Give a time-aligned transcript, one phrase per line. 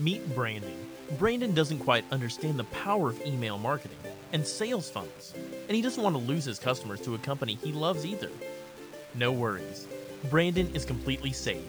[0.00, 0.74] Meet Brandon.
[1.18, 3.98] Brandon doesn't quite understand the power of email marketing
[4.32, 5.34] and sales funnels,
[5.68, 8.30] and he doesn't want to lose his customers to a company he loves either.
[9.14, 9.86] No worries.
[10.30, 11.62] Brandon is completely safe.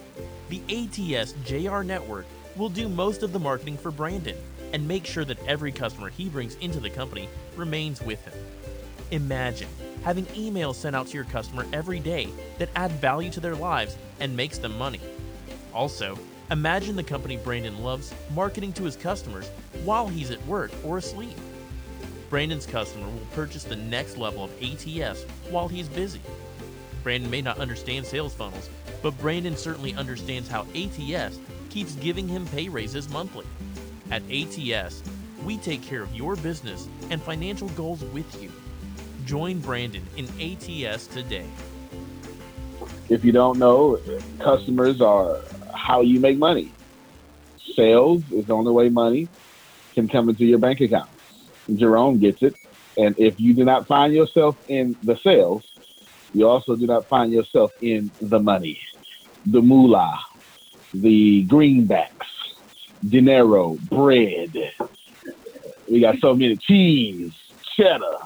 [0.48, 2.26] The ATS JR network
[2.56, 4.38] will do most of the marketing for Brandon
[4.72, 7.28] and make sure that every customer he brings into the company
[7.58, 8.34] remains with him.
[9.12, 9.68] Imagine
[10.04, 13.98] having emails sent out to your customer every day that add value to their lives
[14.22, 15.02] and makes them money.
[15.74, 16.18] Also,
[16.52, 19.50] imagine the company Brandon loves marketing to his customers
[19.84, 21.38] while he's at work or asleep.
[22.30, 26.22] Brandon's customer will purchase the next level of ATS while he's busy.
[27.04, 28.70] Brandon may not understand sales funnels,
[29.02, 33.46] but Brandon certainly understands how ATS keeps giving him pay raises monthly.
[34.10, 35.04] At ATS,
[35.44, 38.52] we take care of your business and financial goals with you.
[39.26, 41.46] Join Brandon in ATS today.
[43.10, 44.00] If you don't know,
[44.40, 45.40] customers are
[45.74, 46.72] how you make money.
[47.76, 49.28] Sales is the only way money
[49.94, 51.10] can come into your bank account.
[51.74, 52.56] Jerome gets it.
[52.98, 55.64] And if you do not find yourself in the sales,
[56.34, 58.80] you also do not find yourself in the money,
[59.46, 60.20] the moolah,
[60.94, 62.28] the greenbacks,
[63.08, 64.74] dinero, bread.
[65.90, 67.34] We got so many cheese,
[67.76, 68.18] cheddar,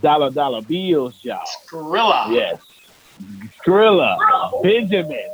[0.00, 1.44] dollar dollar bills, y'all.
[1.66, 2.30] Skrilla.
[2.30, 2.60] Yes.
[3.58, 5.30] Skrilla, Benjamin.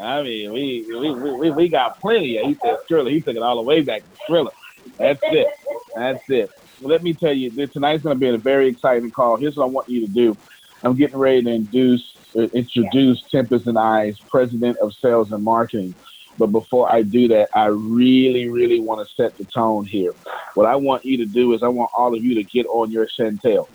[0.00, 2.38] I mean, we we, we, we got plenty.
[2.44, 3.10] He said Skrilla.
[3.10, 4.50] He took it all the way back to Skrilla.
[4.98, 5.46] That's it.
[5.94, 6.50] That's it.
[6.80, 9.36] Let me tell you, tonight's going to be a very exciting call.
[9.36, 10.36] Here's what I want you to do.
[10.82, 12.02] I'm getting ready to induce,
[12.36, 15.94] uh, introduce Tempest and I's president of sales and marketing.
[16.36, 20.12] But before I do that, I really, really want to set the tone here.
[20.54, 22.90] What I want you to do is I want all of you to get on
[22.90, 23.68] your Chantel.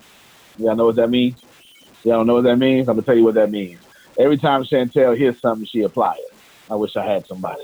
[0.58, 1.42] Y'all know what that means?
[2.04, 2.90] Y'all know what that means?
[2.90, 3.80] I'm gonna tell you what that means.
[4.20, 6.18] Every time Chantel hears something, she applies.
[6.20, 6.34] it.
[6.70, 7.64] I wish I had somebody.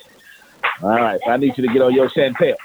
[0.82, 2.56] All right, I need you to get on your Chantel.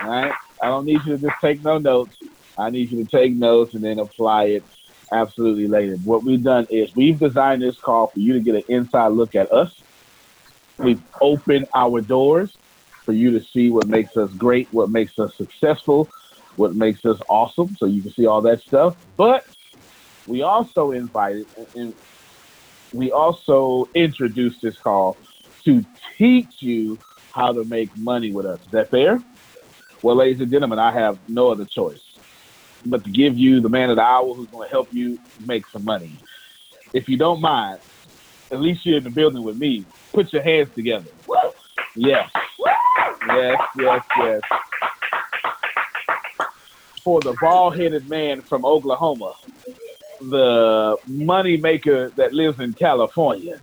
[0.00, 2.16] All right, I don't need you to just take no notes.
[2.58, 4.64] I need you to take notes and then apply it
[5.12, 5.96] absolutely later.
[6.04, 9.34] What we've done is we've designed this call for you to get an inside look
[9.34, 9.72] at us
[10.82, 12.56] We've opened our doors
[13.04, 16.08] for you to see what makes us great, what makes us successful,
[16.56, 17.76] what makes us awesome.
[17.76, 18.96] So you can see all that stuff.
[19.16, 19.44] But
[20.26, 21.94] we also invited and
[22.92, 25.16] we also introduced this call
[25.64, 25.84] to
[26.18, 26.98] teach you
[27.32, 28.60] how to make money with us.
[28.60, 29.20] Is that fair?
[30.02, 32.00] Well, ladies and gentlemen, I have no other choice
[32.84, 35.66] but to give you the man of the hour who's going to help you make
[35.68, 36.10] some money.
[36.92, 37.80] If you don't mind,
[38.50, 39.84] at least you're in the building with me.
[40.12, 41.08] Put your hands together.
[41.96, 42.30] Yes.
[43.28, 44.40] Yes, yes, yes.
[47.02, 49.34] For the bald headed man from Oklahoma,
[50.30, 53.60] the money maker that lives in California,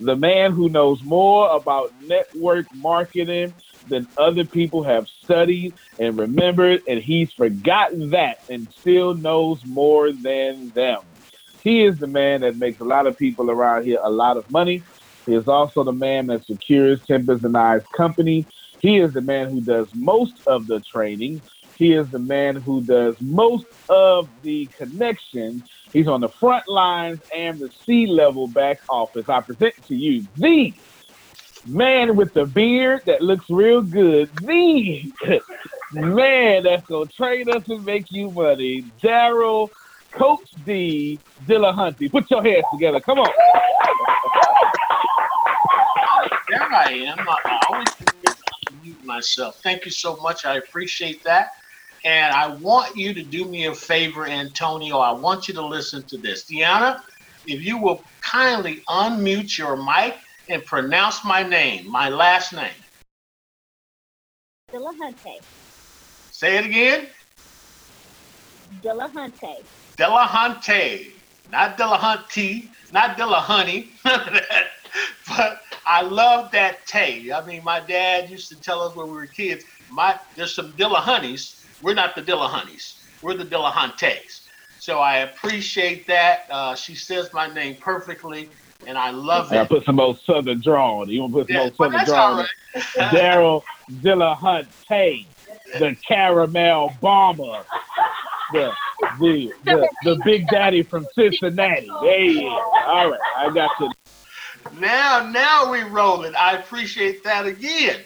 [0.00, 3.54] the man who knows more about network marketing
[3.88, 10.12] than other people have studied and remembered, and he's forgotten that and still knows more
[10.12, 11.00] than them.
[11.62, 14.50] He is the man that makes a lot of people around here a lot of
[14.50, 14.82] money.
[15.26, 18.46] He is also the man that secures Tempest and I's company.
[18.80, 21.40] He is the man who does most of the training.
[21.76, 25.62] He is the man who does most of the connections.
[25.92, 29.28] He's on the front lines and the C level back office.
[29.28, 30.72] I present to you the
[31.66, 35.12] man with the beard that looks real good, the
[35.92, 39.70] man that's to train us and make you money, Daryl
[40.12, 42.10] Coach D Dillahunty.
[42.10, 43.00] Put your hands together.
[43.00, 43.30] Come on.
[46.48, 47.18] There I am.
[47.28, 47.86] I always
[48.82, 49.60] mute myself.
[49.62, 50.44] Thank you so much.
[50.44, 51.52] I appreciate that.
[52.04, 54.98] And I want you to do me a favor, Antonio.
[54.98, 56.44] I want you to listen to this.
[56.44, 57.00] Deanna,
[57.46, 60.16] if you will kindly unmute your mic
[60.48, 62.72] and pronounce my name, my last name.
[64.72, 65.40] Dillahunty.
[66.30, 67.06] Say it again.
[68.82, 69.62] Dillahunty.
[69.96, 71.12] Dillahunty.
[71.52, 74.68] Not Dillahunty, not Dillahunty, none of that.
[75.28, 77.30] But I love that Tay.
[77.30, 80.72] I mean, my dad used to tell us when we were kids, my there's some
[80.72, 81.61] Dillahunties.
[81.82, 83.00] We're not the Dillahunties.
[83.22, 84.46] We're the Dillahuntes.
[84.78, 86.40] So I appreciate that.
[86.50, 88.48] Uh, she says my name perfectly,
[88.86, 89.68] and I love I it.
[89.68, 91.12] put some old southern draw on it.
[91.12, 92.84] You want to put some Yeah, old southern that's draw all on right.
[93.14, 93.62] Daryl
[94.04, 95.26] Dillahunty,
[95.78, 97.64] the caramel bomber,
[98.52, 98.70] the,
[99.20, 101.88] the the the big daddy from Cincinnati.
[102.02, 102.52] There he is.
[102.86, 103.90] All right, I got you.
[104.78, 106.34] Now, now we rolling.
[106.34, 108.00] I appreciate that again.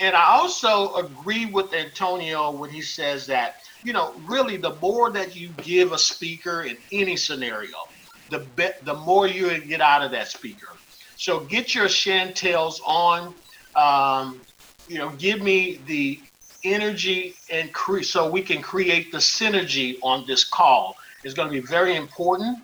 [0.00, 5.10] And I also agree with Antonio when he says that, you know, really the more
[5.12, 7.76] that you give a speaker in any scenario,
[8.30, 10.68] the be- the more you get out of that speaker.
[11.16, 13.34] So get your Chantels on.
[13.74, 14.46] Um,
[14.86, 16.28] you know, give me the
[16.64, 20.94] energy and cre- so we can create the synergy on this call.
[21.24, 22.56] It's going to be very important.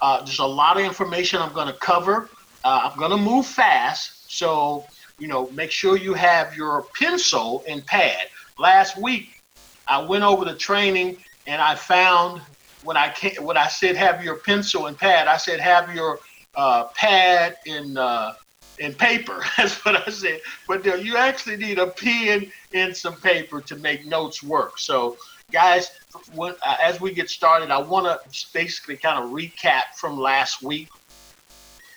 [0.00, 2.30] Uh, there's a lot of information I'm going to cover.
[2.64, 4.86] Uh, I'm going to move fast, so
[5.18, 8.28] you know, make sure you have your pencil and pad.
[8.58, 9.40] Last week,
[9.86, 11.16] I went over the training
[11.46, 12.40] and I found
[12.84, 16.20] when I came, when I said have your pencil and pad, I said have your
[16.54, 18.34] uh, pad and uh,
[18.80, 19.44] and paper.
[19.56, 20.40] That's what I said.
[20.66, 24.78] But you actually need a pen and some paper to make notes work.
[24.78, 25.16] So,
[25.50, 25.90] guys,
[26.34, 30.62] when, uh, as we get started, I want to basically kind of recap from last
[30.62, 30.88] week.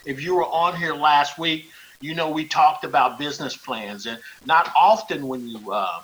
[0.06, 1.70] If you were on here last week,
[2.02, 6.02] you know we talked about business plans, and not often when you uh,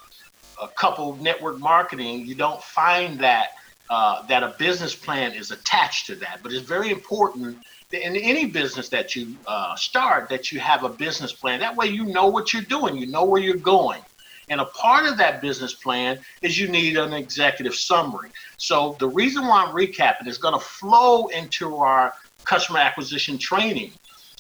[0.76, 3.50] couple network marketing, you don't find that
[3.90, 6.40] uh, that a business plan is attached to that.
[6.44, 7.58] But it's very important
[7.92, 11.60] in any business that you uh, start that you have a business plan.
[11.60, 14.02] That way you know what you're doing, you know where you're going.
[14.50, 18.30] And a part of that business plan is you need an executive summary.
[18.58, 22.14] So the reason why I'm recapping is going to flow into our
[22.46, 23.92] customer acquisition training.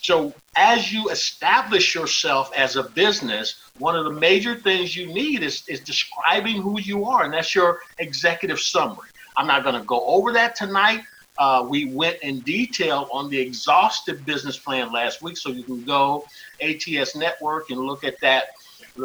[0.08, 5.44] So as you establish yourself as a business, one of the major things you need
[5.44, 9.10] is, is describing who you are, and that's your executive summary.
[9.36, 11.02] I'm not going to go over that tonight
[11.38, 15.84] uh, we went in detail on the exhaustive business plan last week, so you can
[15.84, 16.26] go
[16.62, 18.46] ATS Network and look at that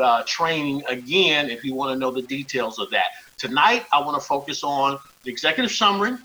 [0.00, 3.06] uh, training again if you want to know the details of that.
[3.38, 6.16] Tonight, I want to focus on the executive summary.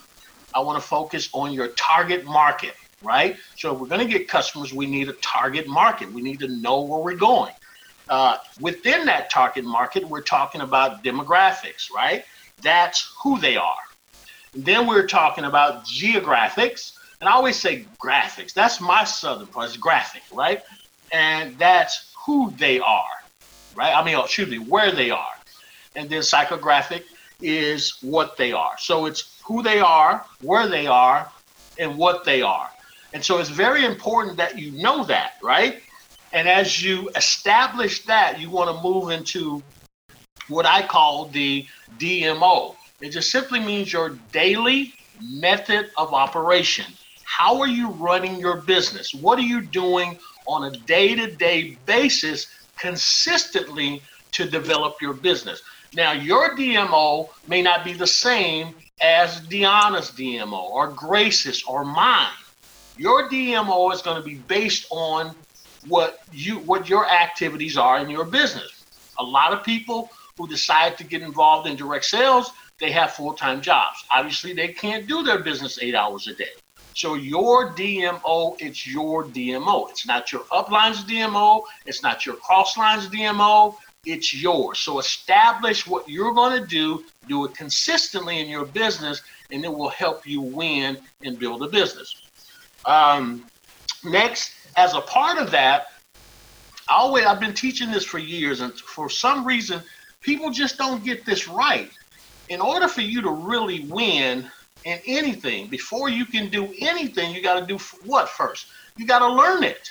[0.53, 3.37] I want to focus on your target market, right?
[3.55, 6.11] So if we're going to get customers, we need a target market.
[6.11, 7.53] We need to know where we're going.
[8.09, 12.23] Uh, within that target market, we're talking about demographics, right?
[12.61, 13.75] That's who they are.
[14.53, 16.97] Then we're talking about geographics.
[17.19, 18.53] And I always say graphics.
[18.53, 19.67] That's my southern part.
[19.67, 20.63] It's graphic, right?
[21.11, 23.05] And that's who they are,
[23.75, 23.93] right?
[23.93, 25.35] I mean, excuse me, where they are.
[25.95, 27.03] And then psychographic
[27.41, 28.77] is what they are.
[28.77, 31.31] So it's who they are, where they are,
[31.79, 32.69] and what they are.
[33.17, 35.81] And so it's very important that you know that, right?
[36.33, 39.63] And as you establish that, you want to move into
[40.49, 41.65] what I call the
[41.97, 46.85] DMO, it just simply means your daily method of operation.
[47.23, 49.15] How are you running your business?
[49.15, 52.45] What are you doing on a day to day basis
[52.77, 53.99] consistently
[54.33, 55.63] to develop your business?
[55.95, 62.29] Now, your DMO may not be the same as Deanna's DMO or Grace's or mine.
[62.97, 65.35] Your DMO is going to be based on
[65.87, 68.71] what you what your activities are in your business.
[69.19, 73.33] A lot of people who decide to get involved in direct sales they have full
[73.33, 73.97] time jobs.
[74.13, 76.49] Obviously, they can't do their business eight hours a day.
[76.93, 79.89] So your DMO, it's your DMO.
[79.89, 81.63] It's not your upline's DMO.
[81.85, 83.75] It's not your crossline's DMO.
[84.05, 84.79] It's yours.
[84.79, 87.03] So establish what you're going to do.
[87.27, 89.21] Do it consistently in your business,
[89.51, 92.26] and it will help you win and build a business.
[92.87, 93.45] Um,
[94.03, 95.87] next, as a part of that,
[96.89, 99.81] I always I've been teaching this for years, and for some reason,
[100.21, 101.91] people just don't get this right
[102.49, 104.49] in order for you to really win
[104.85, 108.67] in anything, before you can do anything, you got to do what first?
[108.95, 109.89] You got to learn it.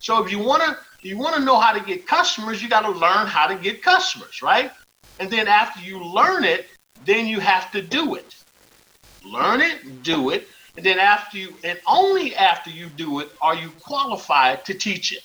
[0.00, 2.80] So if you want to you want to know how to get customers, you got
[2.80, 4.72] to learn how to get customers, right?
[5.20, 6.66] And then after you learn it,
[7.06, 8.34] then you have to do it.
[9.24, 10.48] Learn it, do it,
[10.78, 15.12] and then after you and only after you do it are you qualified to teach
[15.12, 15.24] it.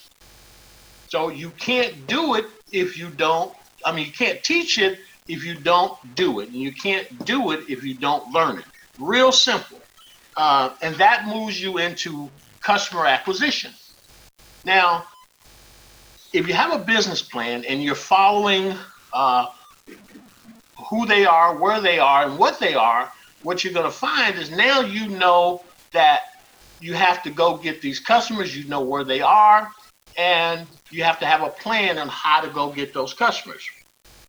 [1.05, 3.53] So you can't do it if you don't
[3.85, 6.47] I mean you can't teach it if you don't do it.
[6.49, 8.65] And you can't do it if you don't learn it.
[8.97, 9.79] Real simple.
[10.35, 12.31] Uh, and that moves you into
[12.63, 13.71] customer acquisition.
[14.65, 15.05] Now,
[16.33, 18.75] if you have a business plan and you're following
[19.13, 19.45] uh,
[20.89, 23.11] who they are, where they are, and what they are,
[23.43, 26.21] what you're going to find is now you know that
[26.79, 29.69] you have to go get these customers, you know where they are,
[30.17, 33.63] and you have to have a plan on how to go get those customers.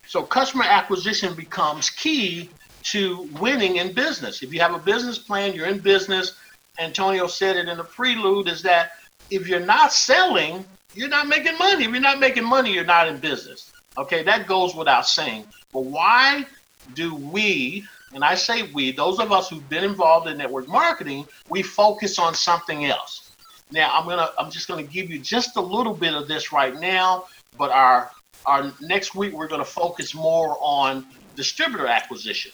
[0.07, 2.51] So customer acquisition becomes key
[2.85, 4.43] to winning in business.
[4.43, 6.35] If you have a business plan, you're in business.
[6.79, 8.93] Antonio said it in the prelude is that
[9.31, 11.85] if you're not selling, you're not making money.
[11.85, 13.73] If you're not making money, you're not in business.
[13.97, 15.47] Okay, that goes without saying.
[15.73, 16.47] But why
[16.95, 21.27] do we, and I say we, those of us who've been involved in network marketing,
[21.49, 23.33] we focus on something else.
[23.71, 26.79] Now, I'm gonna, I'm just gonna give you just a little bit of this right
[26.79, 27.27] now,
[27.59, 28.11] but our
[28.47, 32.53] our next week we're to focus more on distributor acquisition.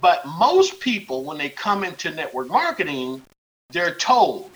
[0.00, 3.22] But most people, when they come into network marketing,
[3.70, 4.50] they're told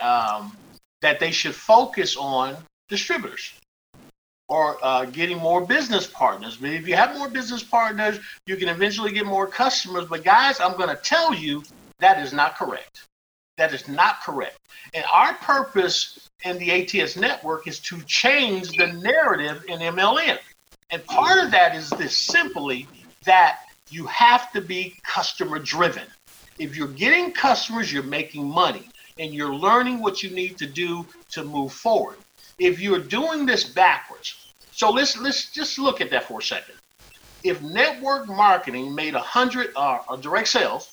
[0.00, 0.56] um,
[1.02, 2.56] that they should focus on
[2.88, 3.52] distributors.
[4.48, 6.56] Or uh, getting more business partners.
[6.56, 10.06] But if you have more business partners, you can eventually get more customers.
[10.06, 11.62] But guys, I'm going to tell you
[11.98, 13.06] that is not correct.
[13.58, 14.58] That is not correct.
[14.94, 20.38] And our purpose in the ATS network is to change the narrative in MLM.
[20.90, 22.86] And part of that is this simply
[23.24, 26.04] that you have to be customer driven.
[26.58, 28.88] If you're getting customers, you're making money
[29.18, 32.16] and you're learning what you need to do to move forward.
[32.58, 36.74] If you're doing this backwards, so let's let's just look at that for a second.
[37.44, 40.92] If network marketing made a hundred uh, direct sales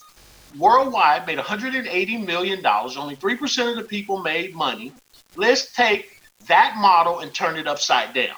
[0.58, 4.92] worldwide made 180 million dollars, only three percent of the people made money.
[5.36, 8.36] Let's take that model and turn it upside down.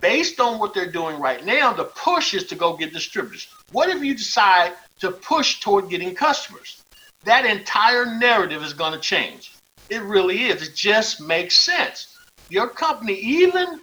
[0.00, 3.48] Based on what they're doing right now, the push is to go get distributors.
[3.72, 6.82] What if you decide to push toward getting customers?
[7.24, 9.52] That entire narrative is going to change.
[9.90, 10.62] It really is.
[10.66, 12.09] It just makes sense.
[12.50, 13.80] Your company, even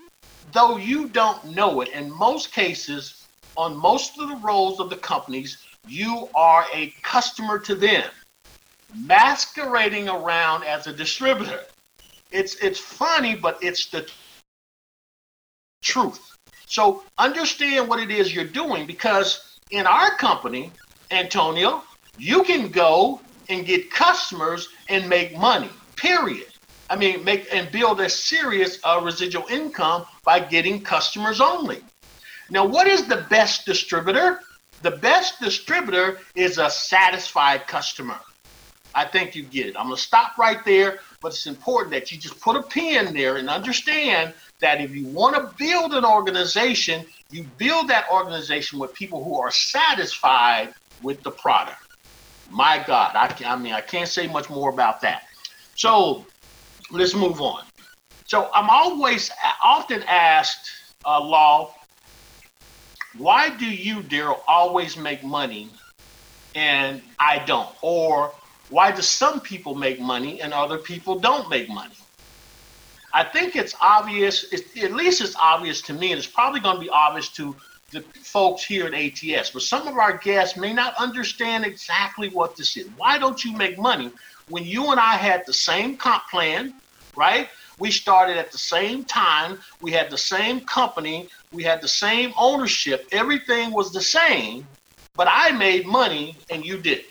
[0.51, 4.97] though you don't know it, in most cases, on most of the roles of the
[4.97, 8.03] companies, you are a customer to them,
[8.93, 11.61] masquerading around as a distributor.
[12.31, 14.05] It's it's funny, but it's the
[15.81, 16.19] truth.
[16.65, 20.73] So understand what it is you're doing because in our company,
[21.09, 21.83] Antonio,
[22.17, 25.69] you can go and get customers and make money.
[25.95, 26.47] Period.
[26.89, 31.81] I mean, make and build a serious uh, residual income by getting customers only.
[32.49, 34.39] Now, what is the best distributor?
[34.81, 38.19] The best distributor is a satisfied customer.
[38.95, 39.75] I think you get it.
[39.77, 43.13] I'm going to stop right there, but it's important that you just put a pin
[43.13, 48.79] there and understand that if you want to build an organization, you build that organization
[48.79, 51.77] with people who are satisfied with the product.
[52.49, 55.23] My God, I, I mean, I can't say much more about that.
[55.75, 56.25] So
[56.91, 57.63] let's move on.
[58.25, 59.31] So I'm always
[59.63, 60.69] often asked,
[61.05, 61.73] uh, Law,
[63.17, 65.69] why do you, Daryl, always make money
[66.55, 67.73] and I don't?
[67.81, 68.31] Or
[68.69, 71.95] why do some people make money and other people don't make money?
[73.13, 76.75] I think it's obvious, it's, at least it's obvious to me, and it's probably going
[76.75, 77.55] to be obvious to
[77.91, 79.51] the folks here at ATS.
[79.51, 82.87] But some of our guests may not understand exactly what this is.
[82.97, 84.11] Why don't you make money
[84.47, 86.73] when you and I had the same comp plan,
[87.15, 87.49] right?
[87.79, 89.59] We started at the same time.
[89.81, 91.29] We had the same company.
[91.51, 93.07] We had the same ownership.
[93.11, 94.67] Everything was the same,
[95.15, 97.05] but I made money and you didn't.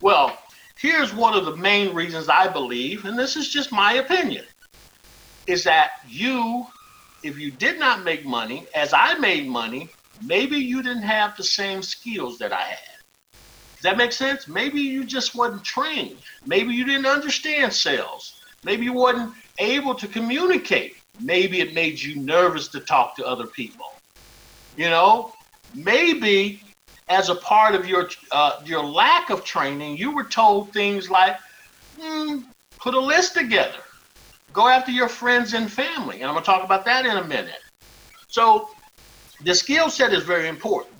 [0.00, 0.38] Well,
[0.80, 4.44] here's one of the main reasons I believe, and this is just my opinion,
[5.46, 6.66] is that you,
[7.22, 11.44] if you did not make money, as I made money, maybe you didn't have the
[11.44, 12.89] same skills that I had.
[13.82, 14.46] That make sense?
[14.46, 16.18] Maybe you just wasn't trained.
[16.44, 18.34] Maybe you didn't understand sales.
[18.62, 20.96] Maybe you wasn't able to communicate.
[21.18, 23.86] Maybe it made you nervous to talk to other people.
[24.76, 25.32] You know,
[25.74, 26.62] maybe
[27.08, 31.36] as a part of your uh, your lack of training, you were told things like,
[31.98, 32.44] mm,
[32.78, 33.80] "Put a list together,
[34.52, 37.24] go after your friends and family," and I'm going to talk about that in a
[37.24, 37.58] minute.
[38.28, 38.68] So,
[39.44, 40.99] the skill set is very important.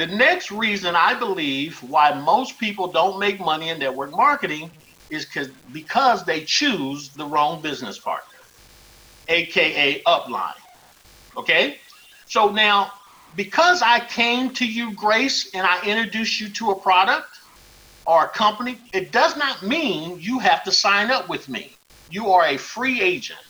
[0.00, 4.70] The next reason I believe why most people don't make money in network marketing
[5.10, 5.26] is
[5.74, 8.38] because they choose the wrong business partner,
[9.28, 10.54] aka upline.
[11.36, 11.80] Okay?
[12.24, 12.92] So now
[13.36, 17.38] because I came to you, Grace, and I introduced you to a product
[18.06, 21.72] or a company, it does not mean you have to sign up with me.
[22.08, 23.40] You are a free agent.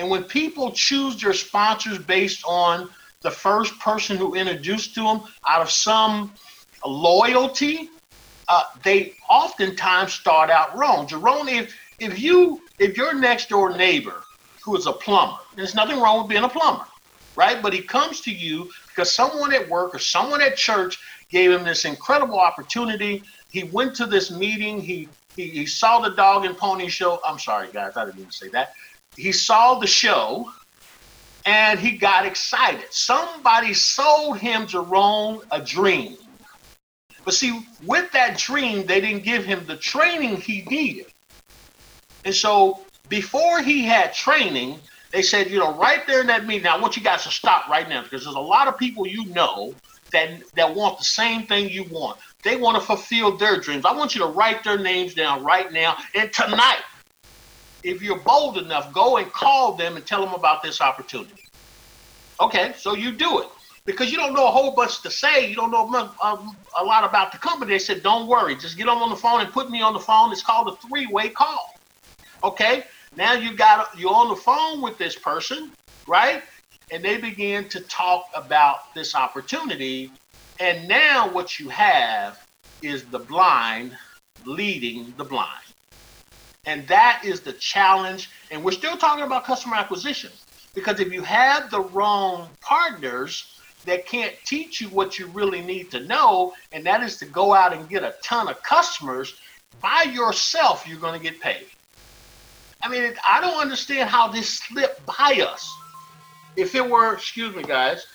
[0.00, 2.90] And when people choose their sponsors based on
[3.22, 6.32] the first person who introduced to them out of some
[6.86, 7.90] loyalty,
[8.48, 11.06] uh, they oftentimes start out wrong.
[11.06, 14.22] Jerome, if if you if your next door neighbor
[14.64, 16.86] who is a plumber, there's nothing wrong with being a plumber,
[17.36, 17.62] right?
[17.62, 20.98] But he comes to you because someone at work or someone at church
[21.30, 23.22] gave him this incredible opportunity.
[23.50, 24.80] He went to this meeting.
[24.80, 27.20] He he, he saw the dog and pony show.
[27.24, 28.72] I'm sorry, guys, I didn't even say that.
[29.16, 30.50] He saw the show
[31.44, 32.92] and he got excited.
[32.92, 36.16] Somebody sold him Jerome a dream.
[37.24, 41.06] But see, with that dream, they didn't give him the training he needed.
[42.24, 44.78] And so before he had training,
[45.12, 47.68] they said, you know, right there in that meeting, I want you guys to stop
[47.68, 49.74] right now because there's a lot of people you know
[50.12, 52.18] that that want the same thing you want.
[52.42, 53.84] They want to fulfill their dreams.
[53.84, 55.96] I want you to write their names down right now.
[56.14, 56.80] And tonight,
[57.82, 61.42] if you're bold enough, go and call them and tell them about this opportunity.
[62.40, 63.48] Okay, so you do it
[63.86, 65.48] because you don't know a whole bunch to say.
[65.48, 67.72] You don't know um, a lot about the company.
[67.72, 70.00] They said, don't worry, just get them on the phone and put me on the
[70.00, 70.32] phone.
[70.32, 71.66] It's called a three way call.
[72.42, 72.84] Okay?
[73.16, 75.72] Now you got you're on the phone with this person,
[76.06, 76.42] right?
[76.92, 80.10] And they begin to talk about this opportunity.
[80.58, 82.38] And now what you have
[82.82, 83.96] is the blind
[84.46, 85.69] leading the blind.
[86.66, 88.30] And that is the challenge.
[88.50, 90.30] And we're still talking about customer acquisition
[90.74, 95.90] because if you have the wrong partners that can't teach you what you really need
[95.90, 99.34] to know, and that is to go out and get a ton of customers
[99.80, 101.66] by yourself, you're going to get paid.
[102.82, 105.70] I mean, I don't understand how this slipped by us.
[106.56, 108.06] If it were, excuse me, guys,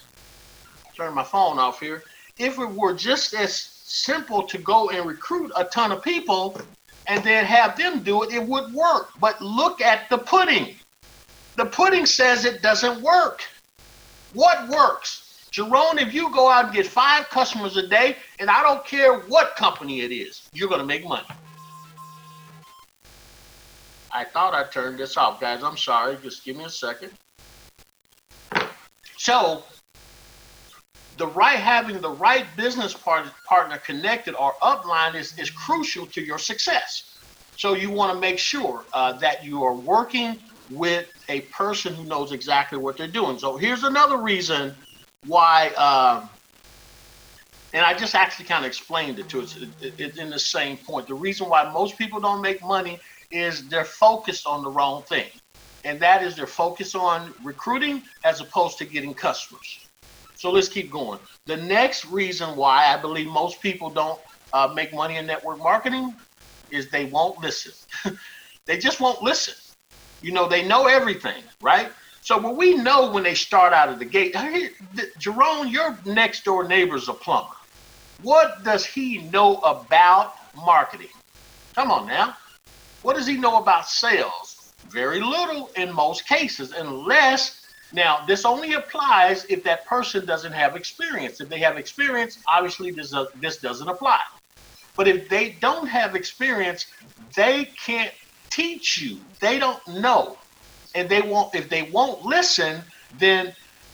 [0.96, 2.04] turn my phone off here.
[2.38, 6.60] If it were just as simple to go and recruit a ton of people
[7.08, 9.10] and then have them do it, it would work.
[9.20, 10.76] But look at the pudding.
[11.56, 13.42] The pudding says it doesn't work.
[14.34, 15.48] What works?
[15.52, 19.20] Jerome, if you go out and get five customers a day, and I don't care
[19.22, 21.26] what company it is, you're going to make money.
[24.12, 25.64] I thought I turned this off, guys.
[25.64, 26.18] I'm sorry.
[26.22, 27.12] Just give me a second.
[29.18, 29.64] So,
[31.18, 36.22] the right having the right business part, partner connected or upline is, is crucial to
[36.22, 37.18] your success.
[37.56, 42.06] So you want to make sure uh, that you are working with a person who
[42.06, 43.40] knows exactly what they're doing.
[43.40, 44.76] So here's another reason
[45.24, 46.30] why, um,
[47.74, 51.08] and I just actually kind of explained it to us it, in the same point.
[51.08, 53.00] The reason why most people don't make money
[53.32, 55.30] is they're focused on the wrong thing.
[55.86, 59.85] And that is they're focused on recruiting as opposed to getting customers.
[60.46, 61.18] So let's keep going.
[61.48, 64.20] The next reason why I believe most people don't
[64.54, 66.14] uh, make money in network marketing
[66.70, 67.72] is they won't listen.
[68.68, 69.56] they just won't listen.
[70.22, 71.92] You know, they know everything, right?
[72.22, 74.70] So when we know when they start out of the gate, hey,
[75.18, 77.50] Jerome, your next door neighbor's a plumber.
[78.22, 81.10] What does he know about marketing?
[81.74, 82.38] Come on now.
[83.02, 84.76] What does he know about sales?
[84.90, 90.76] Very little in most cases, unless now this only applies if that person doesn't have
[90.76, 91.42] experience.
[91.42, 94.20] If they have experience, obviously this, uh, this doesn't apply.
[94.98, 96.86] But if they don't have experience,
[97.36, 98.12] they can't
[98.52, 99.22] teach you.
[99.42, 100.38] They don't know.
[100.96, 103.54] And they won't if they won't listen, then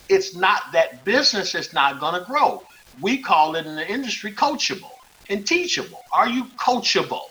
[0.10, 2.62] it's not that business is not going to grow.
[3.02, 4.92] We call it in the industry coachable
[5.30, 6.02] and teachable.
[6.14, 7.24] Are you coachable?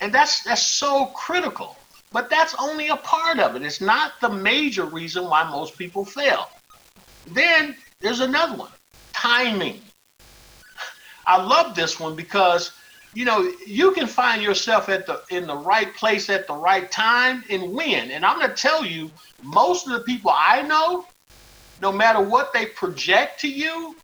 [0.00, 1.81] And that's that's so critical.
[2.12, 3.62] But that's only a part of it.
[3.62, 6.48] It's not the major reason why most people fail.
[7.28, 8.70] Then there's another one
[9.12, 9.80] timing.
[11.26, 12.72] I love this one because
[13.14, 16.90] you know you can find yourself at the in the right place at the right
[16.90, 18.10] time and win.
[18.10, 19.10] And I'm going to tell you,
[19.42, 21.06] most of the people I know,
[21.80, 23.96] no matter what they project to you,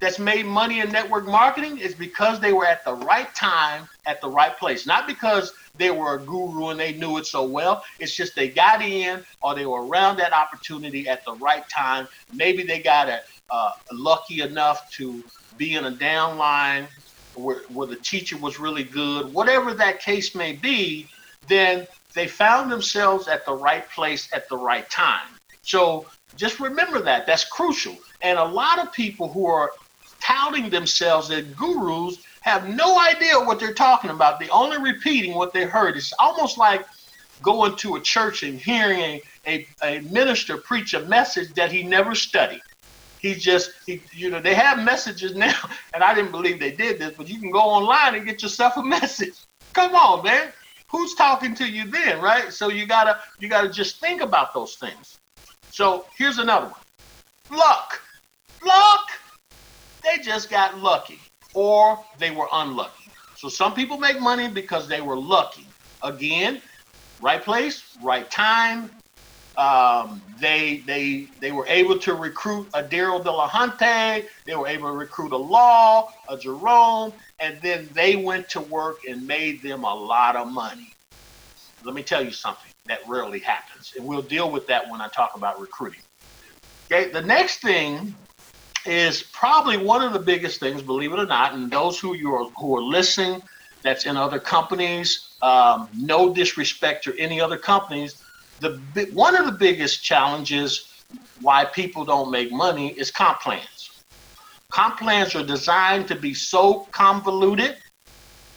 [0.00, 4.20] that's made money in network marketing is because they were at the right time at
[4.20, 4.86] the right place.
[4.86, 7.82] Not because they were a guru and they knew it so well.
[7.98, 12.08] It's just they got in or they were around that opportunity at the right time.
[12.32, 15.22] Maybe they got it uh, lucky enough to
[15.56, 16.86] be in a downline
[17.34, 19.32] where, where the teacher was really good.
[19.32, 21.08] Whatever that case may be,
[21.48, 25.28] then they found themselves at the right place at the right time.
[25.62, 27.26] So just remember that.
[27.26, 27.96] That's crucial.
[28.22, 29.70] And a lot of people who are
[30.20, 34.38] touting themselves as gurus have no idea what they're talking about.
[34.38, 35.96] They're only repeating what they heard.
[35.96, 36.86] It's almost like
[37.42, 42.14] going to a church and hearing a, a, minister preach a message that he never
[42.14, 42.62] studied.
[43.18, 45.58] He just, he, you know, they have messages now,
[45.92, 48.76] and I didn't believe they did this, but you can go online and get yourself
[48.76, 49.34] a message.
[49.72, 50.52] Come on, man.
[50.88, 52.52] Who's talking to you then, right?
[52.52, 55.18] So you gotta, you gotta just think about those things.
[55.70, 57.58] So here's another one.
[57.58, 58.00] Luck.
[58.64, 59.10] Luck
[60.06, 61.18] they just got lucky
[61.56, 63.10] or they were unlucky.
[63.34, 65.66] So some people make money because they were lucky.
[66.02, 66.62] Again,
[67.20, 68.90] right place, right time.
[69.56, 74.26] Um, they they they were able to recruit a Daryl Dillahunty.
[74.46, 78.98] They were able to recruit a Law, a Jerome, and then they went to work
[79.08, 80.92] and made them a lot of money.
[81.84, 85.08] Let me tell you something that rarely happens, and we'll deal with that when I
[85.08, 86.02] talk about recruiting.
[86.92, 88.14] Okay, the next thing
[88.86, 91.54] is probably one of the biggest things, believe it or not.
[91.54, 93.42] And those who you are who are listening,
[93.82, 98.22] that's in other companies, um, no disrespect to any other companies.
[98.60, 100.92] The one of the biggest challenges
[101.40, 103.90] why people don't make money is comp plans.
[104.70, 107.76] Comp plans are designed to be so convoluted,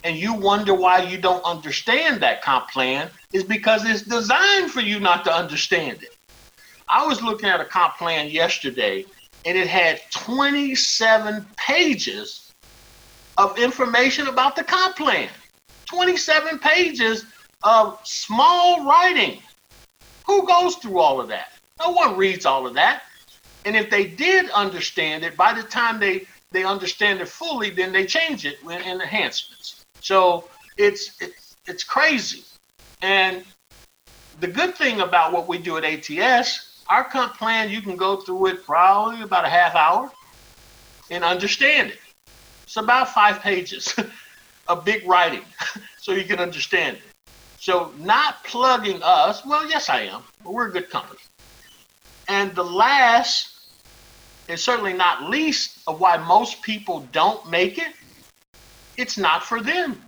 [0.02, 4.80] and you wonder why you don't understand that comp plan is because it's designed for
[4.80, 6.16] you not to understand it.
[6.88, 9.04] I was looking at a comp plan yesterday
[9.44, 12.52] and it had 27 pages
[13.38, 15.28] of information about the comp plan.
[15.86, 17.24] 27 pages
[17.64, 19.40] of small writing.
[20.26, 21.52] Who goes through all of that?
[21.80, 23.02] No one reads all of that.
[23.64, 27.92] And if they did understand it, by the time they, they understand it fully, then
[27.92, 29.84] they change it in enhancements.
[30.00, 32.44] So it's, it's, it's crazy.
[33.02, 33.44] And
[34.40, 38.16] the good thing about what we do at ATS, our comp plan, you can go
[38.16, 40.10] through it probably about a half hour
[41.10, 41.98] and understand it.
[42.64, 43.94] It's about five pages
[44.68, 45.44] of big writing
[45.98, 47.02] so you can understand it.
[47.58, 51.20] So, not plugging us, well, yes, I am, but we're a good company.
[52.26, 53.50] And the last,
[54.48, 57.92] and certainly not least, of why most people don't make it,
[58.96, 60.00] it's not for them.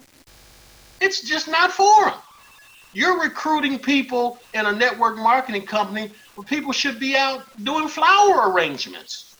[1.00, 2.14] It's just not for them.
[2.94, 8.50] You're recruiting people in a network marketing company where people should be out doing flower
[8.50, 9.36] arrangements.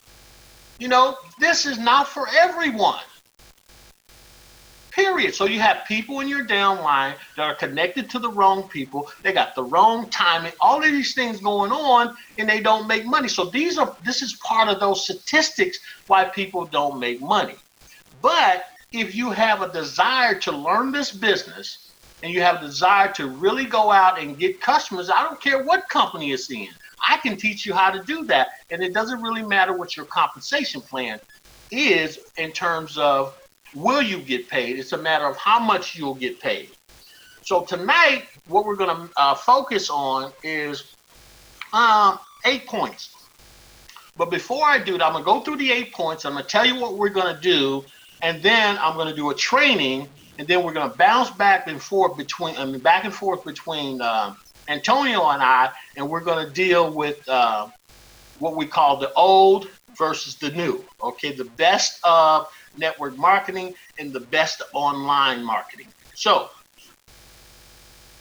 [0.79, 3.01] You know, this is not for everyone.
[4.93, 5.35] Period.
[5.35, 9.11] So you have people in your downline that are connected to the wrong people.
[9.25, 10.53] They got the wrong timing.
[10.61, 13.29] All of these things going on, and they don't make money.
[13.29, 15.79] So these are this is part of those statistics
[16.09, 17.57] why people don't make money.
[18.21, 23.11] But if you have a desire to learn this business and you have a desire
[23.13, 26.69] to really go out and get customers, I don't care what company it's in.
[27.07, 28.49] I can teach you how to do that.
[28.71, 31.21] And it doesn't really matter what your compensation plan
[31.71, 33.35] is in terms of
[33.75, 34.79] will you get paid?
[34.79, 36.71] It's a matter of how much you'll get paid.
[37.43, 40.95] So tonight, what we're going to uh, focus on is
[41.73, 43.15] um, eight points.
[44.17, 46.25] But before I do that, I'm going to go through the eight points.
[46.25, 47.85] I'm going to tell you what we're going to do,
[48.23, 51.67] and then I'm going to do a training, and then we're going to bounce back
[51.67, 54.35] and forth between, I mean, back and forth between uh,
[54.69, 57.69] Antonio and I, and we're going to deal with uh,
[58.39, 60.85] what we call the old versus the new.
[61.03, 62.47] Okay, the best of
[62.77, 65.93] network marketing and the best online marketing.
[66.15, 66.49] So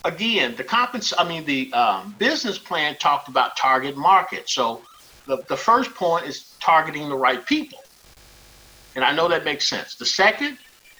[0.04, 4.50] again, the compens- I mean the um, business plan talked about target market.
[4.50, 4.84] So
[5.28, 7.80] the, the first point is targeting the right people.
[8.96, 9.96] And I know that makes sense.
[9.96, 10.58] The second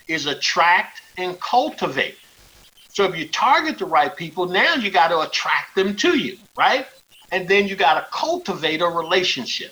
[0.08, 2.16] is attract and cultivate.
[2.92, 6.38] So if you target the right people, now you got to attract them to you,
[6.58, 6.86] right?
[7.32, 9.72] And then you got to cultivate a relationship.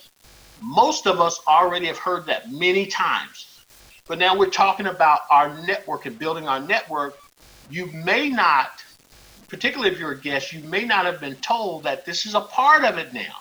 [0.61, 3.45] Most of us already have heard that many times.
[4.07, 7.15] But now we're talking about our network and building our network.
[7.69, 8.69] You may not,
[9.49, 12.41] particularly if you're a guest, you may not have been told that this is a
[12.41, 13.35] part of it now.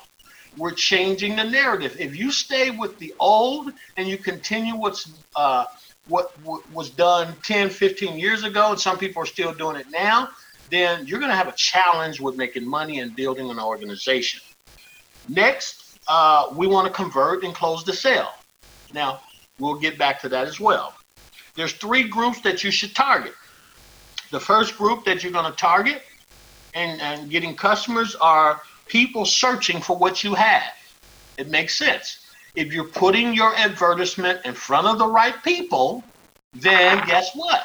[0.57, 1.97] We're changing the narrative.
[2.01, 5.65] If you stay with the old and you continue what's uh,
[6.09, 9.87] what, what was done 10, 15 years ago, and some people are still doing it
[9.91, 10.29] now,
[10.71, 14.41] then you're going to have a challenge with making money and building an organization.
[15.29, 18.31] Next, uh, we want to convert and close the sale.
[18.93, 19.21] Now,
[19.59, 20.95] We'll get back to that as well.
[21.57, 23.35] There's three groups that you should target.
[24.31, 26.03] The first group that you're going to target
[26.75, 30.73] and, and getting customers are people searching for what you have.
[31.37, 32.18] It makes sense.
[32.59, 36.03] If you're putting your advertisement in front of the right people,
[36.55, 37.63] then guess what?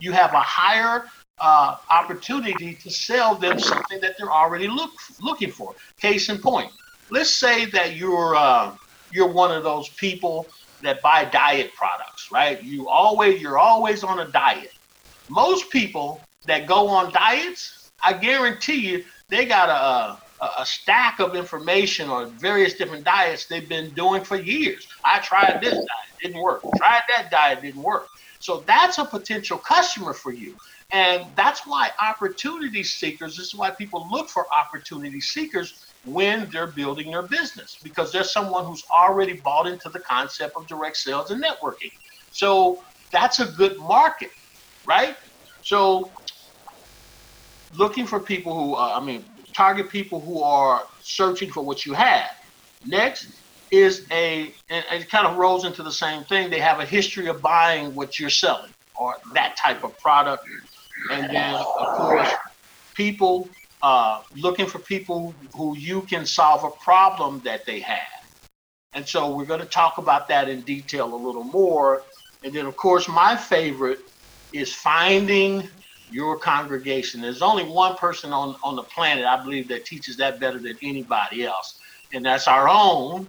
[0.00, 1.04] You have a higher
[1.38, 5.76] uh, opportunity to sell them something that they're already look, looking for.
[6.00, 6.72] Case in point,
[7.08, 8.74] let's say that you're uh,
[9.12, 10.48] you're one of those people
[10.82, 12.60] that buy diet products, right?
[12.64, 14.72] You always you're always on a diet.
[15.28, 20.21] Most people that go on diets, I guarantee you, they got a,
[20.58, 24.86] a, stack of information on various different diets they've been doing for years.
[25.04, 25.86] I tried this diet,
[26.22, 26.62] didn't work.
[26.76, 28.08] Tried that diet, didn't work.
[28.40, 30.56] So that's a potential customer for you.
[30.92, 35.72] And that's why opportunity seekers, this is why people look for opportunity seekers
[36.04, 40.66] when they're building their business because there's someone who's already bought into the concept of
[40.66, 41.92] direct sales and networking.
[42.30, 44.30] So that's a good market,
[44.86, 45.16] right?
[45.62, 46.10] So
[47.74, 51.92] looking for people who, uh, I mean, target people who are searching for what you
[51.92, 52.30] have.
[52.86, 53.28] Next
[53.70, 56.50] is a, and it kind of rolls into the same thing.
[56.50, 60.44] They have a history of buying what you're selling or that type of product.
[61.10, 61.64] And then, of
[61.96, 62.30] course,
[62.94, 63.48] people
[63.82, 67.98] uh, looking for people who you can solve a problem that they have.
[68.92, 72.02] And so we're going to talk about that in detail a little more.
[72.44, 74.00] And then, of course, my favorite
[74.52, 75.68] is finding
[76.12, 77.20] your congregation.
[77.22, 80.76] There's only one person on, on the planet, I believe, that teaches that better than
[80.82, 81.78] anybody else.
[82.12, 83.28] And that's our own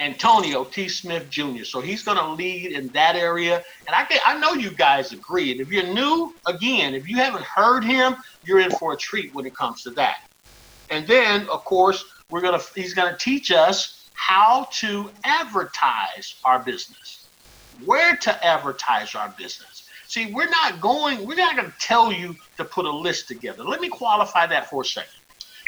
[0.00, 0.88] Antonio T.
[0.88, 1.64] Smith Jr.
[1.64, 3.56] So he's going to lead in that area.
[3.86, 5.52] And I can, I know you guys agree.
[5.52, 9.30] And if you're new, again, if you haven't heard him, you're in for a treat
[9.34, 10.16] when it comes to that.
[10.90, 17.30] And then, of course, we're gonna he's gonna teach us how to advertise our business,
[17.84, 19.77] where to advertise our business.
[20.08, 23.62] See, we're not going, we're not going to tell you to put a list together.
[23.62, 25.10] Let me qualify that for a second.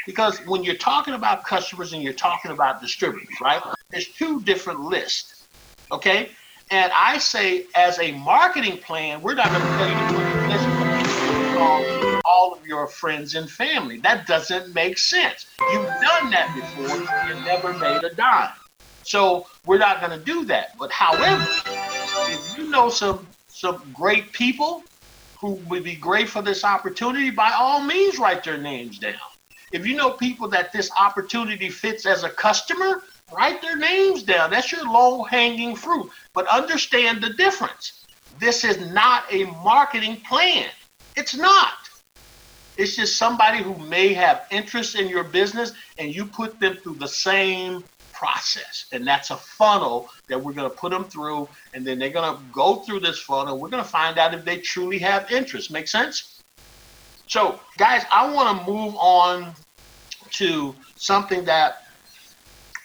[0.07, 3.61] Because when you're talking about customers and you're talking about distributors, right?
[3.91, 5.45] There's two different lists.
[5.91, 6.31] Okay?
[6.71, 10.23] And I say, as a marketing plan, we're not going to tell you to put
[10.25, 13.99] a list all of your friends and family.
[13.99, 15.45] That doesn't make sense.
[15.71, 18.49] You've done that before, you never made a dime.
[19.03, 20.75] So we're not going to do that.
[20.79, 23.27] But however, if you know some
[23.61, 24.83] some great people
[25.39, 29.13] who would be great for this opportunity, by all means write their names down.
[29.71, 34.49] If you know people that this opportunity fits as a customer, write their names down.
[34.49, 36.09] That's your low hanging fruit.
[36.33, 38.07] But understand the difference.
[38.39, 40.67] This is not a marketing plan.
[41.15, 41.73] It's not.
[42.77, 46.95] It's just somebody who may have interest in your business and you put them through
[46.95, 47.83] the same
[48.21, 48.85] process.
[48.91, 51.49] And that's a funnel that we're going to put them through.
[51.73, 53.57] And then they're going to go through this funnel.
[53.57, 55.71] We're going to find out if they truly have interest.
[55.71, 56.43] Make sense?
[57.25, 59.55] So, guys, I want to move on
[60.33, 61.87] to something that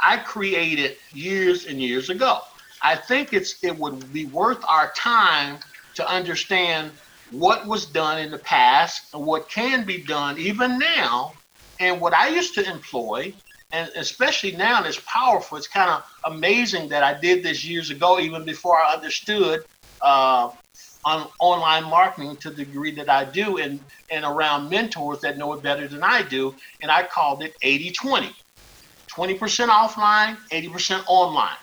[0.00, 2.40] I created years and years ago.
[2.82, 5.58] I think it's it would be worth our time
[5.96, 6.92] to understand
[7.30, 11.32] what was done in the past and what can be done even now
[11.80, 13.34] and what I used to employ
[13.72, 18.20] and especially now it's powerful it's kind of amazing that I did this years ago
[18.20, 19.60] even before I understood
[20.02, 20.50] uh,
[21.04, 25.52] on online marketing to the degree that I do and, and around mentors that know
[25.52, 26.54] it better than I do.
[26.82, 28.34] And I called it 80 20
[29.16, 31.56] 20% offline, 80% online.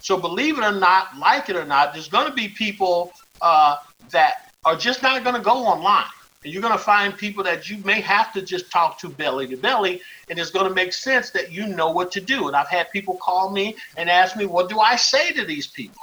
[0.00, 3.76] So believe it or not, like it or not, there's going to be people uh,
[4.10, 6.04] that are just not going to go online.
[6.44, 9.48] And you're going to find people that you may have to just talk to belly
[9.48, 12.46] to belly, and it's going to make sense that you know what to do.
[12.46, 15.66] And I've had people call me and ask me, what do I say to these
[15.66, 16.02] people?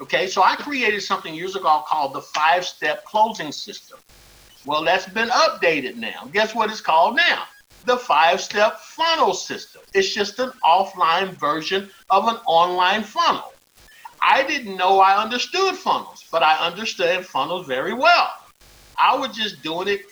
[0.00, 3.98] Okay, so I created something years ago called the five step closing system.
[4.64, 6.28] Well, that's been updated now.
[6.32, 7.44] Guess what it's called now?
[7.84, 9.82] The five step funnel system.
[9.94, 13.52] It's just an offline version of an online funnel.
[14.22, 18.30] I didn't know I understood funnels, but I understand funnels very well.
[18.98, 20.02] I was just doing it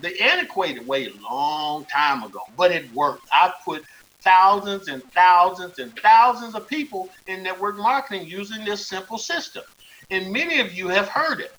[0.00, 3.28] the antiquated way a long time ago, but it worked.
[3.32, 3.84] I put
[4.24, 9.64] thousands and thousands and thousands of people in network marketing using this simple system.
[10.10, 11.50] And many of you have heard it,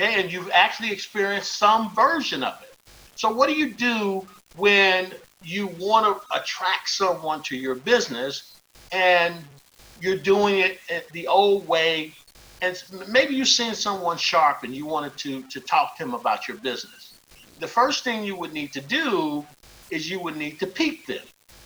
[0.00, 2.70] okay, and you've actually experienced some version of it.
[3.14, 8.58] So, what do you do when you want to attract someone to your business
[8.92, 9.44] and
[9.98, 12.16] you're doing it eh, the old way?
[12.62, 16.46] And maybe you've seen someone sharp and you wanted to, to talk to them about
[16.46, 17.14] your business.
[17.58, 19.46] The first thing you would need to do
[19.90, 21.22] is you would need to peep them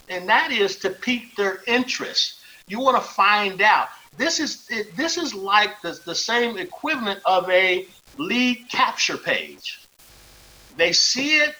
[0.09, 2.41] and that is to pique their interest.
[2.69, 3.89] You want to find out.
[4.17, 9.81] This is this is like the, the same equivalent of a lead capture page.
[10.77, 11.55] They see it,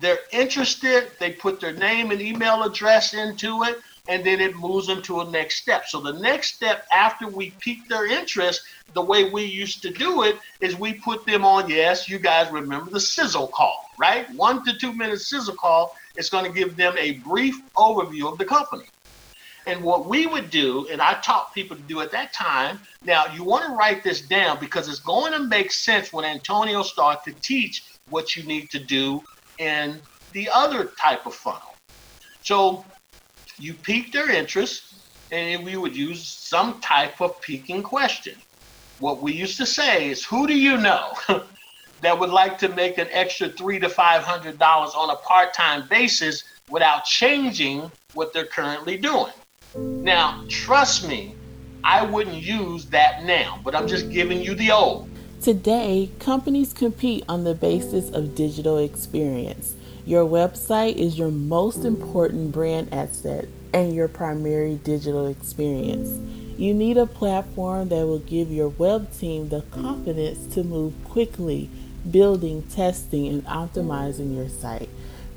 [0.00, 4.86] they're interested, they put their name and email address into it, and then it moves
[4.86, 5.86] them to a next step.
[5.86, 8.62] So the next step after we pique their interest,
[8.94, 12.52] the way we used to do it is we put them on, yes, you guys
[12.52, 14.26] remember the sizzle call, right?
[14.34, 18.38] One to two minute sizzle call it's going to give them a brief overview of
[18.38, 18.84] the company.
[19.66, 23.24] And what we would do, and I taught people to do at that time, now
[23.34, 27.24] you want to write this down because it's going to make sense when Antonio starts
[27.24, 29.22] to teach what you need to do
[29.58, 30.00] in
[30.32, 31.62] the other type of funnel.
[32.42, 32.84] So
[33.64, 34.94] you pique their interest,
[35.32, 38.34] and we would use some type of piquing question.
[39.00, 41.14] What we used to say is, Who do you know?
[42.02, 45.88] that would like to make an extra three to five hundred dollars on a part-time
[45.88, 49.32] basis without changing what they're currently doing.
[49.76, 51.34] Now, trust me,
[51.82, 55.08] I wouldn't use that now, but I'm just giving you the old.
[55.40, 59.74] Today, companies compete on the basis of digital experience.
[60.06, 66.20] Your website is your most important brand asset and your primary digital experience.
[66.58, 71.70] You need a platform that will give your web team the confidence to move quickly
[72.10, 74.90] building, testing, and optimizing your site.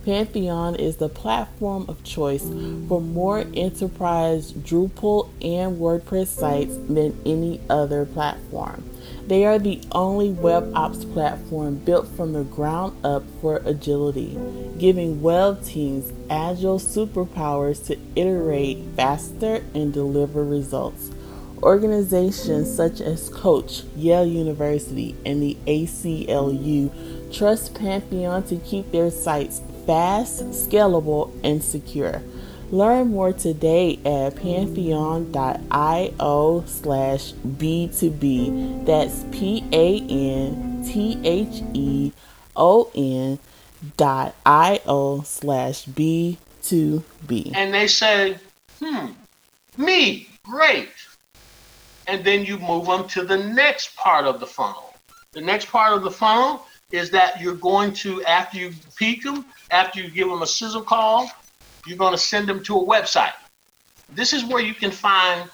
[0.04, 2.44] Pantheon is the platform of choice
[2.88, 8.84] for more enterprise Drupal and WordPress sites than any other platform.
[9.28, 14.40] They are the only web ops platform built from the ground up for agility,
[14.78, 21.12] giving web teams agile superpowers to iterate faster and deliver results.
[21.62, 26.90] Organizations such as Coach, Yale University, and the ACLU
[27.36, 32.22] trust Pantheon to keep their sites fast, scalable, and secure.
[32.70, 35.34] Learn more today at pantheon.io
[36.68, 38.86] slash B2B.
[38.86, 42.12] That's P A N T H E
[42.58, 43.40] O N
[43.96, 47.56] dot I O slash B 2B.
[47.56, 48.38] And they say,
[48.84, 49.12] hmm,
[49.78, 50.90] me, great.
[52.08, 54.94] And then you move them to the next part of the funnel.
[55.32, 59.46] The next part of the funnel is that you're going to, after you pique them,
[59.72, 61.32] after you give them a sizzle call,
[61.88, 63.34] you're going to send them to a website.
[64.14, 65.50] This is where you can find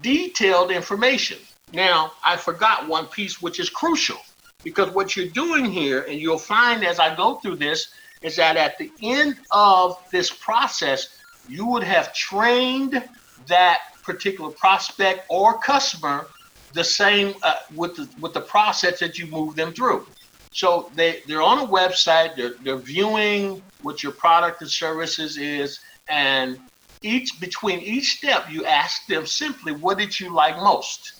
[0.00, 1.38] detailed information.
[1.72, 4.18] Now, I forgot one piece which is crucial
[4.62, 7.92] because what you're doing here, and you'll find as I go through this,
[8.22, 11.18] is that at the end of this process,
[11.48, 13.02] you would have trained
[13.48, 16.26] that particular prospect or customer
[16.72, 20.06] the same uh, with the with the process that you move them through.
[20.52, 25.80] So they they're on a website, they're they're viewing what your product and services is,
[26.08, 26.58] and
[27.02, 31.12] each between each step you ask them simply, what did you like most?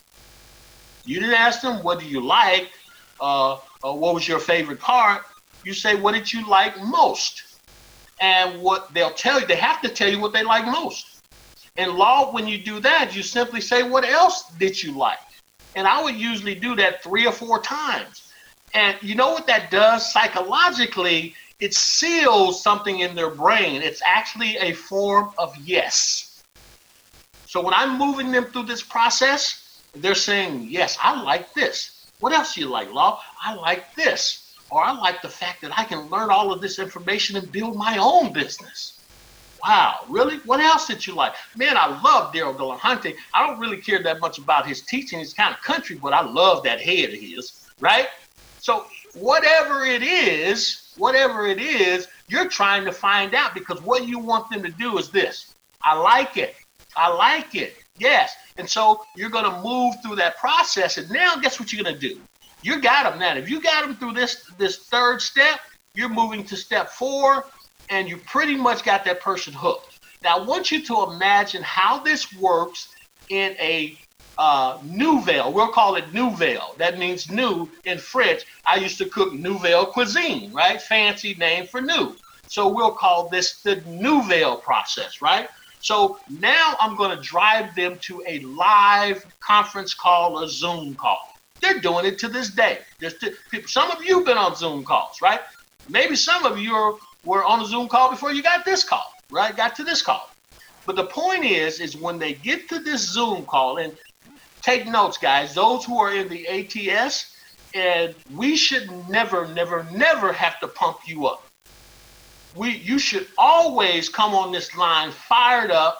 [1.04, 2.70] You didn't ask them what do you like,
[3.20, 5.22] uh, uh, what was your favorite part.
[5.64, 7.42] You say what did you like most,
[8.20, 11.04] and what they'll tell you, they have to tell you what they like most.
[11.76, 15.18] In law, when you do that, you simply say what else did you like,
[15.74, 18.22] and I would usually do that three or four times.
[18.74, 21.34] And you know what that does psychologically?
[21.62, 23.82] It seals something in their brain.
[23.82, 26.42] It's actually a form of yes.
[27.46, 32.10] So when I'm moving them through this process, they're saying, Yes, I like this.
[32.18, 33.20] What else do you like, Law?
[33.40, 34.56] I like this.
[34.72, 37.76] Or I like the fact that I can learn all of this information and build
[37.76, 38.98] my own business.
[39.62, 40.38] Wow, really?
[40.38, 41.34] What else did you like?
[41.54, 43.14] Man, I love Daryl Dillahunty.
[43.32, 45.20] I don't really care that much about his teaching.
[45.20, 48.08] He's kind of country, but I love that head of his, right?
[48.58, 54.18] So whatever it is, whatever it is, you're trying to find out because what you
[54.18, 55.54] want them to do is this.
[55.82, 56.54] I like it.
[56.96, 57.76] I like it.
[57.98, 58.34] Yes.
[58.56, 60.98] And so you're going to move through that process.
[60.98, 62.20] And now guess what you're going to do?
[62.62, 63.36] You got them now.
[63.36, 65.60] If you got them through this this third step,
[65.94, 67.44] you're moving to step four,
[67.90, 70.00] and you pretty much got that person hooked.
[70.22, 72.94] Now I want you to imagine how this works
[73.28, 73.98] in a
[74.38, 75.52] uh, nouvelle.
[75.52, 76.74] We'll call it nouvelle.
[76.78, 78.44] That means new in French.
[78.66, 80.80] I used to cook nouvelle cuisine, right?
[80.80, 82.16] Fancy name for new.
[82.46, 85.48] So we'll call this the nouvelle process, right?
[85.80, 91.18] So now I'm going to drive them to a live conference call, a Zoom call.
[91.60, 92.78] They're doing it to this day.
[93.66, 95.40] some of you have been on Zoom calls, right?
[95.88, 99.12] Maybe some of you are, were on a Zoom call before you got this call,
[99.30, 99.56] right?
[99.56, 100.28] Got to this call.
[100.86, 103.96] But the point is, is when they get to this Zoom call, and
[104.62, 105.54] take notes, guys.
[105.54, 107.32] Those who are in the ATS,
[107.74, 111.42] and we should never, never, never have to pump you up.
[112.54, 115.98] We, you should always come on this line fired up,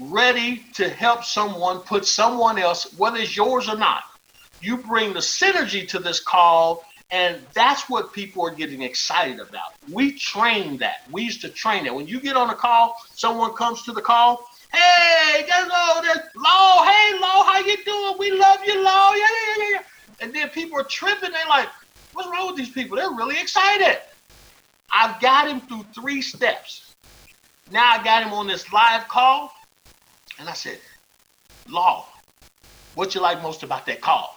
[0.00, 4.02] ready to help someone put someone else, whether it's yours or not.
[4.60, 9.70] You bring the synergy to this call, and that's what people are getting excited about.
[9.90, 10.96] We train that.
[11.12, 11.94] We used to train that.
[11.94, 14.38] When you get on a call, someone comes to the call,
[14.72, 16.84] Hey, guys, oh, there's Law.
[16.84, 18.16] Hey, Law, how you doing?
[18.18, 19.12] We love you, Law.
[19.12, 19.82] Yeah, yeah, yeah, yeah.
[20.20, 21.30] And then people are tripping.
[21.30, 21.68] They're like,
[22.12, 22.96] what's wrong with these people?
[22.96, 23.98] They're really excited.
[24.92, 26.94] I've got him through three steps.
[27.70, 29.52] Now I got him on this live call,
[30.38, 30.78] and I said,
[31.68, 32.06] Law,
[32.94, 34.34] what you like most about that call?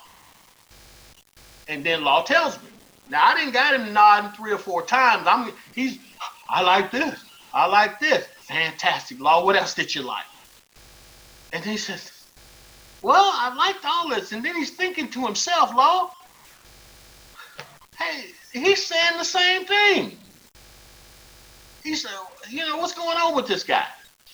[1.67, 2.69] And then Law tells me.
[3.09, 5.27] Now I didn't got him nodding three or four times.
[5.27, 5.99] I'm he's
[6.49, 7.23] I like this.
[7.53, 8.27] I like this.
[8.47, 9.19] Fantastic.
[9.19, 10.25] Law, what else did you like?
[11.53, 12.11] And he says,
[13.01, 14.31] Well, I liked all this.
[14.31, 16.11] And then he's thinking to himself, Law,
[17.97, 20.19] hey, he's saying the same thing.
[21.83, 22.11] He said,
[22.49, 23.85] you know, what's going on with this guy?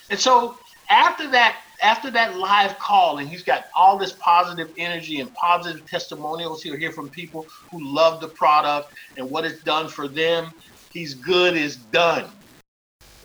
[0.10, 0.58] And so
[0.90, 5.86] after that, after that live call, and he's got all this positive energy and positive
[5.86, 10.52] testimonials he'll hear from people who love the product and what it's done for them.
[10.90, 12.32] He's good is done.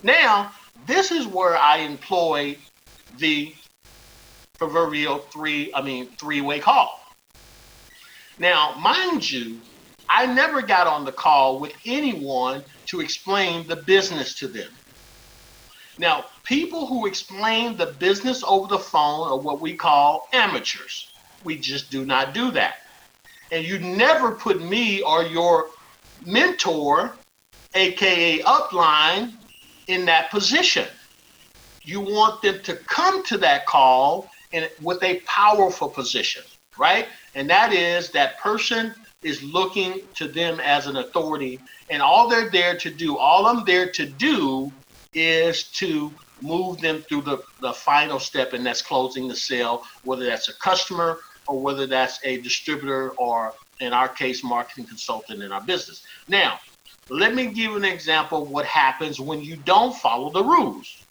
[0.03, 0.51] Now,
[0.87, 2.57] this is where I employ
[3.17, 3.53] the
[4.57, 6.89] proverbial three, I mean, three way call.
[8.39, 9.59] Now, mind you,
[10.09, 14.69] I never got on the call with anyone to explain the business to them.
[15.99, 21.09] Now, people who explain the business over the phone are what we call amateurs.
[21.43, 22.75] We just do not do that.
[23.51, 25.67] And you never put me or your
[26.25, 27.11] mentor,
[27.73, 29.33] aka upline,
[29.87, 30.87] in that position.
[31.83, 36.43] You want them to come to that call in, with a powerful position,
[36.79, 37.07] right?
[37.35, 42.51] And that is that person is looking to them as an authority, and all they're
[42.51, 44.73] there to do, all I'm there to do
[45.13, 50.25] is to move them through the, the final step, and that's closing the sale, whether
[50.25, 55.51] that's a customer or whether that's a distributor or in our case, marketing consultant in
[55.51, 56.01] our business.
[56.27, 56.59] Now,
[57.09, 61.05] let me give an example of what happens when you don't follow the rules.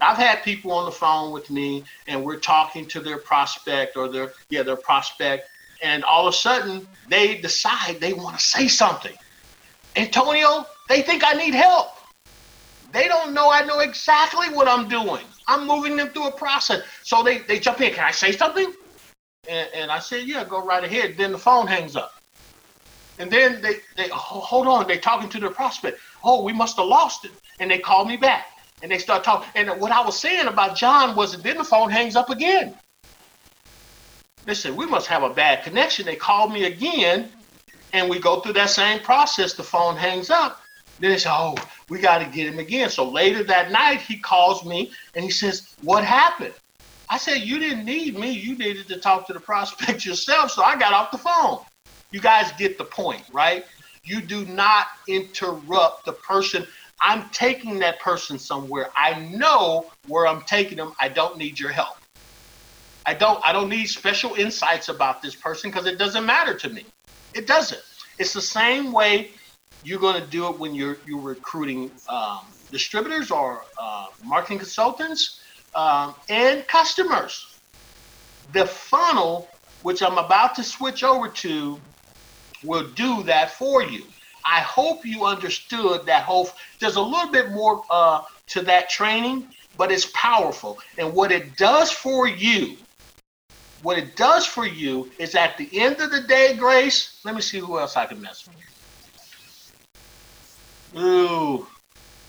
[0.00, 4.08] I've had people on the phone with me and we're talking to their prospect or
[4.08, 5.48] their yeah, their prospect,
[5.82, 9.14] and all of a sudden they decide they want to say something.
[9.96, 11.88] Antonio, they think I need help.
[12.92, 15.24] They don't know I know exactly what I'm doing.
[15.48, 16.82] I'm moving them through a process.
[17.02, 17.92] So they, they jump in.
[17.92, 18.72] Can I say something?
[19.48, 21.16] And, and I said, yeah, go right ahead.
[21.16, 22.12] Then the phone hangs up.
[23.20, 26.00] And then they, they hold on, they're talking to their prospect.
[26.24, 27.32] Oh, we must have lost it.
[27.60, 28.46] And they call me back.
[28.82, 29.50] And they start talking.
[29.54, 32.74] And what I was saying about John was then the phone hangs up again.
[34.46, 36.06] They said, we must have a bad connection.
[36.06, 37.30] They called me again,
[37.92, 39.52] and we go through that same process.
[39.52, 40.58] The phone hangs up.
[40.98, 41.56] Then they say, oh,
[41.90, 42.88] we got to get him again.
[42.88, 46.54] So later that night, he calls me and he says, what happened?
[47.10, 48.30] I said, you didn't need me.
[48.30, 50.50] You needed to talk to the prospect yourself.
[50.52, 51.58] So I got off the phone.
[52.12, 53.64] You guys get the point, right?
[54.04, 56.66] You do not interrupt the person.
[57.02, 58.90] I'm taking that person somewhere.
[58.96, 60.94] I know where I'm taking them.
[61.00, 61.96] I don't need your help.
[63.06, 66.68] I don't I don't need special insights about this person because it doesn't matter to
[66.68, 66.86] me.
[67.34, 67.80] It doesn't.
[68.18, 69.32] It's the same way
[69.82, 75.40] you're going to do it when you're you're recruiting um, distributors or uh, marketing consultants
[75.74, 77.44] um, and customers.
[78.52, 79.50] The funnel,
[79.82, 81.82] which I'm about to switch over to,
[82.64, 84.04] will do that for you.
[84.44, 86.48] I hope you understood that whole.
[86.80, 90.78] There's a little bit more uh, to that training, but it's powerful.
[90.98, 92.76] And what it does for you,
[93.82, 97.20] what it does for you is at the end of the day, Grace.
[97.24, 98.56] Let me see who else I can mess with.
[101.02, 101.66] Ooh,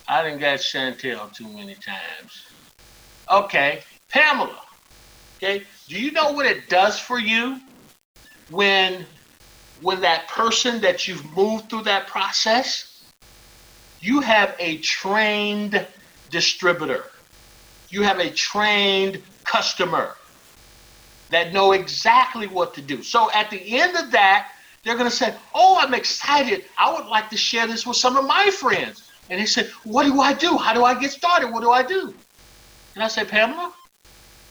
[0.07, 2.45] I didn't get Chantel too many times.
[3.29, 4.59] Okay, Pamela.
[5.41, 7.59] Okay, do you know what it does for you
[8.49, 9.05] when
[9.82, 13.03] when that person that you've moved through that process,
[13.99, 15.86] you have a trained
[16.29, 17.05] distributor.
[17.89, 20.15] You have a trained customer
[21.29, 23.03] that know exactly what to do.
[23.03, 24.51] So at the end of that,
[24.84, 26.65] they're going to say, Oh, I'm excited.
[26.77, 29.09] I would like to share this with some of my friends.
[29.29, 30.57] And they said, What do I do?
[30.57, 31.51] How do I get started?
[31.51, 32.13] What do I do?
[32.95, 33.73] And I said, Pamela,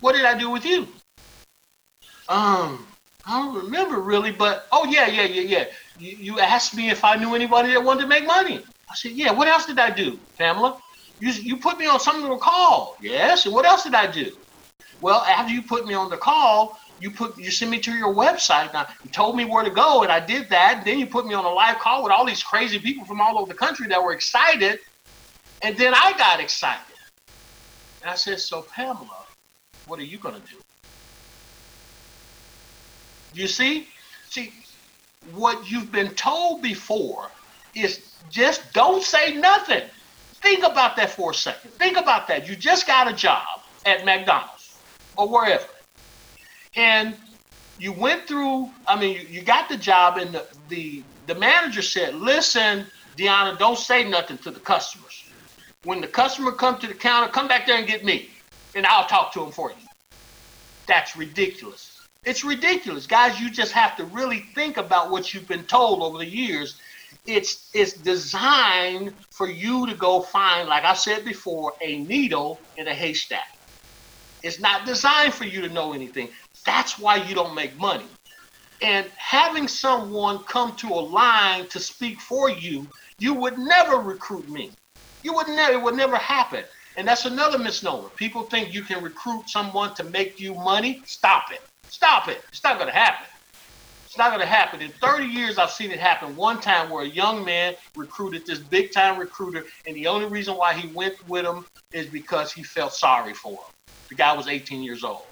[0.00, 0.86] what did I do with you?
[2.28, 2.86] Um,
[3.26, 5.64] I don't remember really, but oh yeah, yeah, yeah, yeah.
[5.98, 8.64] You, you asked me if I knew anybody that wanted to make money.
[8.90, 9.30] I said, yeah.
[9.30, 10.80] What else did I do, Pamela?
[11.18, 12.96] You you put me on some little call.
[13.00, 13.44] Yes.
[13.44, 14.32] And what else did I do?
[15.00, 18.14] Well, after you put me on the call, you put you sent me to your
[18.14, 18.72] website.
[18.72, 20.82] Now you told me where to go, and I did that.
[20.84, 23.38] Then you put me on a live call with all these crazy people from all
[23.38, 24.78] over the country that were excited.
[25.62, 26.96] And then I got excited.
[28.02, 29.24] And I said, So Pamela,
[29.86, 30.56] what are you gonna do?
[33.32, 33.88] You see?
[34.28, 34.52] See,
[35.32, 37.30] what you've been told before
[37.74, 39.82] is just don't say nothing.
[40.42, 41.72] Think about that for a second.
[41.72, 42.48] Think about that.
[42.48, 44.78] You just got a job at McDonald's
[45.16, 45.66] or wherever
[46.76, 47.16] and
[47.78, 48.70] you went through.
[48.86, 53.58] I mean, you, you got the job, and the, the the manager said, "Listen, Deanna,
[53.58, 55.24] don't say nothing to the customers.
[55.84, 58.30] When the customer comes to the counter, come back there and get me,
[58.74, 59.76] and I'll talk to him for you."
[60.86, 61.89] That's ridiculous.
[62.24, 63.40] It's ridiculous, guys.
[63.40, 66.78] You just have to really think about what you've been told over the years.
[67.26, 72.88] It's it's designed for you to go find, like I said before, a needle in
[72.88, 73.46] a haystack.
[74.42, 76.28] It's not designed for you to know anything.
[76.66, 78.06] That's why you don't make money.
[78.82, 84.48] And having someone come to a line to speak for you, you would never recruit
[84.48, 84.72] me.
[85.22, 86.64] You would never, it would never happen.
[86.96, 88.08] And that's another misnomer.
[88.10, 91.02] People think you can recruit someone to make you money.
[91.06, 91.60] Stop it.
[91.90, 92.40] Stop it.
[92.50, 93.26] It's not going to happen.
[94.06, 94.80] It's not going to happen.
[94.80, 98.58] In 30 years, I've seen it happen one time where a young man recruited this
[98.58, 102.62] big time recruiter, and the only reason why he went with him is because he
[102.62, 103.58] felt sorry for him.
[104.08, 105.22] The guy was 18 years old.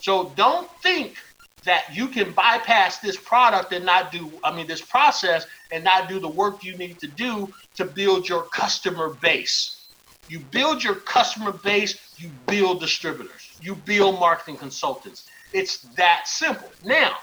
[0.00, 1.16] So don't think
[1.64, 6.08] that you can bypass this product and not do, I mean, this process and not
[6.08, 9.88] do the work you need to do to build your customer base.
[10.28, 15.28] You build your customer base, you build distributors, you build marketing consultants.
[15.52, 16.70] It's that simple.
[16.84, 17.16] Now,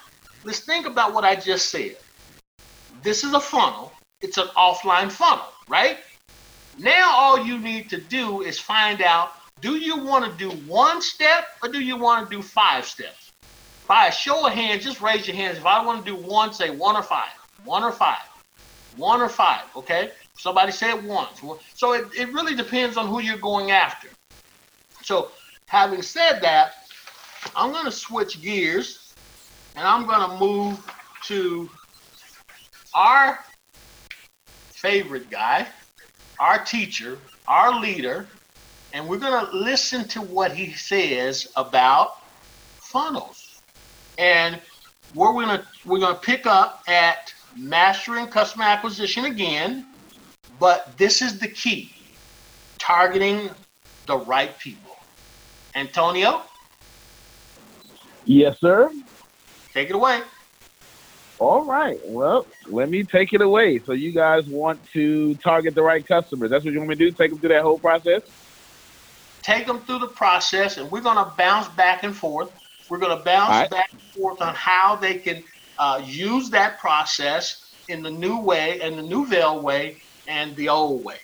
[0.44, 1.98] let's think about what I just said.
[3.04, 5.98] This is a funnel, it's an offline funnel, right?
[6.80, 11.02] Now, all you need to do is find out do you want to do one
[11.02, 13.32] step or do you want to do five steps?
[13.88, 15.58] By a show of hands, just raise your hands.
[15.58, 17.32] If I want to do one, say one or five.
[17.64, 18.22] One or five.
[18.98, 20.12] One or five, okay?
[20.38, 21.42] Somebody said once.
[21.74, 24.10] So it, it really depends on who you're going after.
[25.04, 25.32] So
[25.68, 26.74] having said that,
[27.56, 29.14] I'm going to switch gears
[29.76, 30.94] and I'm going to move
[31.26, 31.70] to
[32.94, 33.40] our
[34.70, 35.68] favorite guy,
[36.40, 38.28] our teacher, our leader,
[38.94, 42.18] and we're going to listen to what he says about
[42.80, 43.62] funnels.
[44.18, 44.60] And
[45.14, 49.86] we're going to we're going to pick up at mastering customer acquisition again,
[50.60, 51.94] but this is the key.
[52.80, 53.50] Targeting
[54.06, 54.96] the right people.
[55.76, 56.42] Antonio?
[58.28, 58.92] Yes, sir.
[59.74, 60.22] Take it away.
[61.40, 61.98] All right.
[62.04, 63.80] Well, let me take it away.
[63.86, 66.50] So you guys want to target the right customers.
[66.50, 67.12] That's what you want me to do?
[67.12, 68.24] Take them through that whole process?
[69.44, 72.50] Take them through the process, and we're going to bounce back and forth.
[72.90, 73.70] We're going to bounce right.
[73.70, 75.42] back and forth on how they can
[75.80, 81.06] uh, use that process in the new way and the nouvelle way and the old
[81.06, 81.16] way.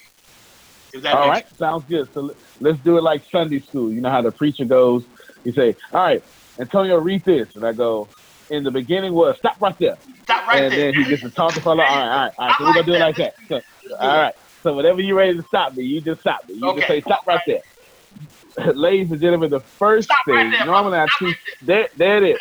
[1.06, 1.46] All right.
[1.48, 1.58] Sense.
[1.58, 2.08] Sounds good.
[2.14, 3.92] So let's do it like Sunday school.
[3.92, 5.04] You know how the preacher goes,
[5.44, 6.24] you say, all right,
[6.60, 7.56] Antonio, read this.
[7.56, 8.08] And I go,
[8.50, 9.98] in the beginning was stop right there.
[10.24, 10.88] Stop right and there.
[10.90, 11.84] And then he gets to talk to fellow.
[11.84, 12.56] All right, all right, all right.
[12.58, 13.36] So we're gonna do it like that.
[13.48, 13.62] So,
[14.00, 14.36] all right.
[14.62, 16.56] So whenever you're ready to stop me, you just stop me.
[16.56, 16.78] You okay.
[16.78, 17.62] just say stop right there.
[18.74, 22.36] Ladies and gentlemen, the first stop thing right there, normally I teach there, there it
[22.36, 22.40] is.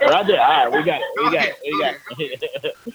[0.00, 0.40] Right there.
[0.40, 1.06] All right, we got it.
[1.16, 1.56] We got it.
[1.64, 1.94] We got
[2.64, 2.94] it.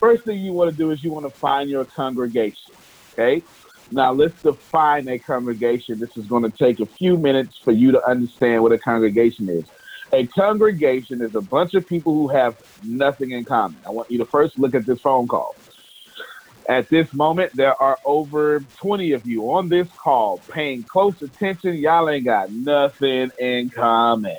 [0.00, 2.74] first thing you want to do is you want to find your congregation.
[3.12, 3.42] Okay.
[3.90, 5.98] Now let's define a congregation.
[5.98, 9.48] This is going to take a few minutes for you to understand what a congregation
[9.48, 9.64] is.
[10.12, 13.78] A congregation is a bunch of people who have nothing in common.
[13.86, 15.54] I want you to first look at this phone call.
[16.68, 21.74] At this moment, there are over 20 of you on this call paying close attention.
[21.74, 24.38] Y'all ain't got nothing in common.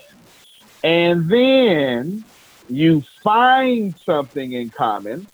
[0.83, 2.23] And then
[2.67, 5.27] you find something in common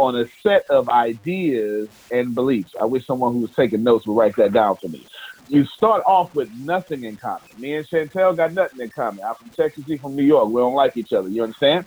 [0.00, 2.72] on a set of ideas and beliefs.
[2.80, 5.06] I wish someone who was taking notes would write that down for me
[5.50, 7.40] you start off with nothing in common.
[7.58, 9.24] Me and Chantel got nothing in common.
[9.24, 10.48] I'm from Texas, he's from New York.
[10.48, 11.28] We don't like each other.
[11.28, 11.86] You understand?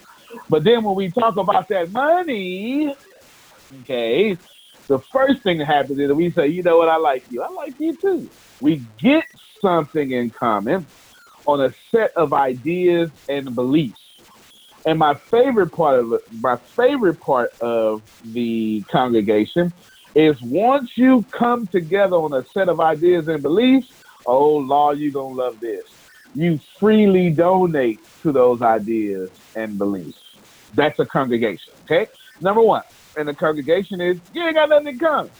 [0.50, 2.94] But then when we talk about that money,
[3.82, 4.38] okay,
[4.90, 7.42] the first thing that happens is we say, you know what, I like you.
[7.42, 8.30] I like you too.
[8.60, 9.24] We get
[9.62, 10.86] something in common
[11.46, 14.00] on a set of ideas and beliefs.
[14.86, 18.04] And my favorite part of my favorite part of
[18.34, 19.72] the congregation
[20.16, 23.88] is once you come together on a set of ideas and beliefs,
[24.26, 25.84] oh Lord, you're gonna love this.
[26.36, 30.20] You freely donate to those ideas and beliefs.
[30.76, 31.74] That's a congregation.
[31.84, 32.08] Okay?
[32.42, 32.84] Number one,
[33.16, 35.32] and the congregation is you ain't got nothing in common.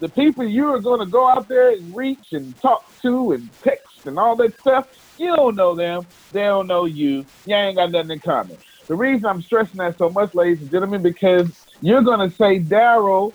[0.00, 4.06] The people you are gonna go out there and reach and talk to and text
[4.06, 4.86] and all that stuff,
[5.18, 6.06] you don't know them.
[6.32, 7.24] They don't know you.
[7.44, 8.58] You ain't got nothing in common.
[8.88, 11.48] The reason I'm stressing that so much, ladies and gentlemen, because
[11.80, 13.34] you're gonna say, Daryl,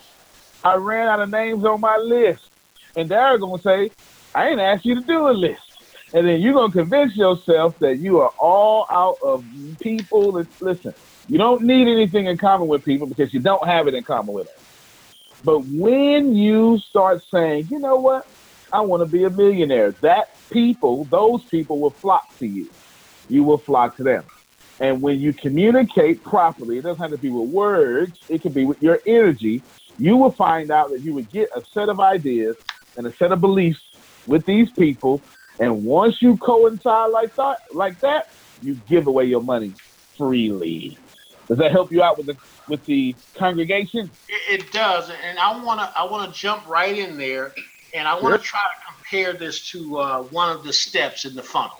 [0.64, 2.42] I ran out of names on my list.
[2.96, 3.92] And going to say,
[4.36, 5.62] I ain't asked you to do a list.
[6.14, 9.44] And then you're going to convince yourself that you are all out of
[9.80, 10.94] people that, listen,
[11.28, 14.34] you don't need anything in common with people because you don't have it in common
[14.34, 14.56] with them.
[15.44, 18.28] But when you start saying, you know what,
[18.72, 22.70] I want to be a millionaire, that people, those people will flock to you.
[23.28, 24.24] You will flock to them.
[24.80, 28.66] And when you communicate properly, it doesn't have to be with words, it can be
[28.66, 29.62] with your energy
[29.98, 32.56] you will find out that you would get a set of ideas
[32.98, 33.80] and a set of beliefs
[34.28, 35.22] with these people.
[35.60, 38.26] And once you coincide like that, like that,
[38.62, 39.74] you give away your money
[40.18, 40.98] freely.
[41.48, 42.36] Does that help you out with the
[42.70, 44.10] with the congregation?
[44.30, 47.54] It, it does, and I want to I want to jump right in there,
[47.94, 51.36] and I want to try to compare this to uh, one of the steps in
[51.36, 51.72] the funnel.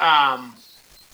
[0.00, 0.63] Um,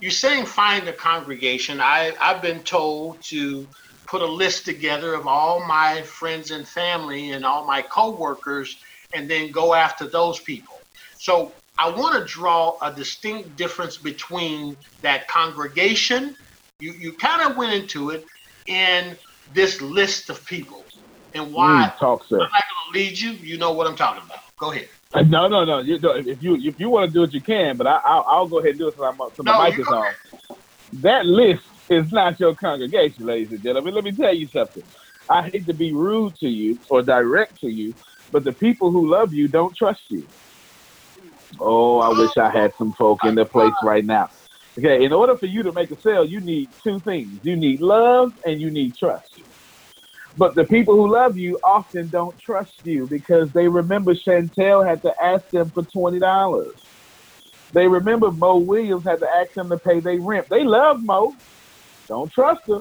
[0.00, 1.80] you're saying find a congregation.
[1.80, 3.68] I I've been told to
[4.08, 8.76] put a list together of all my friends and family and all my coworkers
[9.14, 10.76] and then go after those people.
[11.18, 16.36] So I want to draw a distinct difference between that congregation.
[16.80, 18.26] You you kind of went into it
[18.66, 20.86] in this list of people
[21.34, 22.42] and why mm, talk, sir.
[22.42, 23.32] I'm not going to lead you.
[23.32, 24.40] You know what I'm talking about.
[24.58, 24.88] Go ahead.
[25.12, 25.80] Uh, no, no, no.
[25.80, 27.76] You, if you if you want to do it, you can.
[27.76, 30.12] But I, will go ahead and do it so, I'm, no, mic is on.
[31.02, 33.94] That list is not your congregation, ladies and gentlemen.
[33.94, 34.84] Let me tell you something.
[35.28, 37.94] I hate to be rude to you or direct to you,
[38.32, 40.26] but the people who love you don't trust you.
[41.58, 44.28] Oh, I wish I had some folk in the place right now.
[44.78, 47.40] Okay, in order for you to make a sale, you need two things.
[47.42, 49.26] You need love and you need trust.
[50.36, 55.02] But the people who love you often don't trust you because they remember Chantel had
[55.02, 56.74] to ask them for twenty dollars.
[57.74, 60.46] They remember Mo Williams had to ask them to pay their rent.
[60.50, 61.34] They love Mo,
[62.08, 62.80] don't trust her.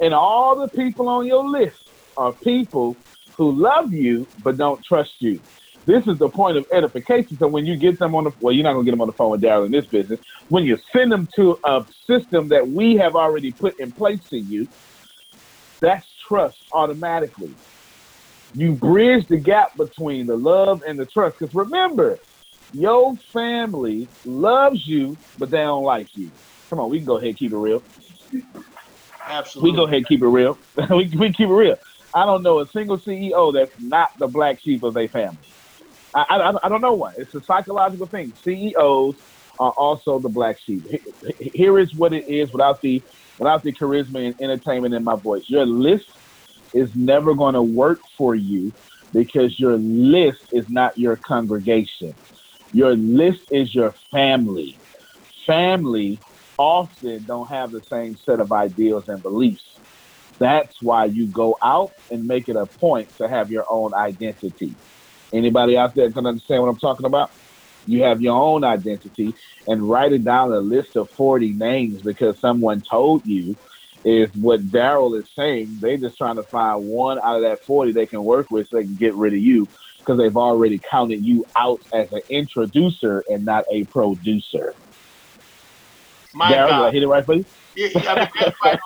[0.00, 1.76] And all the people on your list
[2.16, 2.96] are people
[3.38, 5.40] who love you but don't trust you.
[5.86, 7.36] This is the point of edification.
[7.38, 9.14] So when you get them on the well, you're not gonna get them on the
[9.14, 10.20] phone with Daryl in this business.
[10.48, 14.36] When you send them to a system that we have already put in place for
[14.36, 14.68] you,
[15.80, 17.54] That's trust automatically.
[18.54, 21.38] You bridge the gap between the love and the trust.
[21.38, 22.18] Because remember,
[22.72, 26.30] your family loves you, but they don't like you.
[26.70, 27.82] Come on, we can go ahead and keep it real.
[29.26, 29.70] Absolutely.
[29.70, 30.58] We go ahead and keep it real.
[30.90, 31.76] we, we keep it real.
[32.14, 35.38] I don't know a single CEO that's not the black sheep of their family.
[36.14, 37.14] I, I, I don't know one.
[37.18, 38.32] It's a psychological thing.
[38.42, 39.16] CEOs
[39.58, 40.82] are also the black sheep.
[41.38, 43.02] Here is what it is without the
[43.38, 45.44] without the charisma and entertainment in my voice.
[45.48, 46.06] Your list
[46.74, 48.72] is never going to work for you
[49.12, 52.14] because your list is not your congregation.
[52.72, 54.78] Your list is your family.
[55.46, 56.20] Family
[56.58, 59.62] often don't have the same set of ideals and beliefs.
[60.38, 64.74] That's why you go out and make it a point to have your own identity.
[65.32, 67.30] Anybody out there can understand what I'm talking about?
[67.86, 72.36] You have your own identity and write it down a list of 40 names because
[72.40, 73.56] someone told you
[74.04, 75.78] is what Daryl is saying.
[75.80, 78.76] They're just trying to find one out of that 40 they can work with so
[78.76, 83.24] they can get rid of you because they've already counted you out as an introducer
[83.28, 84.74] and not a producer.
[86.34, 87.46] My Daryl, did I hit it right for you?
[87.76, 88.78] Yeah, I mean, that's right.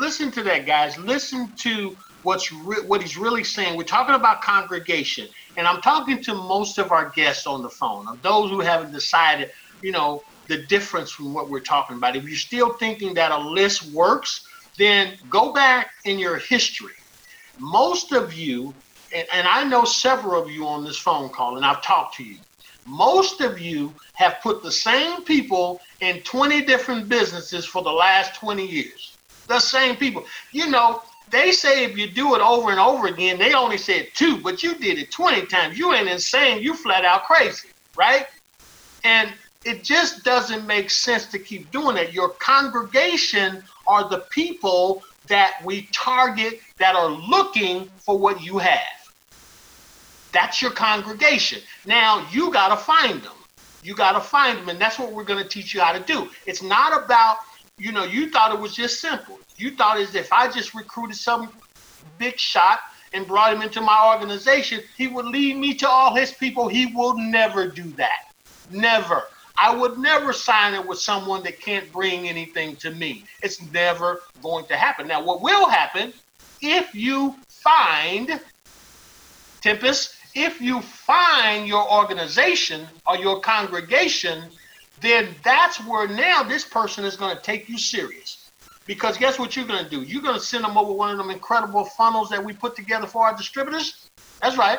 [0.00, 0.98] Listen to that, guys.
[0.98, 3.76] Listen to what's re- what he's really saying.
[3.76, 8.06] We're talking about congregation, and I'm talking to most of our guests on the phone,
[8.08, 9.50] of those who haven't decided,
[9.82, 12.16] you know, the difference from what we're talking about.
[12.16, 14.44] If you're still thinking that a list works,
[14.78, 16.94] then go back in your history.
[17.58, 18.74] Most of you,
[19.14, 22.24] and, and I know several of you on this phone call, and I've talked to
[22.24, 22.38] you.
[22.86, 28.34] Most of you have put the same people in 20 different businesses for the last
[28.34, 29.18] 20 years.
[29.48, 30.24] The same people.
[30.52, 34.08] You know, they say if you do it over and over again, they only said
[34.14, 35.78] two, but you did it 20 times.
[35.78, 36.62] You ain't insane.
[36.62, 38.26] You flat out crazy, right?
[39.02, 39.32] And
[39.64, 42.12] it just doesn't make sense to keep doing it.
[42.12, 48.80] Your congregation are the people that we target that are looking for what you have.
[50.32, 51.60] That's your congregation.
[51.86, 53.32] Now you got to find them.
[53.82, 54.68] You got to find them.
[54.68, 56.28] And that's what we're going to teach you how to do.
[56.46, 57.38] It's not about,
[57.78, 59.38] you know, you thought it was just simple.
[59.56, 61.52] You thought as if I just recruited some
[62.18, 62.80] big shot
[63.12, 66.68] and brought him into my organization, he would lead me to all his people.
[66.68, 68.32] He will never do that.
[68.70, 69.24] Never.
[69.56, 73.24] I would never sign it with someone that can't bring anything to me.
[73.42, 75.06] It's never going to happen.
[75.06, 76.12] Now, what will happen
[76.60, 78.40] if you find,
[79.60, 84.44] Tempest, if you find your organization or your congregation,
[85.00, 88.50] then that's where now this person is going to take you serious.
[88.86, 90.02] Because guess what you're going to do?
[90.02, 93.06] You're going to send them over one of them incredible funnels that we put together
[93.06, 94.10] for our distributors.
[94.42, 94.78] That's right.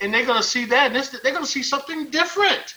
[0.00, 2.74] And they're going to see that, and they're going to see something different.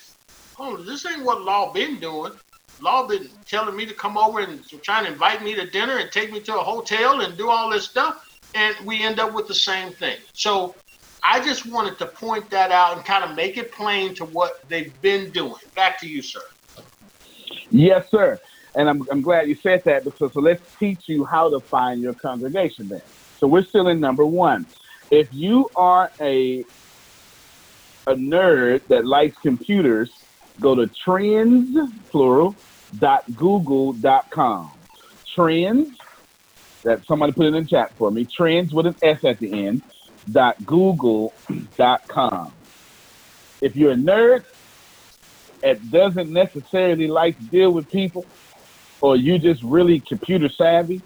[0.85, 2.33] This ain't what Law been doing.
[2.79, 6.11] Law been telling me to come over and trying to invite me to dinner and
[6.11, 9.47] take me to a hotel and do all this stuff, and we end up with
[9.47, 10.17] the same thing.
[10.33, 10.75] So
[11.23, 14.53] I just wanted to point that out and kind of make it plain to what
[14.67, 15.61] they've been doing.
[15.75, 16.41] Back to you, sir.
[17.69, 18.39] Yes, sir.
[18.75, 22.01] And I'm, I'm glad you said that because so let's teach you how to find
[22.01, 23.01] your congregation then.
[23.37, 24.65] So we're still in number one.
[25.11, 26.63] If you are a
[28.07, 30.09] a nerd that likes computers,
[30.59, 31.77] go to trends
[32.09, 32.55] plural
[32.99, 34.71] dot google dot com.
[35.33, 35.97] Trends
[36.83, 38.25] that somebody put it in chat for me.
[38.25, 39.81] Trends with an S at the end
[40.31, 41.33] dot google
[41.77, 42.51] dot com.
[43.61, 44.43] If you're a nerd
[45.61, 48.25] that doesn't necessarily like to deal with people,
[48.99, 51.01] or you just really computer savvy,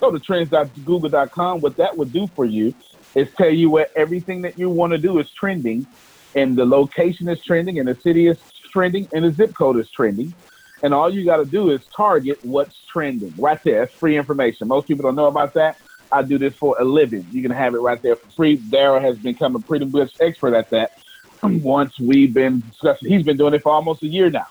[0.00, 1.60] go to trends.google.com.
[1.60, 2.74] What that would do for you
[3.14, 5.86] is tell you what everything that you want to do is trending,
[6.34, 8.38] and the location is trending, and the city is
[8.76, 10.34] trending, and the zip code is trending.
[10.82, 13.80] And all you got to do is target what's trending right there.
[13.80, 14.68] That's free information.
[14.68, 15.78] Most people don't know about that.
[16.12, 17.26] I do this for a living.
[17.32, 18.58] You can have it right there for free.
[18.58, 20.90] Daryl has become a pretty much expert at that.
[21.42, 24.46] Once we've been discussing, he's been doing it for almost a year now.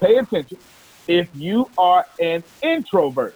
[0.00, 0.58] Pay attention.
[1.08, 3.34] If you are an introvert,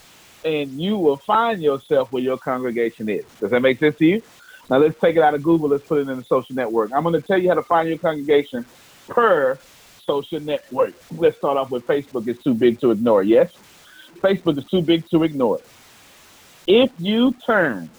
[0.46, 3.26] and you will find yourself where your congregation is.
[3.40, 4.22] Does that make sense to you?
[4.70, 5.70] Now let's take it out of Google.
[5.70, 6.92] Let's put it in the social network.
[6.94, 8.66] I'm going to tell you how to find your congregation
[9.08, 9.58] per
[10.06, 10.94] social network.
[11.12, 12.28] Let's start off with Facebook.
[12.28, 13.24] It's too big to ignore.
[13.24, 13.54] Yes,
[14.24, 15.60] Facebook is too big to ignore.
[16.66, 17.90] If you turn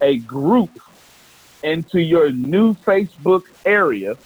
[0.00, 0.70] a group
[1.62, 4.16] into your new Facebook area,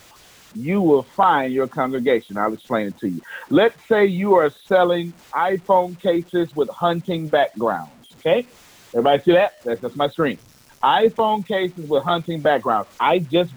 [0.55, 2.37] you will find your congregation.
[2.37, 3.23] I'll explain it to you.
[3.49, 7.91] Let's say you are selling iPhone cases with hunting backgrounds.
[8.21, 8.47] Okay,
[8.93, 9.62] everybody see that?
[9.64, 10.39] That's, that's my screen.
[10.83, 12.89] iPhone cases with hunting backgrounds.
[13.01, 13.53] I just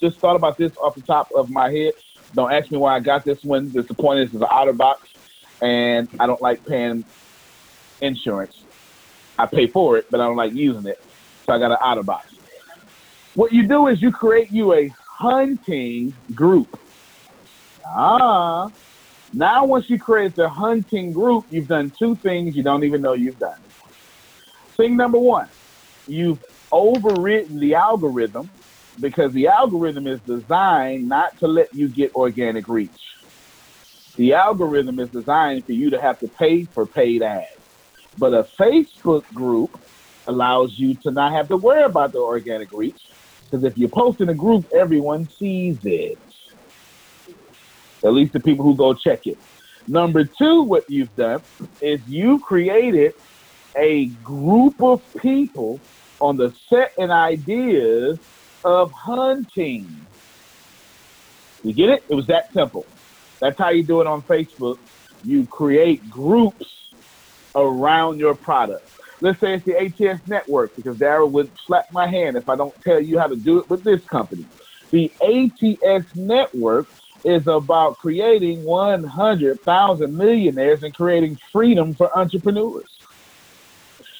[0.00, 1.92] just thought about this off the top of my head.
[2.34, 3.70] Don't ask me why I got this one.
[3.72, 4.98] The point is, an OtterBox,
[5.60, 7.04] and I don't like paying
[8.00, 8.54] insurance.
[9.38, 10.98] I pay for it, but I don't like using it,
[11.46, 12.20] so I got an OtterBox.
[13.34, 16.68] What you do is you create you a hunting group.
[17.86, 18.70] Ah,
[19.32, 23.14] now once you create the hunting group, you've done two things you don't even know
[23.14, 23.56] you've done.
[24.76, 25.48] Thing number one,
[26.06, 26.38] you've
[26.72, 28.50] overridden the algorithm
[29.00, 32.90] because the algorithm is designed not to let you get organic reach.
[34.20, 37.46] The algorithm is designed for you to have to pay for paid ads.
[38.18, 39.80] But a Facebook group
[40.26, 43.00] allows you to not have to worry about the organic reach
[43.44, 46.18] because if you post in a group, everyone sees it.
[48.04, 49.38] At least the people who go check it.
[49.88, 51.40] Number two, what you've done
[51.80, 53.14] is you created
[53.74, 55.80] a group of people
[56.20, 58.18] on the set and ideas
[58.66, 59.88] of hunting.
[61.64, 62.04] You get it?
[62.10, 62.84] It was that simple.
[63.40, 64.76] That's how you do it on Facebook.
[65.24, 66.66] You create groups
[67.54, 68.86] around your product.
[69.22, 72.74] Let's say it's the ATS network, because Daryl would slap my hand if I don't
[72.82, 74.46] tell you how to do it with this company.
[74.92, 76.86] The ATS network
[77.24, 82.88] is about creating 100,000 millionaires and creating freedom for entrepreneurs.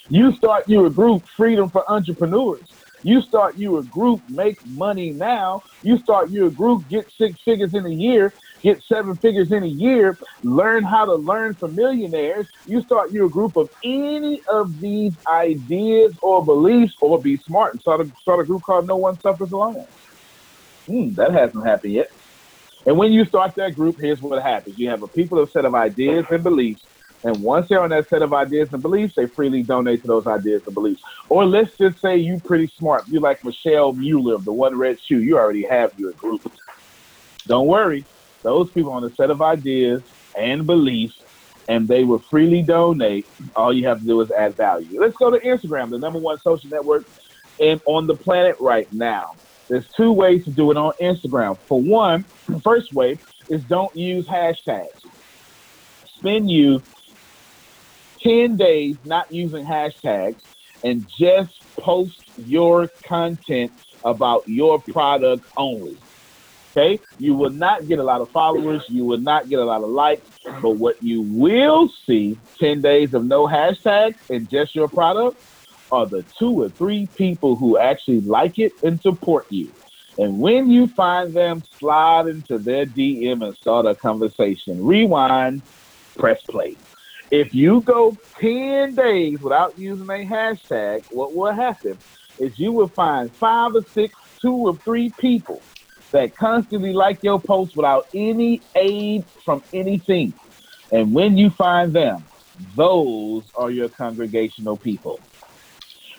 [0.09, 2.69] You start your group, Freedom for Entrepreneurs.
[3.03, 5.63] You start you a group, make money now.
[5.83, 9.63] You start you a group, get six figures in a year, get seven figures in
[9.63, 12.47] a year, learn how to learn from millionaires.
[12.67, 17.73] You start you a group of any of these ideas or beliefs, or be smart
[17.73, 19.87] and start a, start a group called No One Suffers Alone.
[20.87, 22.11] Hmm, that hasn't happened yet.
[22.85, 24.79] And when you start that group, here's what happens.
[24.79, 26.83] You have a people, a set of ideas and beliefs
[27.25, 30.27] and once they're on that set of ideas and beliefs, they freely donate to those
[30.27, 31.03] ideas and beliefs.
[31.29, 33.07] Or let's just say you pretty smart.
[33.09, 35.21] You like Michelle Mueller, the one red shoe.
[35.21, 36.51] You already have your group.
[37.47, 38.05] Don't worry.
[38.43, 40.03] Those people on a set of ideas
[40.37, 41.21] and beliefs,
[41.69, 43.27] and they will freely donate.
[43.55, 44.99] All you have to do is add value.
[45.01, 47.07] Let's go to Instagram, the number one social network
[47.61, 49.35] and on the planet right now.
[49.69, 51.59] There's two ways to do it on Instagram.
[51.69, 53.19] For one, the first way
[53.49, 54.89] is don't use hashtags.
[56.19, 56.83] Spend you
[58.23, 60.41] 10 days not using hashtags
[60.83, 63.73] and just post your content
[64.05, 65.97] about your product only.
[66.71, 67.01] Okay?
[67.19, 69.91] You will not get a lot of followers, you will not get a lot of
[69.91, 75.43] likes, but what you will see 10 days of no hashtags and just your product
[75.93, 79.73] are the two or three people who actually like it and support you.
[80.19, 84.85] And when you find them, slide into their DM and start a conversation.
[84.85, 85.63] Rewind,
[86.17, 86.77] press play.
[87.31, 91.97] If you go 10 days without using a hashtag, what will happen
[92.41, 95.63] is you will find five or six, two or three people
[96.11, 100.33] that constantly like your post without any aid from anything.
[100.91, 102.25] And when you find them,
[102.75, 105.21] those are your congregational people.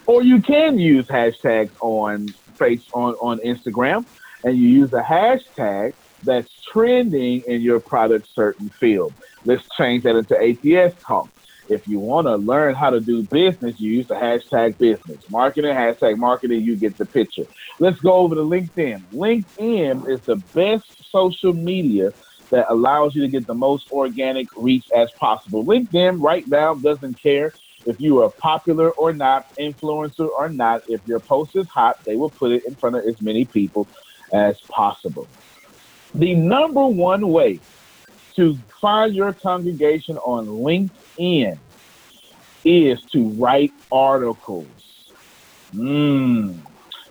[0.05, 4.05] Or you can use hashtags on face on, on Instagram
[4.45, 5.93] and you use a hashtag
[6.23, 9.13] that's trending in your product certain field.
[9.45, 11.29] Let's change that into ATS talk.
[11.69, 15.21] If you want to learn how to do business, you use the hashtag business.
[15.29, 17.45] Marketing, hashtag marketing, you get the picture.
[17.79, 19.05] Let's go over to LinkedIn.
[19.13, 22.11] LinkedIn is the best social media
[22.51, 25.63] that allows you to get the most organic reach as possible.
[25.63, 27.53] LinkedIn right now doesn't care
[27.85, 30.81] if you are popular or not, influencer or not.
[30.87, 33.87] If your post is hot, they will put it in front of as many people
[34.33, 35.27] as possible.
[36.13, 37.61] The number one way
[38.41, 41.59] to find your congregation on LinkedIn
[42.65, 44.65] is to write articles.
[45.75, 46.59] Mm.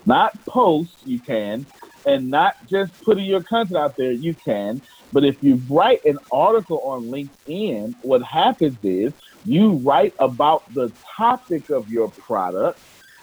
[0.06, 1.64] Not posts, you can,
[2.04, 4.82] and not just putting your content out there, you can.
[5.12, 9.12] But if you write an article on LinkedIn, what happens is
[9.44, 12.80] you write about the topic of your product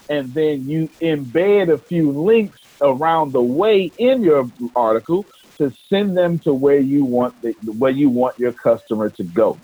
[0.08, 5.26] and then you embed a few links around the way in your article
[5.58, 9.58] to send them to where you want the, where you want your customer to go.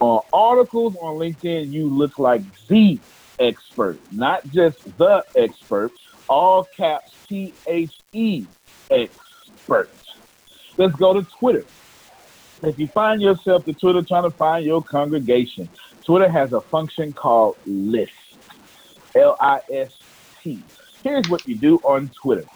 [0.00, 2.98] On articles on LinkedIn, you look like the
[3.38, 5.90] expert, not just the expert.
[6.28, 8.46] All caps T H E
[8.90, 9.90] expert.
[10.76, 11.64] Let's go to Twitter.
[12.62, 15.68] If you find yourself to Twitter trying to find your congregation,
[16.06, 18.12] Twitter has a function called list.
[19.14, 19.92] L I S
[20.42, 20.62] T.
[21.02, 22.46] Here's what you do on Twitter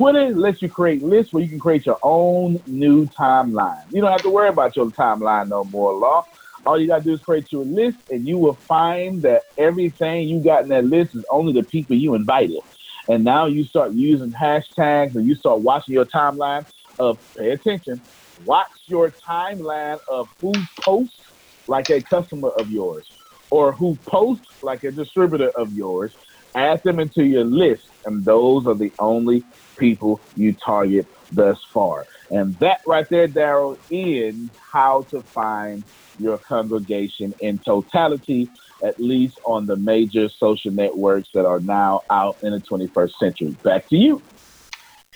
[0.00, 3.82] Twitter lets you create lists where you can create your own new timeline.
[3.90, 6.24] You don't have to worry about your timeline no more, Law.
[6.64, 10.42] All you gotta do is create your list, and you will find that everything you
[10.42, 12.60] got in that list is only the people you invited.
[13.08, 16.64] And now you start using hashtags, and you start watching your timeline
[16.98, 18.00] of pay attention.
[18.46, 21.14] Watch your timeline of who posts
[21.66, 23.06] like a customer of yours,
[23.50, 26.10] or who posts like a distributor of yours.
[26.56, 29.44] Add them into your list, and those are the only
[29.80, 32.06] people you target thus far.
[32.30, 34.36] And that right there, Daryl, is
[34.72, 35.84] how to find
[36.18, 38.50] your congregation in totality,
[38.84, 43.56] at least on the major social networks that are now out in the 21st century.
[43.64, 44.22] Back to you.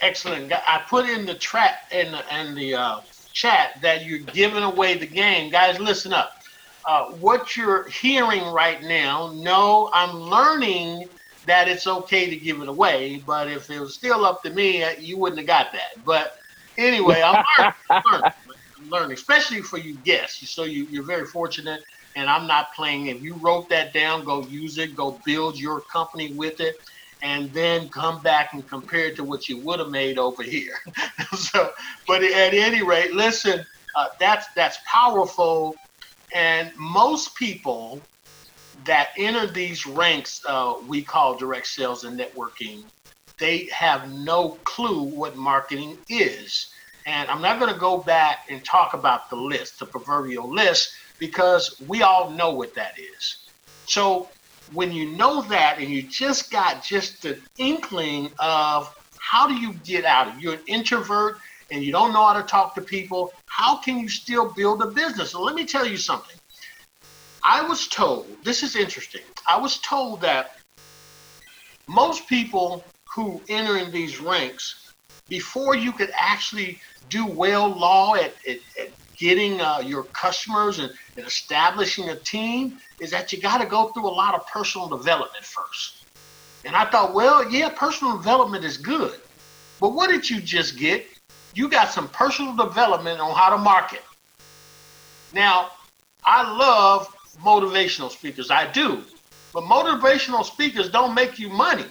[0.01, 0.51] Excellent.
[0.51, 2.99] I put in the trap in the, in the uh,
[3.33, 5.51] chat that you're giving away the game.
[5.51, 6.31] Guys, listen up.
[6.87, 11.07] Uh, what you're hearing right now, no, I'm learning
[11.47, 13.23] that it's okay to give it away.
[13.25, 16.03] But if it was still up to me, uh, you wouldn't have got that.
[16.05, 16.31] But
[16.77, 18.31] anyway, I'm learning, I'm learning,
[18.77, 20.53] I'm learning, especially for you guests.
[20.55, 21.81] So you, you're very fortunate,
[22.15, 23.07] and I'm not playing.
[23.07, 26.75] If you wrote that down, go use it, go build your company with it,
[27.21, 30.77] and then come back and compare it to what you would have made over here.
[31.33, 31.71] so,
[32.07, 33.65] but at any rate, listen,
[33.95, 35.75] uh, that's that's powerful,
[36.33, 38.09] and most people
[38.85, 42.83] that enter these ranks uh, we call direct sales and networking,
[43.39, 46.69] they have no clue what marketing is.
[47.05, 50.91] And I'm not going to go back and talk about the list, the proverbial list,
[51.19, 53.37] because we all know what that is.
[53.85, 54.29] So
[54.73, 59.73] when you know that and you just got just the inkling of how do you
[59.83, 61.37] get out of you're an introvert
[61.71, 64.87] and you don't know how to talk to people, how can you still build a
[64.87, 65.31] business?
[65.31, 66.35] So let me tell you something.
[67.45, 69.21] I was told, this is interesting.
[69.47, 70.57] I was told that
[71.87, 74.91] most people who enter in these ranks,
[75.29, 80.91] before you could actually do well law at, at, at getting uh, your customers and,
[81.17, 84.87] and establishing a team, is that you got to go through a lot of personal
[84.87, 86.03] development first.
[86.65, 89.19] And I thought, well, yeah, personal development is good.
[89.79, 91.05] But what did you just get?
[91.53, 94.01] You got some personal development on how to market.
[95.31, 95.69] Now,
[96.23, 98.51] I love motivational speakers.
[98.51, 99.03] I do.
[99.53, 101.85] But motivational speakers don't make you money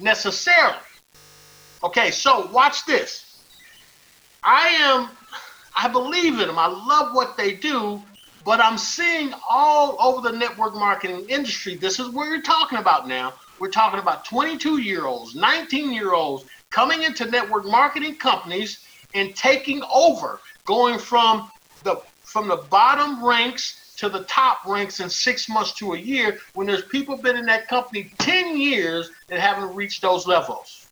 [0.00, 0.78] necessarily.
[1.82, 3.42] Okay, so watch this.
[4.44, 5.08] I am,
[5.76, 6.58] I believe in them.
[6.58, 8.02] I love what they do,
[8.44, 11.74] but I'm seeing all over the network marketing industry.
[11.74, 13.34] This is what you're talking about now.
[13.58, 19.34] We're talking about 22 year olds, 19 year olds coming into network marketing companies and
[19.36, 21.50] taking over, going from
[21.84, 26.40] the from the bottom ranks to the top ranks in six months to a year
[26.54, 30.88] when there's people been in that company 10 years and haven't reached those levels.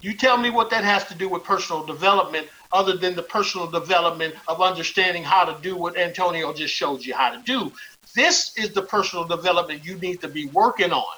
[0.00, 3.66] You tell me what that has to do with personal development other than the personal
[3.66, 7.72] development of understanding how to do what Antonio just showed you how to do.
[8.14, 11.16] This is the personal development you need to be working on.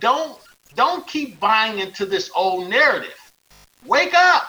[0.00, 0.38] Don't
[0.74, 3.32] don't keep buying into this old narrative.
[3.86, 4.48] Wake up.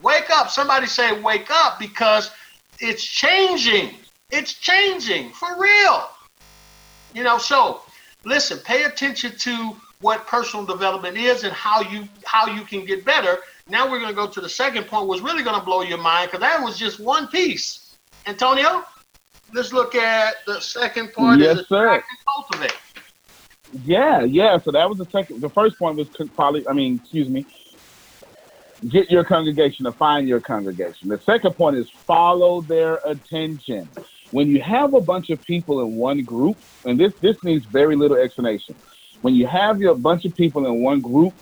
[0.00, 0.50] Wake up.
[0.50, 2.30] Somebody say wake up because
[2.78, 3.96] it's changing.
[4.34, 6.10] It's changing for real.
[7.14, 7.82] You know, so
[8.24, 13.04] listen, pay attention to what personal development is and how you how you can get
[13.04, 13.38] better.
[13.68, 15.98] Now we're going to go to the second point, was really going to blow your
[15.98, 17.96] mind because that was just one piece.
[18.26, 18.84] Antonio,
[19.52, 21.38] let's look at the second part.
[21.38, 22.02] Yes, sir.
[22.26, 22.76] Cultivate.
[23.84, 24.58] Yeah, yeah.
[24.58, 25.42] So that was the second.
[25.42, 27.46] The first point was probably, I mean, excuse me,
[28.88, 31.08] get your congregation to find your congregation.
[31.08, 33.88] The second point is follow their attention
[34.34, 37.94] when you have a bunch of people in one group, and this this needs very
[37.94, 38.74] little explanation.
[39.22, 41.32] When you have your bunch of people in one group,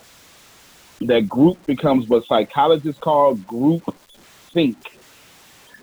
[1.01, 3.83] that group becomes what psychologists call group
[4.53, 4.77] think.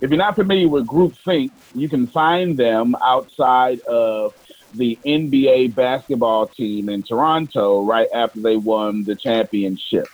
[0.00, 4.32] If you're not familiar with group think, you can find them outside of
[4.76, 10.06] the NBA basketball team in Toronto right after they won the championship,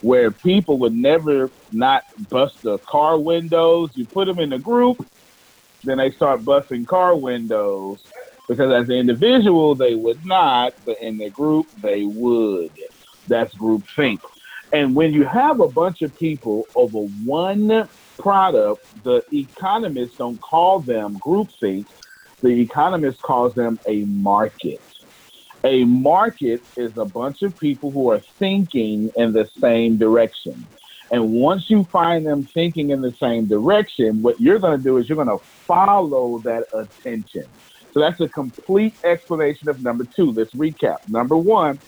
[0.00, 3.90] where people would never not bust the car windows.
[3.94, 4.96] You put them in a group,
[5.84, 8.02] then they start busting car windows
[8.48, 12.70] because as an individual they would not, but in the group they would.
[13.28, 14.20] That's group think.
[14.72, 20.80] And when you have a bunch of people over one product, the economists don't call
[20.80, 21.86] them group think.
[22.42, 24.80] The economists calls them a market.
[25.64, 30.66] A market is a bunch of people who are thinking in the same direction.
[31.10, 34.96] And once you find them thinking in the same direction, what you're going to do
[34.98, 37.44] is you're going to follow that attention.
[37.92, 40.30] So that's a complete explanation of number two.
[40.30, 40.98] Let's recap.
[41.08, 41.78] Number one,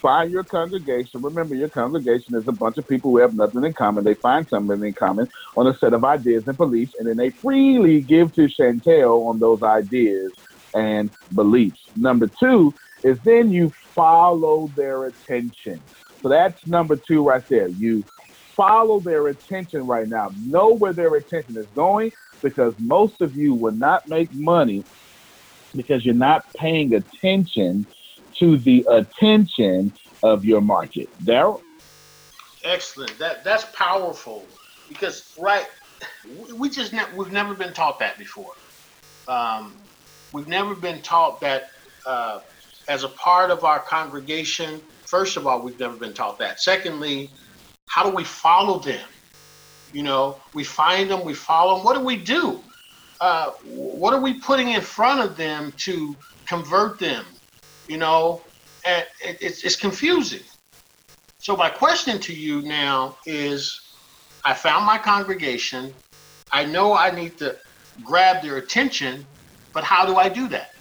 [0.00, 1.20] find your congregation.
[1.20, 4.04] Remember, your congregation is a bunch of people who have nothing in common.
[4.04, 7.30] They find something in common on a set of ideas and beliefs, and then they
[7.30, 10.32] freely give to Chantel on those ideas
[10.74, 11.80] and beliefs.
[11.96, 15.80] Number two is then you follow their attention.
[16.22, 17.68] So that's number two right there.
[17.68, 18.04] You
[18.60, 20.30] follow their attention right now.
[20.36, 22.10] Know where their attention is going
[22.42, 24.84] because most of you will not make money
[25.74, 27.86] because you're not paying attention
[28.38, 31.08] to the attention of your market.
[31.24, 31.60] Daryl?
[32.62, 33.18] Excellent.
[33.18, 34.46] That that's powerful
[34.88, 35.66] because right,
[36.58, 38.52] we just ne- we've never been taught that before.
[39.26, 39.80] Um,
[40.32, 41.70] we've never been taught that
[42.04, 42.40] uh,
[42.88, 44.82] as a part of our congregation.
[45.06, 46.60] First of all, we've never been taught that.
[46.60, 47.30] Secondly,
[47.90, 49.04] how do we follow them?
[49.92, 51.84] You know, we find them, we follow them.
[51.84, 52.60] What do we do?
[53.20, 56.14] Uh, what are we putting in front of them to
[56.46, 57.24] convert them?
[57.88, 58.42] You know,
[58.84, 60.44] it's, it's confusing.
[61.40, 63.80] So my question to you now is,
[64.44, 65.92] I found my congregation.
[66.52, 67.56] I know I need to
[68.04, 69.26] grab their attention,
[69.72, 70.74] but how do I do that?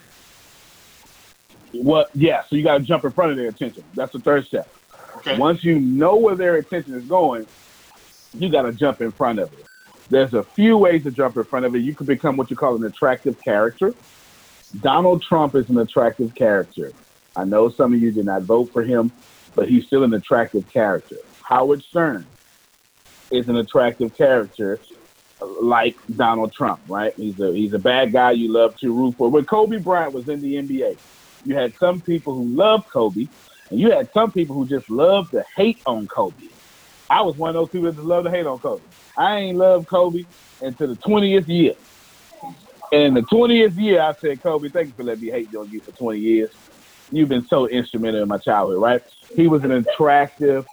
[1.74, 3.84] Well, yeah, so you got to jump in front of their attention.
[3.95, 4.72] That's the third step.
[5.20, 5.38] Okay.
[5.38, 7.45] Once you know where their attention is going,
[8.34, 9.65] you got to jump in front of it.
[10.09, 11.80] There's a few ways to jump in front of it.
[11.80, 13.93] You can become what you call an attractive character.
[14.82, 16.91] Donald Trump is an attractive character.
[17.36, 19.11] I know some of you did not vote for him,
[19.55, 21.17] but he's still an attractive character.
[21.43, 22.26] Howard Stern
[23.32, 24.80] is an attractive character
[25.41, 27.13] like Donald Trump, right?
[27.15, 29.30] He's a he's a bad guy you love to root for.
[29.30, 30.97] When Kobe Bryant was in the NBA,
[31.45, 33.28] you had some people who loved Kobe,
[33.70, 36.36] and you had some people who just loved to hate on Kobe.
[37.09, 38.84] I was one of those people that just love to hate on Kobe.
[39.17, 40.26] I ain't loved Kobe
[40.61, 41.74] until the 20th year.
[42.91, 45.82] And the 20th year, I said, Kobe, thank you for letting me hate on you
[45.86, 46.49] for 20 years.
[47.11, 49.01] You've been so instrumental in my childhood, right?
[49.36, 50.65] He was an attractive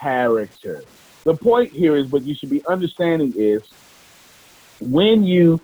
[0.00, 0.84] character.
[1.24, 3.60] The point here is what you should be understanding is
[4.80, 5.60] when you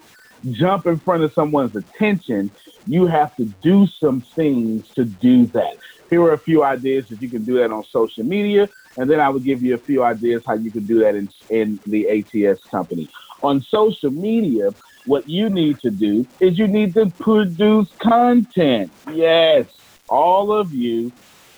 [0.53, 2.51] jump in front of someone's attention,
[2.87, 5.77] you have to do some things to do that.
[6.11, 9.21] Here are a few ideas that you can do that on social media, and then
[9.21, 12.09] I will give you a few ideas how you can do that in, in the
[12.09, 13.11] ATS company.
[13.43, 14.71] On social media,
[15.07, 18.91] what you need to do is you need to produce content.
[19.13, 19.67] Yes,
[20.09, 21.13] all of you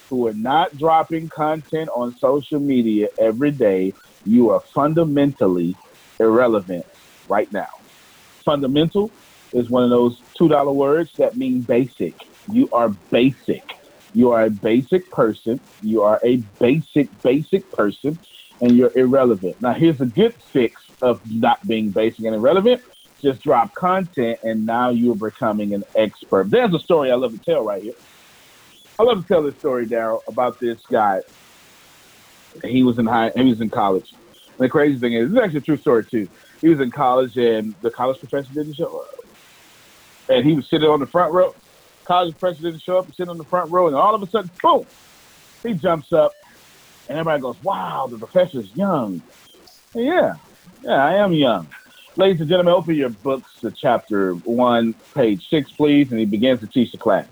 [0.09, 3.95] who are not dropping content on social media every day,
[4.27, 5.77] you are fundamentally
[6.19, 6.85] irrelevant
[7.29, 7.69] right now.
[8.45, 9.11] Fundamental
[9.53, 12.15] is one of those $2 words that mean basic.
[12.53, 13.63] You are basic.
[14.13, 15.61] You are a basic person.
[15.83, 18.19] You are a basic, basic person,
[18.61, 19.61] and you're irrelevant.
[19.61, 22.83] Now, here's a good fix of not being basic and irrelevant.
[23.23, 26.51] Just drop content, and now you're becoming an expert.
[26.51, 27.95] There's a story I love to tell right here.
[28.99, 31.21] I love to tell this story, Daryl, about this guy.
[32.65, 34.13] He was in high, he was in college.
[34.59, 36.29] And the crazy thing is, this is actually a true story too.
[36.61, 39.25] He was in college, and the college professor didn't show up,
[40.29, 41.55] and he was sitting on the front row
[42.11, 44.27] college professor didn't show up and sit on the front row, and all of a
[44.27, 44.85] sudden, boom,
[45.63, 46.35] he jumps up,
[47.09, 49.23] and everybody goes, "Wow, the professor's young."
[49.95, 50.35] And yeah,
[50.83, 51.69] yeah, I am young.
[52.17, 56.59] Ladies and gentlemen, open your books to chapter one, page six, please, and he begins
[56.61, 57.29] to teach the class.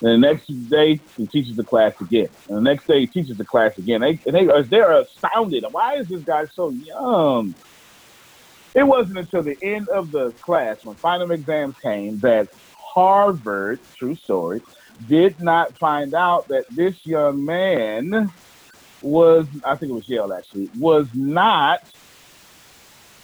[0.00, 2.30] And the next day, he teaches the class again.
[2.48, 4.00] And the next day, he teaches the class again.
[4.00, 5.66] They, and they, they're astounded.
[5.70, 7.54] Why is this guy so young?
[8.74, 12.48] It wasn't until the end of the class, when final exams came, that
[12.98, 14.60] Harvard, true story,
[15.08, 18.28] did not find out that this young man
[19.02, 21.78] was, I think it was Yale actually, was not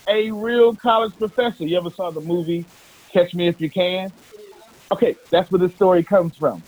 [0.07, 1.65] a real college professor.
[1.65, 2.65] You ever saw the movie
[3.13, 4.13] Catch Me If You Can?
[4.93, 6.63] Okay, that's where this story comes from.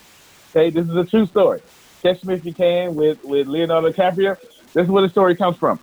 [0.51, 1.61] Okay, this is a true story.
[2.03, 4.37] Catch Me If You Can with, with Leonardo DiCaprio.
[4.75, 5.79] This is where the story comes from.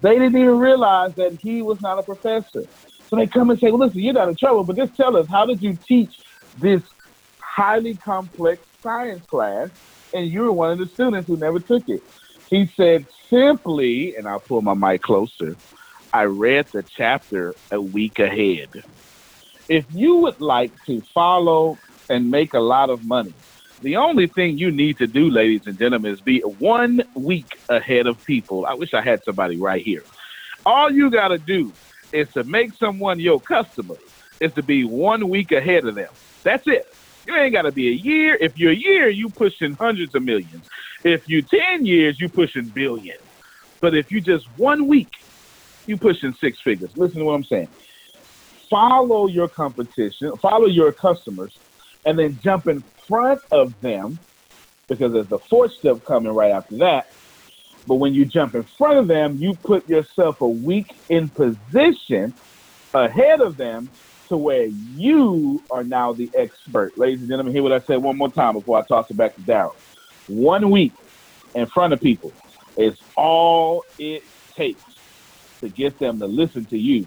[0.00, 2.62] They didn't even realize that he was not a professor.
[3.08, 5.26] So they come and say, well, listen, you're not in trouble, but just tell us,
[5.28, 6.14] how did you teach
[6.60, 6.82] this
[7.40, 9.68] highly complex science class,
[10.14, 12.00] and you were one of the students who never took it.
[12.50, 15.56] He said simply, and I'll pull my mic closer,
[16.12, 18.68] I read the chapter a week ahead.
[19.68, 21.76] If you would like to follow
[22.08, 23.34] and make a lot of money,
[23.82, 28.06] the only thing you need to do, ladies and gentlemen, is be one week ahead
[28.06, 28.66] of people.
[28.66, 30.02] I wish I had somebody right here.
[30.64, 31.72] All you got to do
[32.12, 33.96] is to make someone your customer
[34.40, 36.08] is to be one week ahead of them.
[36.42, 36.86] That's it.
[37.26, 38.36] You ain't got to be a year.
[38.40, 40.64] If you're a year, you pushing hundreds of millions.
[41.04, 43.20] If you 10 years, you pushing billions.
[43.80, 45.12] But if you just one week,
[45.86, 46.90] you pushing six figures.
[46.96, 47.68] Listen to what I'm saying.
[48.70, 51.56] Follow your competition, follow your customers,
[52.04, 54.18] and then jump in front of them
[54.88, 57.08] because there's the fourth step coming right after that.
[57.86, 62.34] But when you jump in front of them, you put yourself a week in position
[62.92, 63.88] ahead of them
[64.28, 66.96] to where you are now the expert.
[66.96, 69.34] Ladies and gentlemen, hear what I said one more time before I toss it back
[69.36, 69.74] to Daryl.
[70.28, 70.92] One week
[71.54, 72.32] in front of people
[72.76, 74.22] is all it
[74.56, 74.82] takes
[75.60, 77.06] to get them to listen to you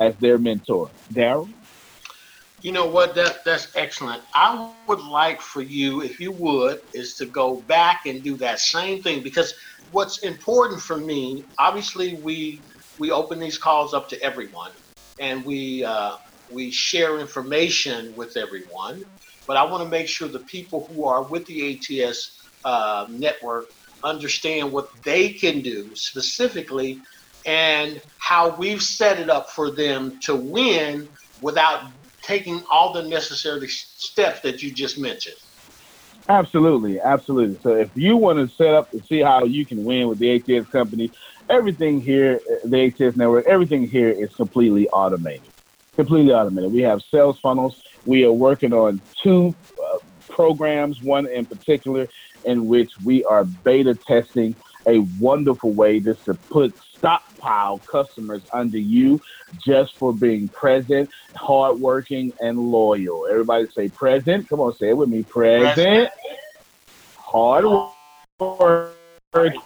[0.00, 0.90] as their mentor.
[1.12, 1.48] Daryl?
[2.62, 3.14] You know what?
[3.14, 4.22] That that's excellent.
[4.34, 8.58] I would like for you, if you would, is to go back and do that
[8.58, 9.54] same thing because
[9.90, 12.64] what's important for me, obviously, we
[12.98, 14.72] we open these calls up to everyone,
[15.20, 16.16] and we uh,
[16.50, 19.02] we share information with everyone.
[19.46, 23.66] But I want to make sure the people who are with the ATS uh, network
[24.02, 27.02] understand what they can do specifically
[27.44, 31.08] and how we've set it up for them to win
[31.40, 31.92] without
[32.22, 35.36] taking all the necessary steps that you just mentioned.
[36.28, 37.56] Absolutely, absolutely.
[37.62, 40.34] So if you want to set up to see how you can win with the
[40.34, 41.12] ATS company,
[41.48, 45.52] everything here, the ATS network, everything here is completely automated.
[45.96, 46.72] Completely automated.
[46.72, 47.82] We have sales funnels.
[48.04, 52.06] We are working on two uh, programs, one in particular,
[52.44, 54.54] in which we are beta testing
[54.86, 59.20] a wonderful way just to put stockpile customers under you
[59.64, 63.26] just for being present, hardworking, and loyal.
[63.28, 64.48] Everybody say present.
[64.48, 65.22] Come on, say it with me.
[65.24, 66.10] Present,
[67.16, 67.64] hard
[68.38, 69.60] working.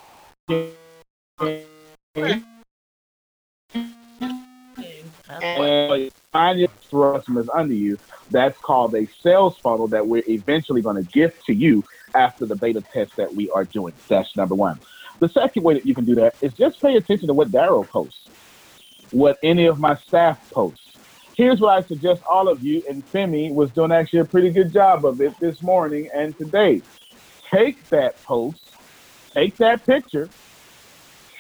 [5.43, 7.99] And find your customers under you.
[8.31, 12.55] That's called a sales funnel that we're eventually going to gift to you after the
[12.55, 13.95] beta test that we are doing.
[14.09, 14.79] That's number one.
[15.19, 17.87] The second way that you can do that is just pay attention to what Daryl
[17.87, 18.29] posts,
[19.11, 20.97] what any of my staff posts.
[21.37, 24.73] Here's what I suggest all of you, and Femi was doing actually a pretty good
[24.73, 26.83] job of it this morning and today.
[27.51, 28.61] Take that post,
[29.33, 30.29] take that picture,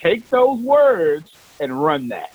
[0.03, 1.31] take those words,
[1.61, 2.33] and run that.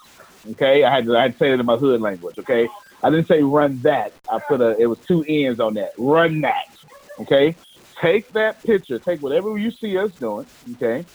[0.51, 2.37] Okay, I had to, I had to say it in my hood language.
[2.39, 2.67] Okay,
[3.03, 4.13] I didn't say run that.
[4.29, 5.93] I put a it was two ends on that.
[5.97, 6.65] Run that.
[7.19, 7.55] Okay,
[8.01, 10.45] take that picture, take whatever you see us doing.
[10.73, 11.05] Okay,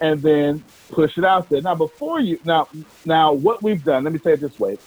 [0.00, 1.60] and then push it out there.
[1.62, 2.68] Now, before you now
[3.04, 4.78] now what we've done, let me say it this way.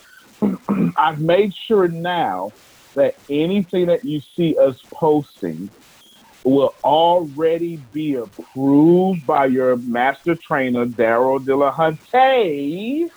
[0.98, 2.52] I've made sure now
[2.96, 5.70] that anything that you see us posting
[6.44, 13.10] will already be approved by your master trainer, Daryl Dillahunty.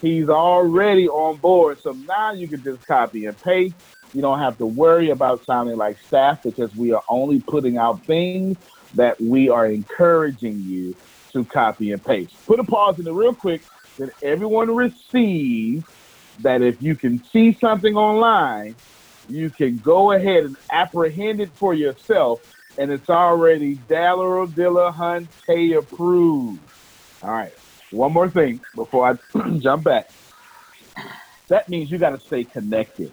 [0.00, 1.80] He's already on board.
[1.80, 3.74] So now you can just copy and paste.
[4.12, 8.02] You don't have to worry about sounding like staff because we are only putting out
[8.04, 8.56] things
[8.94, 10.94] that we are encouraging you
[11.32, 12.34] to copy and paste.
[12.46, 13.62] Put a pause in it real quick
[13.98, 15.84] that everyone receives
[16.40, 18.74] that if you can see something online,
[19.28, 22.40] you can go ahead and apprehend it for yourself,
[22.78, 26.60] and it's already Daryl Dillahunty approved.
[27.22, 27.52] All right,
[27.90, 30.10] one more thing before I jump back.
[31.48, 33.12] That means you got to stay connected.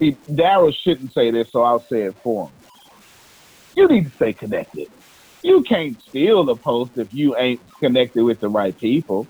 [0.00, 2.52] Daryl shouldn't say this, so I'll say it for him
[3.74, 4.88] you need to stay connected.
[5.42, 9.26] You can't steal the post if you ain't connected with the right people.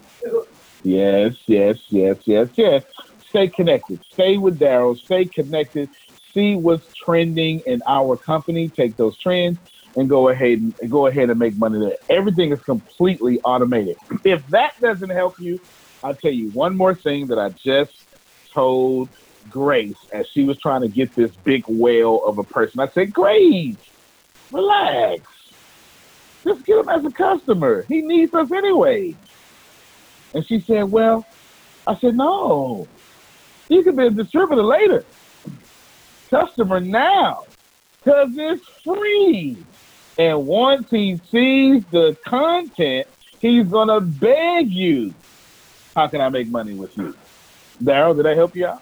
[0.82, 2.82] Yes, yes, yes, yes, yes.
[3.30, 4.00] Stay connected.
[4.12, 4.96] Stay with Daryl.
[4.96, 5.88] Stay connected.
[6.32, 8.68] See what's trending in our company.
[8.68, 9.58] Take those trends
[9.96, 11.96] and go ahead and, go ahead and make money there.
[12.08, 13.96] Everything is completely automated.
[14.24, 15.60] If that doesn't help you,
[16.02, 17.92] I'll tell you one more thing that I just
[18.52, 19.08] told
[19.50, 22.80] Grace as she was trying to get this big whale of a person.
[22.80, 23.76] I said, Grace,
[24.50, 25.22] Relax.
[26.44, 27.84] Just get him as a customer.
[27.88, 29.14] He needs us anyway.
[30.34, 31.26] And she said, Well,
[31.86, 32.86] I said, No.
[33.68, 35.04] You can be a distributor later.
[36.28, 37.44] Customer now.
[38.04, 39.56] Because it's free.
[40.18, 43.06] And once he sees the content,
[43.40, 45.14] he's going to beg you,
[45.96, 47.16] How can I make money with you?
[47.82, 48.78] Daryl, did I help you out?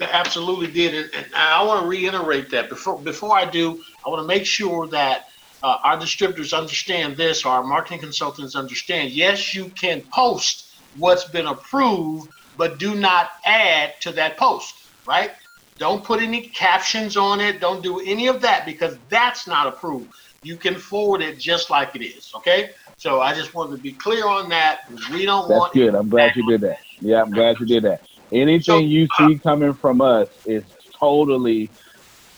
[0.00, 0.94] absolutely did.
[0.94, 4.46] And, and I want to reiterate that before before I do, I want to make
[4.46, 5.26] sure that
[5.62, 9.12] uh, our distributors understand this, our marketing consultants understand.
[9.12, 14.74] Yes, you can post what's been approved, but do not add to that post,
[15.06, 15.30] right?
[15.78, 17.60] Don't put any captions on it.
[17.60, 20.12] Don't do any of that because that's not approved.
[20.42, 22.32] You can forward it just like it is.
[22.34, 22.70] Okay.
[22.96, 24.80] So I just wanted to be clear on that.
[25.12, 25.72] We don't that's want.
[25.72, 25.94] That's good.
[25.94, 26.78] I'm glad you did that.
[27.00, 28.02] Yeah, I'm glad you did that.
[28.32, 30.64] Anything so, you see uh, coming from us is
[30.98, 31.68] totally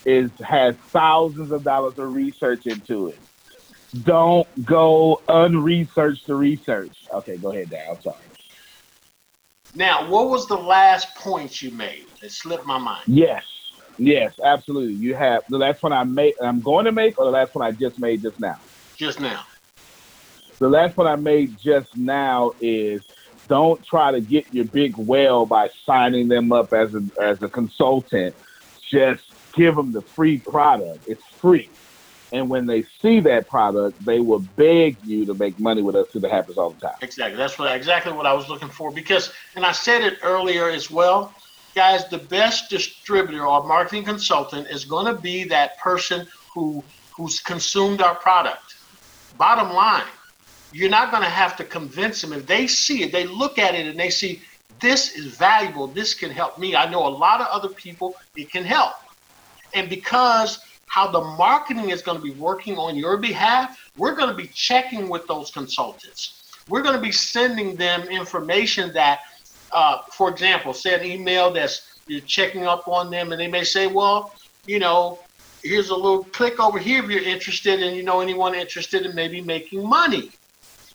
[0.04, 3.18] is has thousands of dollars of research into it.
[4.02, 7.06] Don't go unresearched the research.
[7.12, 7.86] Okay, go ahead, Dan.
[7.90, 8.16] I'm sorry.
[9.74, 12.06] Now, what was the last point you made?
[12.22, 13.04] It slipped my mind.
[13.06, 13.44] Yes.
[13.98, 14.94] Yes, absolutely.
[14.94, 16.34] You have the last one I made.
[16.42, 18.58] I'm going to make, or the last one I just made just now.
[18.96, 19.44] Just now.
[20.58, 23.02] The last one I made just now is
[23.48, 27.48] don't try to get your big whale by signing them up as a as a
[27.48, 28.34] consultant.
[28.90, 29.22] Just
[29.52, 31.08] give them the free product.
[31.08, 31.68] It's free.
[32.32, 36.06] And when they see that product, they will beg you to make money with us
[36.06, 36.96] because it happens all the time.
[37.00, 37.36] Exactly.
[37.36, 38.90] That's what exactly what I was looking for.
[38.90, 41.34] Because and I said it earlier as well,
[41.74, 46.82] guys, the best distributor or marketing consultant is going to be that person who
[47.16, 48.76] who's consumed our product.
[49.38, 50.06] Bottom line,
[50.72, 52.32] you're not going to have to convince them.
[52.32, 54.42] If they see it, they look at it and they see
[54.80, 55.86] this is valuable.
[55.86, 56.74] This can help me.
[56.74, 58.94] I know a lot of other people it can help.
[59.74, 64.28] And because how the marketing is going to be working on your behalf, we're going
[64.28, 66.42] to be checking with those consultants.
[66.68, 69.20] We're going to be sending them information that,
[69.74, 73.64] uh, for example, say an email that's you're checking up on them, and they may
[73.64, 74.34] say, well,
[74.66, 75.18] you know,
[75.62, 79.14] here's a little click over here if you're interested, and you know anyone interested in
[79.14, 80.30] maybe making money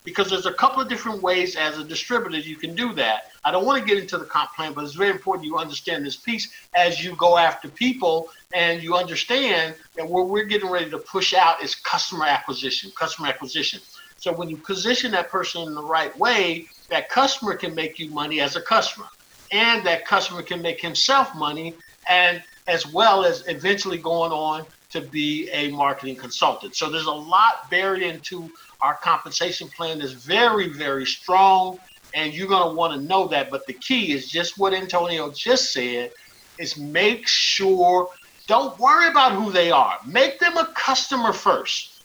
[0.03, 3.31] because there's a couple of different ways as a distributor you can do that.
[3.43, 6.05] I don't want to get into the comp plan, but it's very important you understand
[6.05, 10.89] this piece as you go after people and you understand that what we're getting ready
[10.89, 13.79] to push out is customer acquisition, customer acquisition.
[14.19, 18.13] So when you position that person in the right way, that customer can make you
[18.13, 19.07] money as a customer,
[19.51, 21.77] and that customer can make himself money,
[22.09, 26.75] and as well as eventually going on to be a marketing consultant.
[26.75, 28.49] So there's a lot buried into
[28.81, 31.77] our compensation plan that's very, very strong,
[32.13, 33.49] and you're going to want to know that.
[33.51, 36.11] But the key is just what Antonio just said:
[36.57, 38.09] is make sure.
[38.47, 39.93] Don't worry about who they are.
[40.07, 41.98] Make them a customer first.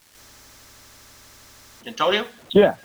[1.87, 2.25] Antonio?
[2.51, 2.77] Yeah,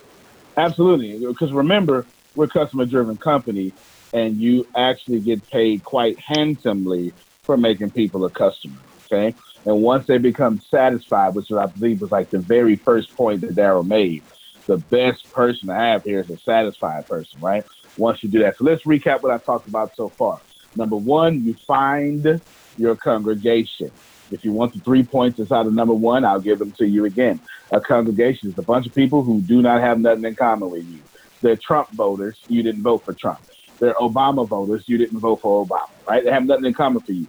[0.57, 1.25] absolutely.
[1.25, 2.05] Because remember,
[2.35, 3.73] we're a customer-driven company,
[4.13, 7.13] and you actually get paid quite handsomely
[7.43, 8.77] for making people a customer.
[9.05, 9.33] Okay.
[9.65, 13.55] And once they become satisfied, which I believe was like the very first point that
[13.55, 14.23] Daryl made,
[14.67, 17.65] the best person to have here is a satisfied person, right?
[17.97, 18.57] Once you do that.
[18.57, 20.39] So let's recap what I talked about so far.
[20.75, 22.39] Number one, you find
[22.77, 23.91] your congregation.
[24.31, 27.05] If you want the three points inside of number one, I'll give them to you
[27.05, 27.39] again.
[27.71, 30.85] A congregation is a bunch of people who do not have nothing in common with
[30.85, 31.01] you.
[31.41, 32.37] They're Trump voters.
[32.47, 33.39] You didn't vote for Trump.
[33.79, 34.83] They're Obama voters.
[34.87, 36.23] You didn't vote for Obama, right?
[36.23, 37.27] They have nothing in common for you.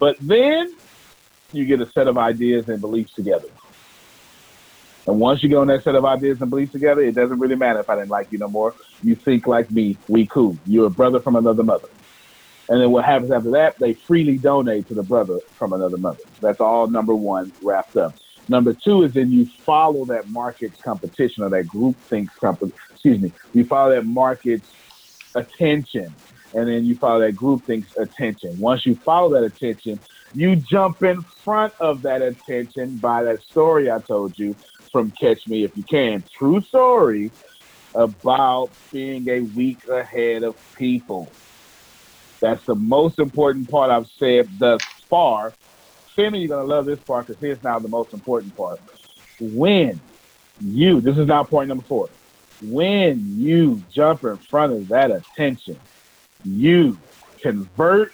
[0.00, 0.74] But then
[1.52, 3.48] you get a set of ideas and beliefs together.
[5.06, 7.56] And once you get on that set of ideas and beliefs together, it doesn't really
[7.56, 8.74] matter if I didn't like you no more.
[9.02, 10.56] You think like me, we cool.
[10.66, 11.88] You're a brother from another mother.
[12.68, 13.78] And then what happens after that?
[13.78, 16.22] They freely donate to the brother from another mother.
[16.40, 18.14] That's all number one wrapped up.
[18.48, 22.72] Number two is then you follow that market's competition or that group thinks company.
[22.92, 23.32] Excuse me.
[23.52, 24.70] You follow that market's
[25.34, 26.14] attention,
[26.54, 28.58] and then you follow that group thinks attention.
[28.58, 29.98] Once you follow that attention,
[30.34, 34.54] you jump in front of that attention by that story I told you
[34.92, 36.24] from Catch Me If You Can.
[36.38, 37.30] True story
[37.94, 41.32] about being a week ahead of people.
[42.44, 45.54] That's the most important part I've said thus far.
[46.14, 48.80] Family, you're to love this part because here's now the most important part.
[49.40, 49.98] When
[50.60, 52.10] you, this is now point number four,
[52.60, 55.80] when you jump in front of that attention,
[56.44, 56.98] you
[57.40, 58.12] convert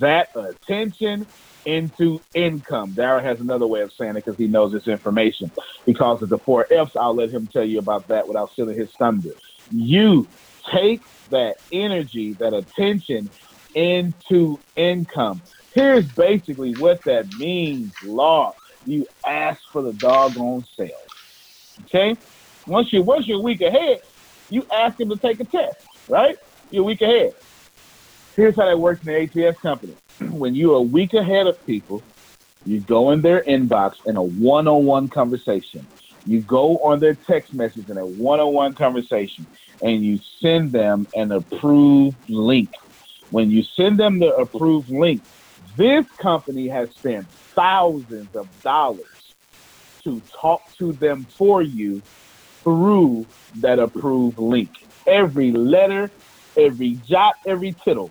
[0.00, 1.26] that attention
[1.66, 2.92] into income.
[2.92, 5.50] Daryl has another way of saying it because he knows this information.
[5.84, 8.90] Because of the four F's, I'll let him tell you about that without stealing his
[8.92, 9.32] thunder.
[9.70, 10.26] You
[10.72, 13.28] take that energy, that attention
[13.74, 15.42] into income.
[15.74, 18.54] Here's basically what that means, law.
[18.86, 20.92] You ask for the doggone sales.
[21.84, 22.16] Okay?
[22.66, 24.00] Once you once you're a week ahead,
[24.50, 25.76] you ask him to take a test,
[26.08, 26.36] right?
[26.70, 27.34] You're week ahead.
[28.36, 29.94] Here's how that works in the ATS company.
[30.30, 32.02] when you're a week ahead of people,
[32.64, 35.86] you go in their inbox in a one-on-one conversation.
[36.26, 39.46] You go on their text message in a one-on-one conversation,
[39.80, 42.68] and you send them an approved link.
[43.30, 45.22] When you send them the approved link,
[45.76, 49.34] this company has spent thousands of dollars
[50.04, 52.00] to talk to them for you
[52.62, 53.26] through
[53.56, 54.70] that approved link.
[55.06, 56.10] Every letter,
[56.56, 58.10] every jot, every tittle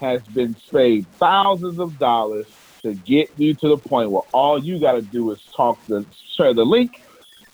[0.00, 2.46] has been paid thousands of dollars
[2.82, 6.04] to get you to the point where all you got to do is talk to
[6.36, 7.02] share the link,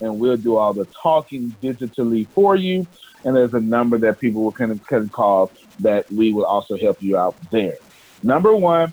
[0.01, 2.87] and we'll do all the talking digitally for you.
[3.25, 7.03] And there's a number that people will can can call that we will also help
[7.03, 7.77] you out there.
[8.23, 8.93] Number one,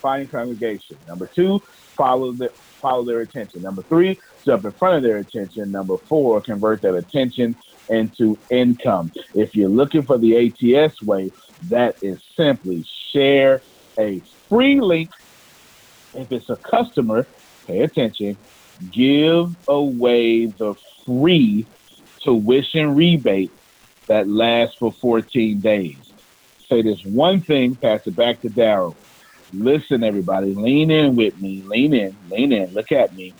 [0.00, 0.98] find congregation.
[1.08, 1.60] Number two,
[1.96, 2.50] follow the
[2.80, 3.62] follow their attention.
[3.62, 5.70] Number three, jump in front of their attention.
[5.70, 7.56] Number four, convert that attention
[7.88, 9.12] into income.
[9.34, 11.30] If you're looking for the ATS way,
[11.68, 13.62] that is simply share
[13.98, 15.10] a free link
[16.14, 17.26] If it's a customer,
[17.66, 18.36] pay attention,
[18.92, 20.74] give away the
[21.06, 21.68] free
[22.24, 23.50] tuition rebate
[24.08, 25.96] that lasts for 14 days.
[26.68, 28.96] Say this one thing, pass it back to Daryl.
[29.52, 31.62] Listen, everybody, lean in with me.
[31.66, 32.72] Lean in, lean in.
[32.72, 33.34] Look at me.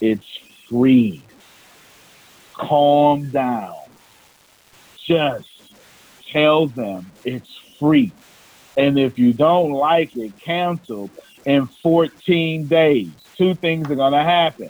[0.00, 0.24] It's
[0.70, 1.26] free.
[2.56, 3.74] Calm down.
[5.06, 5.46] Just
[6.32, 8.12] tell them it's free.
[8.76, 11.10] And if you don't like it, cancel
[11.44, 13.12] in 14 days.
[13.42, 14.68] Two things are going to happen.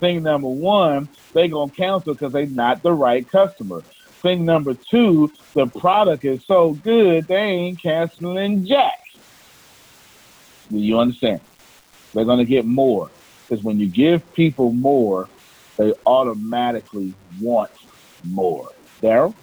[0.00, 3.82] Thing number one, they're going to cancel because they're not the right customer.
[4.22, 8.98] Thing number two, the product is so good, they ain't canceling jack.
[10.70, 11.42] Do you understand?
[12.14, 13.10] They're going to get more.
[13.46, 15.28] Because when you give people more,
[15.76, 17.72] they automatically want
[18.26, 18.72] more.
[19.02, 19.34] Daryl?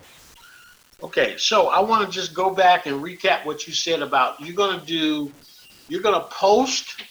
[1.03, 4.55] Okay, so I want to just go back and recap what you said about you're
[4.55, 5.31] going to do,
[5.87, 7.03] you're going to post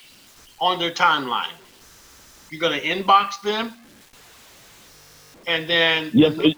[0.61, 1.53] on their timeline.
[2.51, 3.73] You're going to inbox them,
[5.47, 6.35] and then yes.
[6.39, 6.57] It,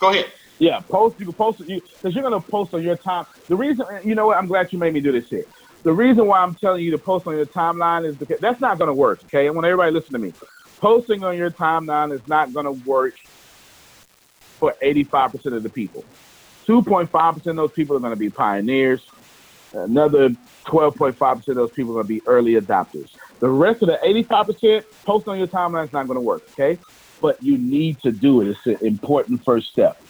[0.00, 0.26] go ahead.
[0.58, 1.16] Yeah, post.
[1.20, 1.68] You can post it.
[1.68, 3.24] You because you're going to post on your time.
[3.48, 4.36] The reason, you know what?
[4.36, 5.44] I'm glad you made me do this here.
[5.84, 8.78] The reason why I'm telling you to post on your timeline is because that's not
[8.78, 9.20] going to work.
[9.26, 10.32] Okay, I want everybody listen to me.
[10.80, 13.14] Posting on your timeline is not going to work
[14.58, 16.04] for 85% of the people.
[16.68, 19.00] 2.5% of those people are going to be pioneers.
[19.72, 20.30] Another
[20.68, 23.08] 12.5% of those people are going to be early adopters.
[23.40, 26.78] The rest of the 85%, post on your timeline is not going to work, okay?
[27.20, 28.48] But you need to do it.
[28.48, 30.00] It's an important first step.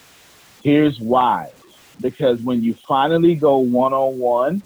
[0.63, 1.51] Here's why.
[2.01, 4.63] Because when you finally go one on one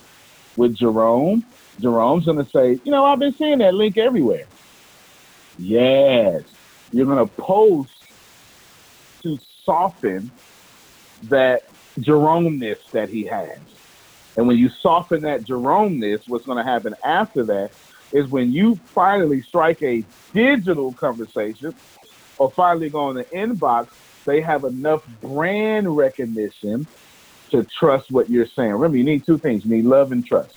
[0.57, 1.45] with Jerome,
[1.81, 4.47] Jerome's going to say, you know, I've been seeing that link everywhere.
[5.59, 6.43] Yes.
[6.93, 7.91] You're going to post
[9.23, 10.31] to soften
[11.25, 11.65] that
[12.01, 13.59] Jerome-ness that he has.
[14.37, 17.71] And when you soften that Jerome-ness, what's going to happen after that
[18.13, 20.05] is when you finally strike a
[20.35, 21.73] digital conversation
[22.39, 23.87] or finally go in the inbox,
[24.27, 26.87] they have enough brand recognition
[27.51, 28.71] to trust what you're saying.
[28.73, 30.53] Remember, you need two things: you need love and trust.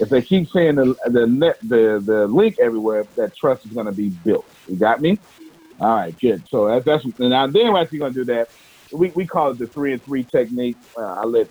[0.00, 3.86] If they keep saying the the net the the link everywhere, that trust is going
[3.86, 4.46] to be built.
[4.66, 5.20] You got me?
[5.80, 6.44] All right, good.
[6.48, 8.46] So that's that's now then after you're going to do that,
[8.92, 10.78] we, we call it the three and three technique.
[10.98, 11.46] Uh, I let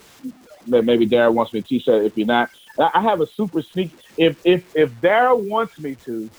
[0.66, 2.04] maybe Daryl wants me to teach that.
[2.04, 2.50] If you're not,
[2.80, 3.94] I have a super sneak.
[4.18, 6.30] If if if Daryl wants me to,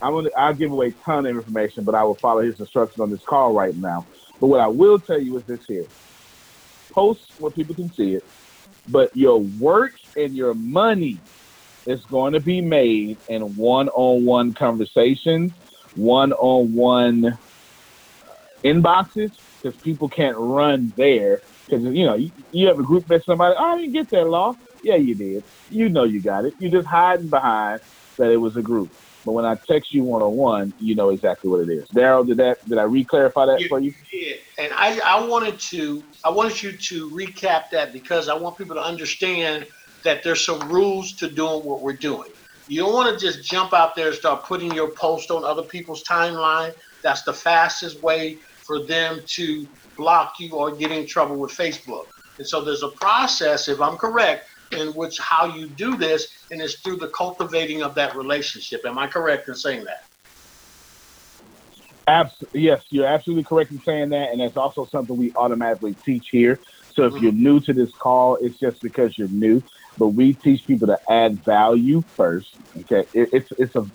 [0.00, 3.00] I'm gonna I'll give away a ton of information, but I will follow his instructions
[3.00, 4.06] on this call right now.
[4.40, 5.86] But what I will tell you is this here:
[6.92, 8.24] post where people can see it,
[8.88, 11.18] but your work and your money
[11.86, 15.52] is going to be made in one-on-one conversations,
[15.94, 17.36] one-on-one uh,
[18.64, 19.30] inboxes
[19.62, 21.40] because people can't run there.
[21.68, 23.54] Because you know, you, you have a group met somebody.
[23.58, 24.54] Oh, I didn't get that law.
[24.82, 25.42] Yeah, you did.
[25.68, 26.54] You know you got it.
[26.58, 27.80] You're just hiding behind
[28.18, 28.90] that it was a group.
[29.24, 31.88] But when I text you one on one, you know exactly what it is.
[31.94, 32.58] Daryl, did that?
[32.68, 33.92] Did I re-clarify that you for you?
[34.12, 34.36] Did.
[34.58, 38.76] And I, I wanted to, I wanted you to recap that because I want people
[38.76, 39.66] to understand
[40.04, 42.30] that there's some rules to doing what we're doing.
[42.68, 45.64] You don't want to just jump out there and start putting your post on other
[45.64, 46.72] people's timeline.
[47.02, 49.66] That's the fastest way for them to
[49.96, 52.06] block you or get in trouble with Facebook.
[52.38, 56.60] And so there's a process, if I'm correct, in which how you do this, and
[56.60, 58.84] it's through the cultivating of that relationship.
[58.84, 60.04] Am I correct in saying that?
[62.08, 66.28] Absolutely, yes, you're absolutely correct in saying that, and that's also something we automatically teach
[66.28, 66.58] here.
[66.94, 67.24] So if mm-hmm.
[67.24, 69.62] you're new to this call, it's just because you're new,
[69.98, 72.54] but we teach people to add value first.
[72.78, 73.86] Okay, it, it's it's a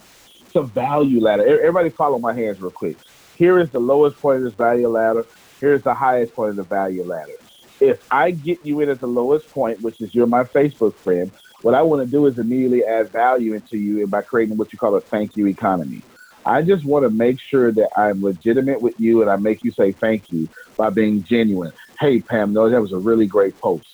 [0.45, 1.47] it's a value ladder.
[1.47, 2.97] Everybody, follow my hands real quick
[3.41, 5.25] here is the lowest point of this value ladder.
[5.61, 7.35] Here's the highest point of the value ladder.
[7.79, 11.31] If I get you in at the lowest point, which is you're my Facebook friend,
[11.61, 14.79] what I want to do is immediately add value into you by creating what you
[14.79, 16.01] call a thank you economy.
[16.47, 19.71] I just want to make sure that I'm legitimate with you and I make you
[19.71, 21.71] say thank you by being genuine.
[21.99, 23.85] Hey, Pam, no, that was a really great post.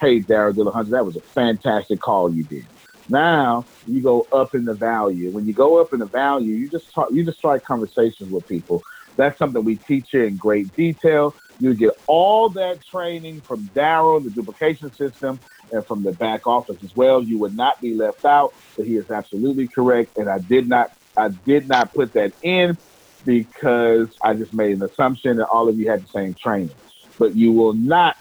[0.00, 2.66] Hey, Daryl Dillahunty, that was a fantastic call you did.
[3.08, 5.30] Now you go up in the value.
[5.30, 8.48] When you go up in the value, you just talk, you just start conversations with
[8.48, 8.82] people.
[9.16, 11.34] That's something we teach you in great detail.
[11.58, 15.40] You get all that training from Daryl, the duplication system,
[15.72, 17.22] and from the back office as well.
[17.22, 18.52] You would not be left out.
[18.76, 22.76] But he is absolutely correct, and I did not I did not put that in
[23.24, 26.70] because I just made an assumption that all of you had the same training.
[27.18, 28.16] But you will not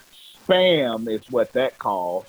[0.48, 2.26] spam is what that calls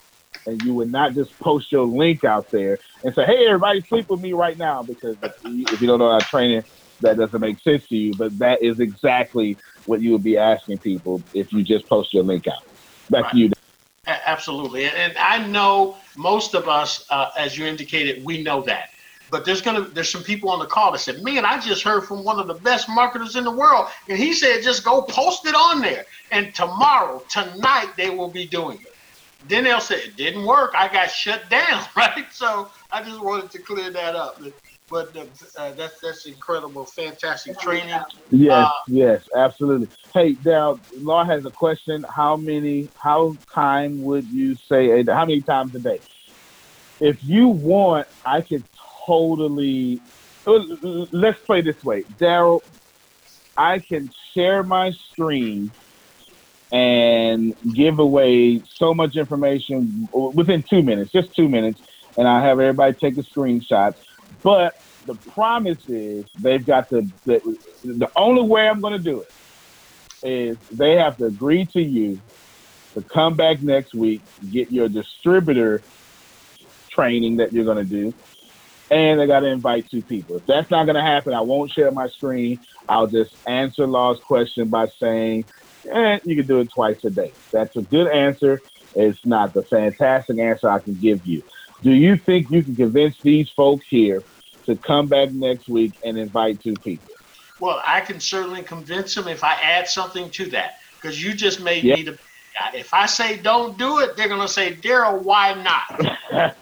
[0.47, 4.09] and you would not just post your link out there and say, "Hey, everybody, sleep
[4.09, 6.63] with me right now," because if you don't know how training,
[7.01, 8.15] that doesn't make sense to you.
[8.15, 9.57] But that is exactly
[9.87, 12.63] what you would be asking people if you just post your link out.
[13.11, 13.33] Back right.
[13.33, 13.51] to you.
[14.07, 18.91] Absolutely, and I know most of us, uh, as you indicated, we know that.
[19.31, 22.05] But there's gonna there's some people on the call that said, "Man, I just heard
[22.05, 25.47] from one of the best marketers in the world, and he said just go post
[25.47, 28.95] it on there, and tomorrow, tonight, they will be doing it."
[29.49, 30.73] Then they'll say it didn't work.
[30.77, 32.27] I got shut down, right?
[32.31, 34.41] So I just wanted to clear that up.
[34.89, 37.99] But, but uh, uh, that's that's incredible, fantastic training.
[38.31, 39.89] Yes, Uh, yes, absolutely.
[40.15, 42.05] Hey, Dal, Law has a question.
[42.15, 46.01] How many, how time would you say, how many times a day?
[47.01, 48.65] If you want, I could
[49.07, 50.01] totally,
[50.47, 52.05] let's play this way.
[52.21, 52.61] Daryl,
[53.57, 55.73] I can share my screen
[56.73, 61.81] and give away so much information within two minutes, just two minutes,
[62.17, 63.93] and I have everybody take a screenshot.
[64.47, 69.23] But the promise is they've got to, the, the only way I'm going to do
[69.23, 69.33] it
[70.23, 72.21] is they have to agree to you
[72.95, 75.83] to come back next week, get your distributor
[76.91, 78.15] training that you're going to do,
[78.89, 80.37] and they got to invite two people.
[80.37, 82.61] If that's not going to happen, I won't share my screen.
[82.89, 85.45] I'll just answer Law's question by saying,
[85.91, 87.33] eh, you can do it twice a day.
[87.51, 88.61] That's a good answer.
[88.95, 91.43] It's not the fantastic answer I can give you.
[91.83, 94.23] Do you think you can convince these folks here
[94.67, 97.15] to come back next week and invite two people?
[97.59, 101.61] Well, I can certainly convince them if I add something to that, because you just
[101.61, 101.97] made Yep.
[101.97, 102.79] me the guy.
[102.79, 105.83] If I say don't do it, they're gonna say, Daryl, why not?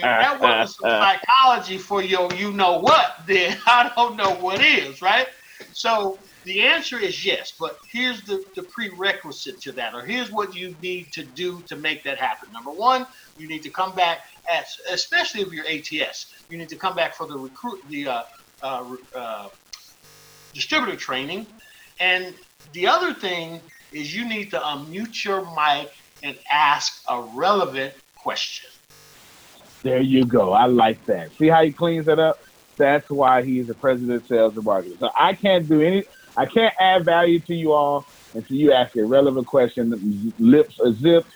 [0.00, 5.02] That wasn't some psychology for your you know what, then I don't know what is,
[5.02, 5.26] right?
[5.72, 10.54] So the answer is yes, but here's the, the prerequisite to that, or here's what
[10.54, 12.52] you need to do to make that happen.
[12.52, 13.06] Number one,
[13.38, 14.26] you need to come back
[14.90, 18.22] especially if you're ATS, you need to come back for the recruit the uh,
[18.62, 19.48] uh, uh,
[20.52, 21.46] distributor training.
[22.00, 22.34] And
[22.72, 23.60] the other thing
[23.92, 25.92] is you need to unmute your mic
[26.22, 28.70] and ask a relevant question.
[29.82, 30.52] There you go.
[30.52, 31.36] I like that.
[31.36, 32.42] See how he cleans it up?
[32.76, 34.96] That's why he's the president of sales and marketing.
[34.98, 36.04] So I can't do any,
[36.36, 40.32] I can't add value to you all until you ask a relevant question.
[40.38, 41.32] Lips are zipped.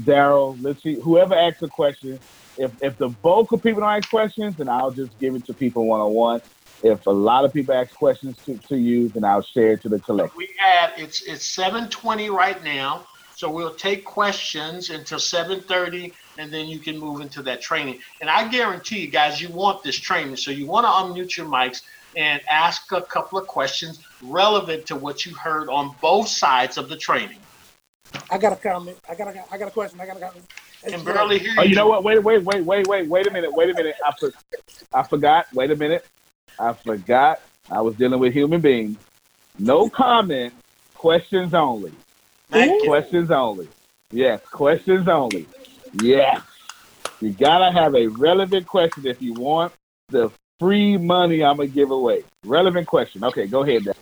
[0.00, 2.20] Daryl, let's see, whoever asks a question,
[2.58, 5.54] if, if the bulk of people don't ask questions, then I'll just give it to
[5.54, 6.40] people one on one.
[6.82, 9.88] If a lot of people ask questions to, to you, then I'll share it to
[9.88, 10.36] the collective.
[10.36, 16.66] We have it's it's 7:20 right now, so we'll take questions until 7:30, and then
[16.66, 17.98] you can move into that training.
[18.20, 21.46] And I guarantee you guys, you want this training, so you want to unmute your
[21.46, 21.80] mics
[22.14, 26.88] and ask a couple of questions relevant to what you heard on both sides of
[26.88, 27.38] the training.
[28.30, 28.98] I got a comment.
[29.08, 30.00] I got a, I got a question.
[30.00, 30.44] I got a comment.
[30.84, 31.56] Can barely hear you.
[31.58, 31.74] Oh, you you.
[31.74, 32.04] know what?
[32.04, 33.52] Wait, wait, wait, wait, wait, wait a minute.
[33.52, 33.96] Wait a minute.
[34.04, 34.32] I, for,
[34.92, 35.46] I forgot.
[35.52, 36.06] Wait a minute.
[36.58, 37.40] I forgot.
[37.70, 38.98] I was dealing with human beings.
[39.58, 40.54] No comment.
[40.94, 41.92] Questions only.
[42.50, 42.88] Thank you.
[42.88, 43.68] Questions only.
[44.12, 44.40] Yes.
[44.44, 45.46] Questions only.
[46.00, 46.42] Yes.
[47.20, 49.72] You gotta have a relevant question if you want
[50.08, 50.30] the
[50.60, 52.24] free money I'm gonna give away.
[52.44, 53.24] Relevant question.
[53.24, 53.84] Okay, go ahead.
[53.84, 53.94] Dan.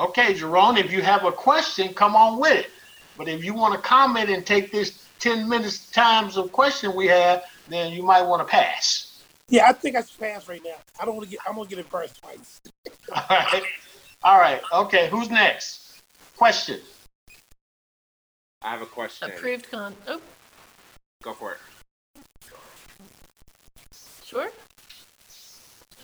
[0.00, 2.70] Okay, Jerome, if you have a question, come on with it.
[3.18, 7.06] But if you want to comment and take this 10 minutes times of question we
[7.08, 9.22] have, then you might want to pass.
[9.50, 10.76] Yeah, I think I should pass right now.
[10.98, 11.40] I don't want to get.
[11.46, 12.60] I'm gonna get embarrassed twice.
[13.14, 13.62] All right.
[14.22, 14.62] All right.
[14.72, 15.10] Okay.
[15.10, 16.00] Who's next?
[16.36, 16.80] Question.
[18.62, 19.30] I have a question.
[19.30, 19.94] Approved con.
[20.08, 20.20] Oh,
[21.22, 21.58] Go for it.
[24.24, 24.50] sure.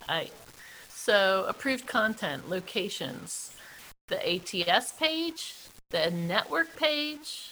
[0.08, 0.32] Alright.
[0.88, 3.52] So approved content locations,
[4.08, 5.54] the ATS page,
[5.90, 7.50] the network page.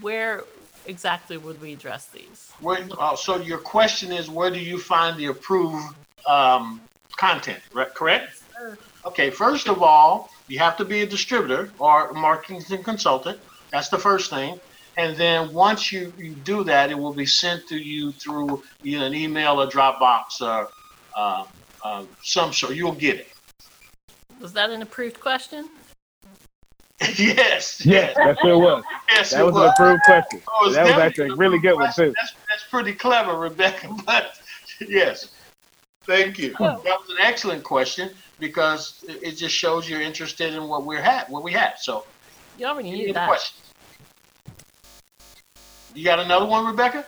[0.00, 0.44] Where
[0.86, 2.52] exactly would we address these?
[2.60, 5.94] Where, uh, so your question is, where do you find the approved
[6.26, 6.80] um,
[7.16, 7.60] content?
[7.94, 8.42] Correct?
[9.04, 9.30] Okay.
[9.30, 13.38] First of all, you have to be a distributor or marketing consultant.
[13.70, 14.58] That's the first thing.
[14.96, 19.04] And then once you, you do that, it will be sent to you through either
[19.04, 20.68] an email or Dropbox or
[21.16, 21.44] uh,
[21.82, 22.74] uh, some sort.
[22.74, 23.33] You'll get it.
[24.40, 25.68] Was that an approved question?
[27.16, 27.84] yes.
[27.84, 28.84] Yes, that's what it was.
[29.08, 30.40] Yes, That it was an approved question.
[30.48, 32.12] Oh, That was actually a really good one too.
[32.16, 33.88] That's, that's pretty clever, Rebecca.
[34.04, 34.38] But
[34.88, 35.32] yes,
[36.04, 36.54] thank you.
[36.60, 36.80] Oh.
[36.84, 41.02] That was an excellent question because it it just shows you're interested in what we're
[41.02, 41.74] had, what we have.
[41.78, 42.04] So,
[42.58, 43.28] You already knew that.
[43.28, 43.60] questions?
[45.94, 47.06] You got another one, Rebecca?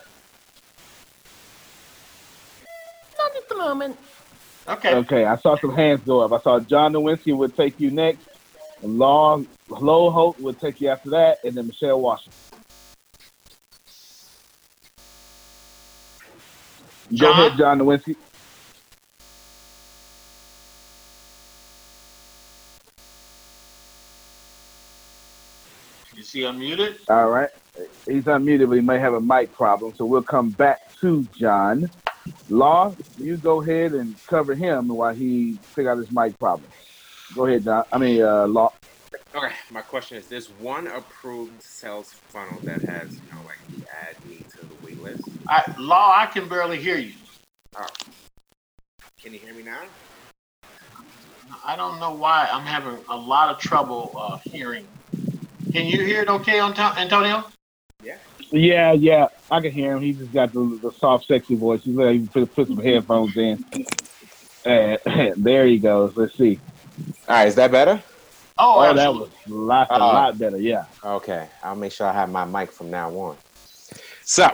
[3.18, 3.98] Not at the moment.
[4.68, 4.94] Okay.
[4.94, 6.32] Okay, I saw some hands go up.
[6.32, 8.26] I saw John Nowinski would take you next,
[8.82, 12.32] and Long Low Hope would take you after that, and then Michelle Washington.
[17.10, 17.30] Go John?
[17.32, 18.16] ahead, John Nowinski.
[26.18, 26.96] Is he unmuted?
[27.08, 27.50] All right.
[28.06, 29.94] He's unmuted, but he may have a mic problem.
[29.94, 31.90] So we'll come back to John.
[32.48, 36.70] Law, you go ahead and cover him while he figure out his mic problem.
[37.34, 37.84] Go ahead, John.
[37.92, 38.72] I mean, uh, Law.
[39.34, 43.84] Okay, my question is: There's one approved sales funnel that has, you know, like you
[44.08, 45.22] add me to the wait list.
[45.48, 47.12] I, Law, I can barely hear you.
[47.78, 47.86] Oh,
[49.22, 49.82] can you hear me now?
[51.64, 54.86] I don't know why I'm having a lot of trouble uh, hearing.
[55.72, 57.44] Can you hear it okay, Anto- Antonio?
[58.02, 58.18] Yeah,
[58.50, 60.02] yeah, yeah, I can hear him.
[60.02, 61.82] He just got the, the soft, sexy voice.
[61.84, 63.64] He's like, he put, put some headphones in.
[64.64, 64.98] And
[65.36, 66.16] there he goes.
[66.16, 66.58] Let's see.
[67.28, 68.02] All right, is that better?
[68.58, 70.58] Oh, Oh, that was a lot, a Uh, lot better.
[70.58, 70.84] Yeah.
[71.04, 73.36] Okay, I'll make sure I have my mic from now on.
[74.24, 74.50] So,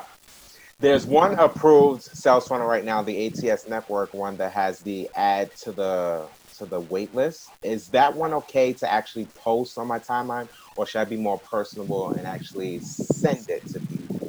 [0.81, 5.55] there's one approved sales funnel right now, the ATS network one that has the add
[5.59, 6.25] to the
[6.63, 7.51] to the wait list.
[7.63, 11.39] Is that one okay to actually post on my timeline, or should I be more
[11.39, 14.21] personable and actually send it to people?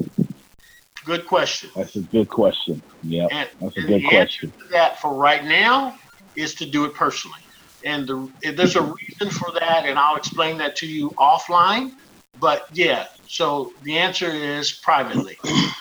[1.06, 1.70] Good question.
[1.76, 2.82] That's a good question.
[3.04, 4.50] Yeah, that's a and good the question.
[4.50, 5.98] answer to that for right now
[6.36, 7.40] is to do it personally.
[7.86, 8.94] And the, there's a mm-hmm.
[8.94, 11.92] reason for that, and I'll explain that to you offline.
[12.40, 15.38] But yeah, so the answer is privately.
[15.44, 15.74] Good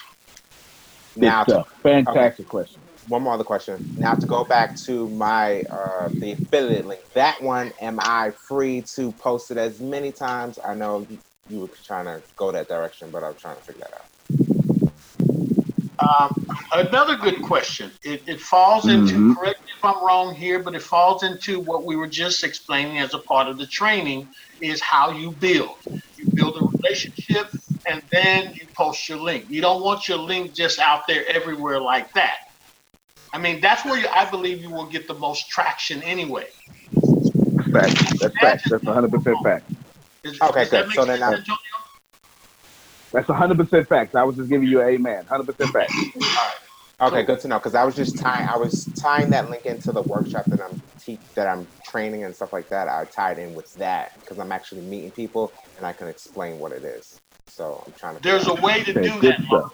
[1.15, 1.73] Now, to stuff.
[1.81, 2.81] Fantastic question.
[3.07, 3.81] One more other question.
[3.97, 8.83] Now to go back to my uh, the affiliate link, that one, am I free
[8.95, 10.59] to post it as many times?
[10.65, 13.81] I know you, you were trying to go that direction, but I'm trying to figure
[13.81, 14.09] that out.
[15.99, 16.31] Um,
[16.73, 17.91] another good question.
[18.03, 19.35] It, it falls into, Mhm.
[19.35, 22.99] correct me if I'm wrong here, but it falls into what we were just explaining
[22.99, 24.29] as a part of the training
[24.61, 25.75] is how you build.
[26.17, 27.51] You build a relationship
[27.87, 29.45] and then you post your link.
[29.49, 32.37] You don't want your link just out there everywhere like that.
[33.33, 36.47] I mean, that's where you, I believe you will get the most traction anyway.
[37.73, 37.95] Fact.
[38.19, 38.63] That's fact.
[38.69, 39.65] That's 100% fact.
[40.23, 40.87] Is- Okay, does that good.
[40.87, 41.57] make So then sense, I-
[43.13, 44.15] That's 100% fact.
[44.15, 45.25] I was just giving you an amen.
[45.31, 45.91] 100% fact.
[47.01, 49.91] Okay, good to know because I was just tying I was tying that link into
[49.91, 52.87] the workshop that I'm te- that I'm training and stuff like that.
[52.87, 56.71] I tied in with that because I'm actually meeting people and I can explain what
[56.71, 57.19] it is.
[57.45, 58.21] So I'm trying to.
[58.23, 59.69] There's a way to Okay, do good that.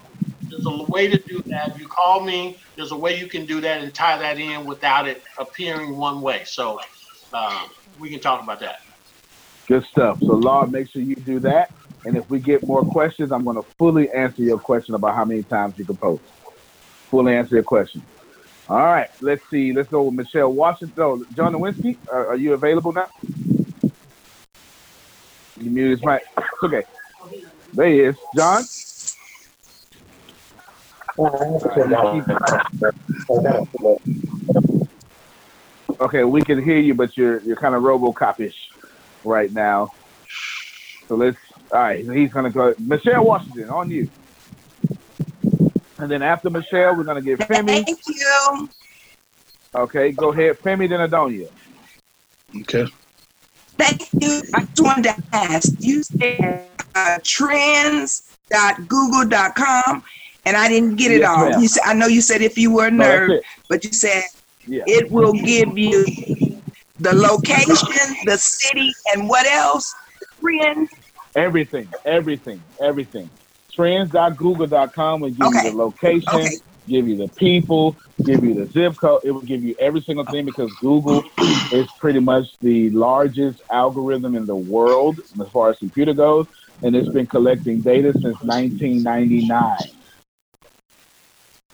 [0.50, 1.78] There's a way to do that.
[1.80, 2.58] You call me.
[2.76, 6.22] There's a way you can do that and tie that in without it appearing one
[6.22, 6.44] way.
[6.46, 6.80] So
[7.34, 7.70] um,
[8.00, 8.82] we can talk about that.
[9.68, 10.20] Good stuff.
[10.20, 11.72] So, Law, make sure you do that.
[12.06, 15.26] And if we get more questions, I'm going to fully answer your question about how
[15.26, 16.24] many times you can post.
[17.10, 18.02] Fully answer your question.
[18.68, 19.10] All right.
[19.22, 19.74] Let's see.
[19.74, 20.96] Let's go with Michelle Washington.
[20.98, 23.10] Oh, John Nowinski, are, are you available now?
[25.60, 26.24] You mute his mic.
[26.64, 26.84] Okay.
[27.74, 28.16] There he is.
[28.36, 28.64] John?
[36.00, 38.70] Okay, we can hear you, but you're you're kind of RoboCop-ish
[39.24, 39.92] right now.
[41.08, 41.38] So let's.
[41.72, 42.74] All right, he's gonna go.
[42.80, 44.10] Michelle Washington, on you.
[45.98, 47.86] And then after Michelle, we're gonna get Femi.
[47.86, 48.70] Thank you.
[49.76, 51.50] Okay, go ahead, Femi, then Adonia.
[52.62, 52.88] Okay.
[53.78, 54.42] Thank you.
[54.54, 55.74] I just wanted to ask.
[55.80, 56.66] You said
[56.96, 60.04] uh, trends.google.com,
[60.46, 61.50] and I didn't get it Yes, all.
[61.50, 61.62] ma'am.
[61.62, 64.24] You said, I know you said if you were a nerd, but you said
[64.68, 64.84] Yeah.
[64.88, 66.06] it will give you
[67.00, 69.94] the location, the city, and what else?
[70.42, 70.88] Trend.
[71.36, 73.30] Everything, everything, everything.
[73.76, 75.66] Trends.google.com will give Okay.
[75.66, 76.58] you the location, Okay.
[76.88, 77.96] give you the people,
[78.26, 79.22] give you the zip code.
[79.24, 81.24] It will give you every single thing because Google
[81.72, 86.48] is pretty much the largest algorithm in the world as far as computer goes,
[86.82, 89.78] and it's been collecting data since 1999.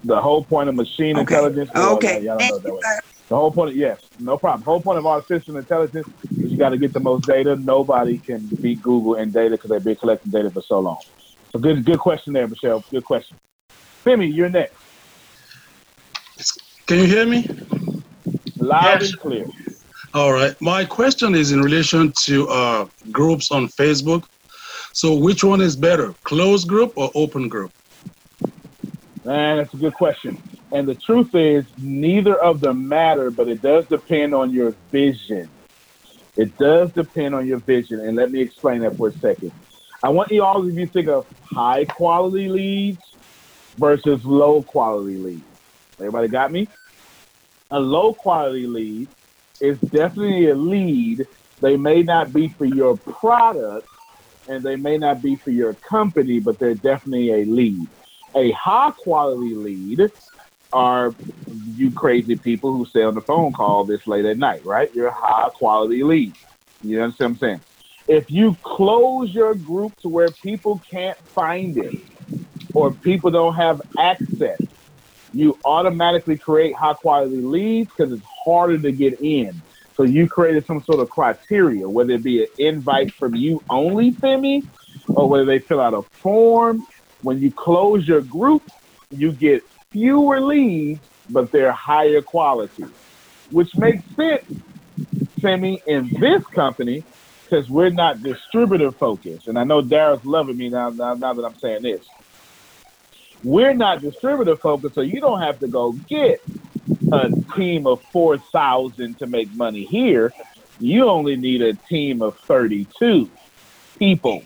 [0.05, 1.33] The whole point of machine Okay.
[1.35, 1.71] intelligence.
[1.73, 2.21] well, Okay.
[2.21, 2.73] y'all don't know Thank that you.
[2.75, 2.81] way.
[3.29, 4.61] The whole point, of, yes, no problem.
[4.61, 6.07] The whole point of artificial intelligence
[6.39, 7.55] is you got to get the most data.
[7.55, 10.99] Nobody can beat Google in data because they've been collecting data for so long.
[11.51, 12.85] So good, good question there, Michelle.
[12.91, 13.39] Good question.
[14.05, 14.75] Femi, you're next.
[16.85, 17.47] Can you hear me?
[18.57, 19.09] Loud Yes.
[19.09, 19.45] and clear.
[20.13, 20.55] All right.
[20.61, 24.23] My question is in relation to uh, groups on Facebook.
[24.93, 27.71] So, which one is better, closed group or open group?
[29.25, 30.37] Man, that's a good question.
[30.71, 35.49] And the truth is, neither of them matter, but it does depend on your vision.
[36.37, 38.01] It does depend on your vision.
[38.01, 39.51] And let me explain that for a second.
[40.03, 43.01] I want you all of you to think of high quality leads
[43.79, 45.43] versus low quality leads.
[45.99, 46.69] Everybody got me?
[47.71, 49.09] A low quality lead
[49.59, 51.25] is definitely a lead.
[51.63, 53.87] They may not be for your product
[54.47, 57.87] and they may not be for your company, but they're definitely a lead.
[58.35, 60.01] A high quality lead
[60.73, 61.15] are
[61.75, 64.89] you crazy people who stay on the phone call this late at night, right?
[64.93, 66.33] You're a high quality lead.
[66.81, 67.61] You understand what I'm saying?
[68.07, 71.95] If you close your group to where people can't find it
[72.73, 74.59] or people don't have access,
[75.31, 79.61] you automatically create high quality leads because it's harder to get in.
[79.95, 84.11] So you created some sort of criteria, whether it be an invite from you only,
[84.11, 84.61] Femi,
[85.07, 86.85] or whether they fill out a form.
[87.25, 88.61] When you close your group,
[89.09, 92.85] you get fewer leads, but they're higher quality,
[93.49, 94.43] which makes sense,
[95.39, 97.03] Femi, in this company
[97.43, 99.47] because we're not distributor focused.
[99.47, 102.05] And I know Daryl's loving me now, now, now that I'm saying this.
[103.43, 106.43] We're not distributor focused, so you don't have to go get
[107.11, 110.31] a team of 4,000 to make money here.
[110.79, 113.31] You only need a team of 32
[113.97, 114.43] people,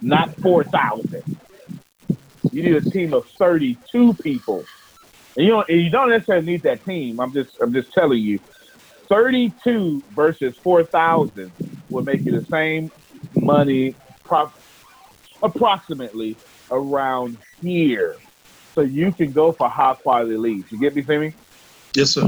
[0.00, 1.24] not 4,000.
[2.52, 4.64] You need a team of 32 people.
[5.36, 7.20] And you don't, and you don't necessarily need that team.
[7.20, 8.38] I'm just, I'm just telling you,
[9.10, 11.52] 32 versus 4,000
[11.90, 12.90] will make you the same
[13.34, 14.50] money, pro-
[15.42, 16.38] approximately
[16.70, 18.16] around here.
[18.74, 20.66] So you can go for high quality leads.
[20.70, 21.34] You get me, Femi?
[21.94, 22.22] Yes, sir.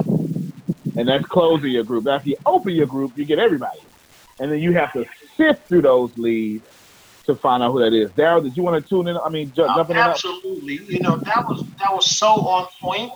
[0.96, 2.06] And that's closing your group.
[2.08, 3.80] After you open your group, you get everybody.
[4.38, 5.04] And then you have to
[5.36, 6.64] sift through those leads
[7.28, 8.10] to find out who that is.
[8.12, 9.16] Daryl, did you want to tune in?
[9.18, 10.10] I mean, ju- Uh, jump in on that?
[10.12, 10.80] absolutely.
[10.88, 13.12] You know that was that was so on point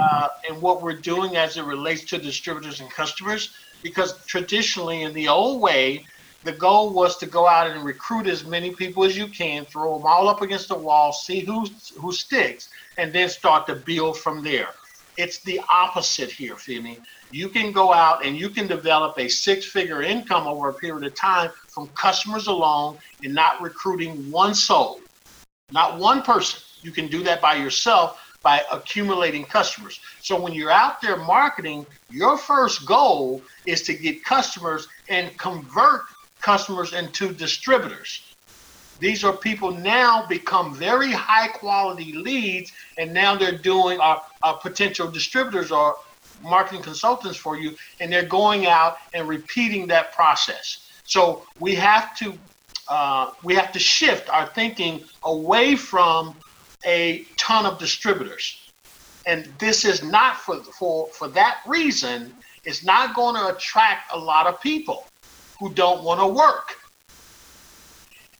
[0.00, 3.54] uh, in what we're doing as it relates to distributors and customers.
[3.82, 6.06] Because traditionally, in the old way,
[6.44, 9.98] the goal was to go out and recruit as many people as you can, throw
[9.98, 11.66] them all up against the wall, see who
[11.98, 14.68] who sticks, and then start to build from there.
[15.16, 16.98] It's the opposite here, Femi.
[17.30, 21.14] You can go out and you can develop a six-figure income over a period of
[21.14, 25.00] time from customers alone and not recruiting one soul
[25.72, 26.60] not one person.
[26.82, 30.00] You can do that by yourself by accumulating customers.
[30.20, 36.02] So when you're out there marketing, your first goal is to get customers and convert
[36.40, 38.31] customers into distributors.
[39.02, 44.58] These are people now become very high quality leads, and now they're doing our, our
[44.58, 45.96] potential distributors or
[46.40, 50.88] marketing consultants for you, and they're going out and repeating that process.
[51.02, 52.38] So we have to
[52.88, 56.36] uh, we have to shift our thinking away from
[56.86, 58.70] a ton of distributors.
[59.26, 62.32] And this is not for for for that reason.
[62.64, 65.08] It's not going to attract a lot of people
[65.58, 66.78] who don't want to work.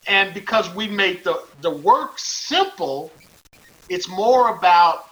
[0.08, 3.12] And because we make the the work simple,
[3.88, 5.04] it's more about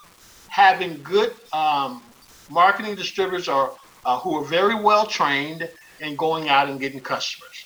[0.49, 2.03] having good um,
[2.51, 5.69] marketing distributors or uh, who are very well trained
[6.03, 7.65] and going out and getting customers.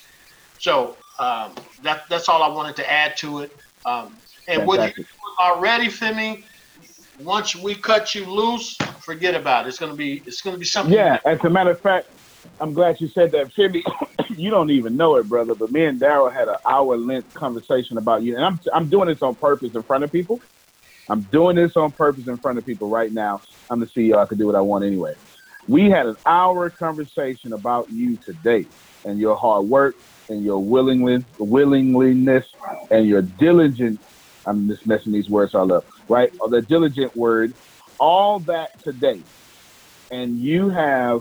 [0.59, 3.51] So um, that that's all I wanted to add to it.
[3.86, 4.18] Um,
[4.48, 5.05] and what you
[5.40, 6.44] already, Femi,
[7.20, 9.68] once we cut you loose, forget about it.
[9.68, 10.94] It's gonna be it's gonna be something.
[10.94, 12.09] Yeah, as a matter of fact,
[12.60, 13.82] I'm glad you said that, Femi.
[14.36, 17.98] you don't even know it, brother, but me and Daryl had an hour length conversation
[17.98, 20.40] about you, and I'm I'm doing this on purpose in front of people.
[21.10, 23.43] I'm doing this on purpose in front of people right now.
[23.70, 24.16] I'm the CEO.
[24.16, 25.14] I can do what I want anyway.
[25.68, 28.66] We had an hour conversation about you today
[29.05, 29.94] and your hard work
[30.28, 32.44] and your willingness, willingness
[32.90, 34.01] and your diligent.
[34.47, 36.31] I'm just messing these words all up, right?
[36.40, 37.52] Or the diligent word,
[37.98, 39.22] all that today,
[40.10, 41.20] and you have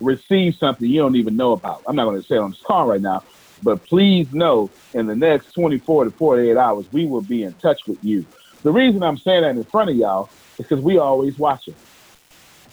[0.00, 1.82] received something you don't even know about.
[1.86, 3.24] I'm not going to say it on this call right now,
[3.62, 7.80] but please know in the next 24 to 48 hours, we will be in touch
[7.86, 8.24] with you.
[8.62, 11.76] The reason I'm saying that in front of y'all is because we always watch it.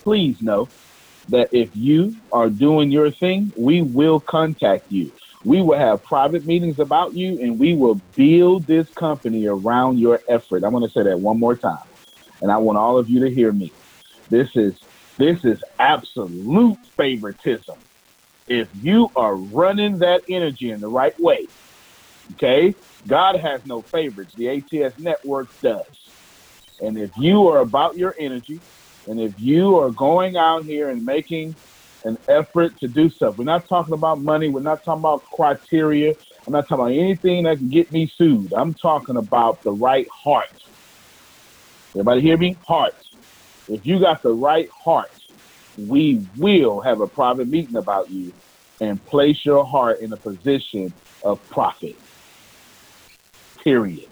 [0.04, 0.70] Please know
[1.30, 5.12] that if you are doing your thing, we will contact you.
[5.44, 10.20] We will have private meetings about you and we will build this company around your
[10.28, 10.64] effort.
[10.64, 11.78] I'm going to say that one more time.
[12.42, 13.72] And I want all of you to hear me.
[14.30, 14.74] This is
[15.18, 17.76] this is absolute favoritism.
[18.48, 21.48] If you are running that energy in the right way,
[22.34, 22.76] okay?
[23.08, 24.34] God has no favorites.
[24.38, 25.82] The ATS network does.
[26.82, 28.60] And if you are about your energy,
[29.08, 31.56] and if you are going out here and making
[32.04, 36.14] an effort to do stuff, we're not talking about money, we're not talking about criteria,
[36.46, 38.54] I'm not talking about anything that can get me sued.
[38.56, 40.46] I'm talking about the right heart.
[41.96, 42.58] Everybody hear me?
[42.68, 42.94] Heart.
[43.68, 45.10] If you got the right heart,
[45.78, 48.34] we will have a private meeting about you
[48.80, 50.94] and place your heart in a position
[51.24, 51.96] of profit.
[53.64, 54.10] Period.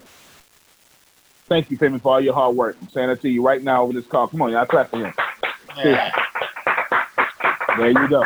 [1.49, 2.77] Thank you, Femi, for all your hard work.
[2.81, 4.27] I'm saying that to you right now over this call.
[4.27, 5.13] Come on, y'all clap for him.
[5.77, 6.09] Yeah.
[7.77, 8.23] There you go.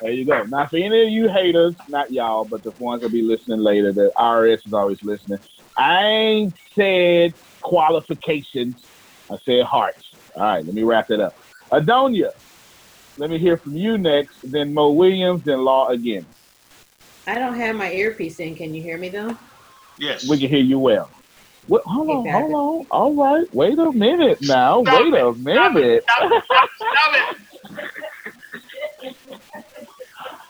[0.00, 0.44] There you go.
[0.44, 3.92] Now, for any of you haters, not y'all, but the ones that be listening later,
[3.92, 5.38] the IRS is always listening.
[5.76, 8.76] I ain't said qualifications.
[9.30, 10.04] I said hearts.
[10.38, 11.36] All right, let me wrap it up.
[11.72, 12.30] Adonia,
[13.16, 16.24] let me hear from you next, then Mo Williams, then Law again.
[17.26, 18.54] I don't have my earpiece in.
[18.54, 19.36] Can you hear me though?
[19.98, 20.28] Yes.
[20.28, 21.10] We can hear you well.
[21.66, 22.52] What, hold on, Exactly.
[22.52, 22.86] hold on.
[22.92, 23.52] All right.
[23.52, 24.82] Wait a minute now.
[24.84, 25.26] Stop Wait it.
[25.26, 26.04] a minute.
[26.04, 26.44] Stop it.
[26.44, 27.36] Stop, stop it.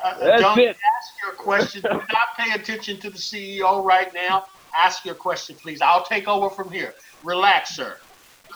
[0.04, 0.76] Uh, That's don't it.
[0.76, 1.80] ask your question.
[1.82, 4.44] Do not pay attention to the CEO right now.
[4.78, 5.80] Ask your question, please.
[5.80, 6.92] I'll take over from here.
[7.24, 7.96] Relax, sir.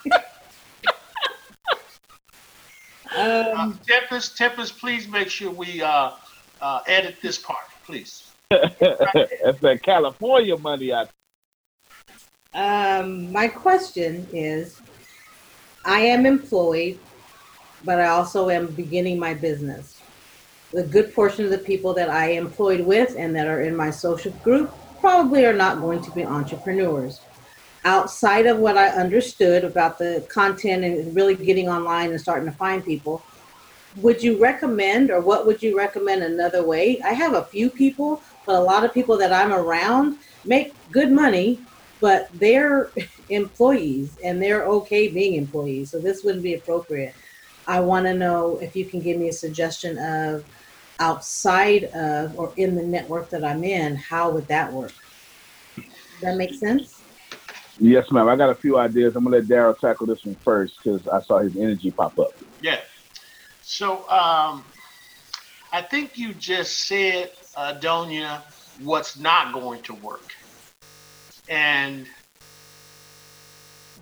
[3.16, 6.12] Uh, Um, Tempest, Tempest, please make sure we uh,
[6.60, 8.30] uh, edit this part, please.
[8.50, 11.06] That's that California money I
[12.54, 14.80] um, my question is,
[15.86, 16.98] I am employed,
[17.84, 20.00] but I also am beginning my business.
[20.76, 23.90] A good portion of the people that I employed with and that are in my
[23.90, 27.20] social group probably are not going to be entrepreneurs.
[27.84, 32.56] Outside of what I understood about the content and really getting online and starting to
[32.56, 33.22] find people,
[33.96, 37.00] would you recommend or what would you recommend another way?
[37.02, 41.10] I have a few people, but a lot of people that I'm around make good
[41.10, 41.60] money,
[42.00, 42.90] but they're
[43.28, 45.90] employees and they're okay being employees.
[45.90, 47.14] So this wouldn't be appropriate.
[47.66, 50.44] I want to know if you can give me a suggestion of
[50.98, 54.92] outside of or in the network that I'm in, how would that work?
[55.76, 57.01] Does that make sense?
[57.78, 58.28] Yes, ma'am.
[58.28, 59.16] I got a few ideas.
[59.16, 62.32] I'm gonna let Daryl tackle this one first because I saw his energy pop up.
[62.60, 62.78] Yeah.
[63.62, 64.64] So um,
[65.72, 68.42] I think you just said, uh, Donia,
[68.82, 70.32] what's not going to work.
[71.48, 72.06] And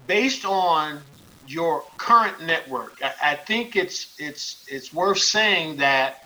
[0.07, 1.01] based on
[1.47, 6.25] your current network, I, I think it's it's it's worth saying that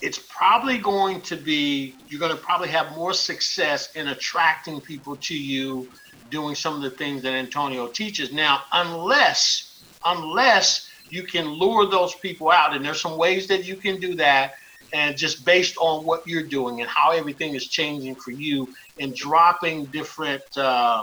[0.00, 5.16] it's probably going to be you're going to probably have more success in attracting people
[5.16, 5.88] to you
[6.30, 8.32] doing some of the things that Antonio teaches.
[8.32, 9.66] Now, unless
[10.04, 14.14] unless you can lure those people out, and there's some ways that you can do
[14.14, 14.52] that,
[14.94, 18.66] and just based on what you're doing and how everything is changing for you,
[18.98, 21.02] and dropping different uh,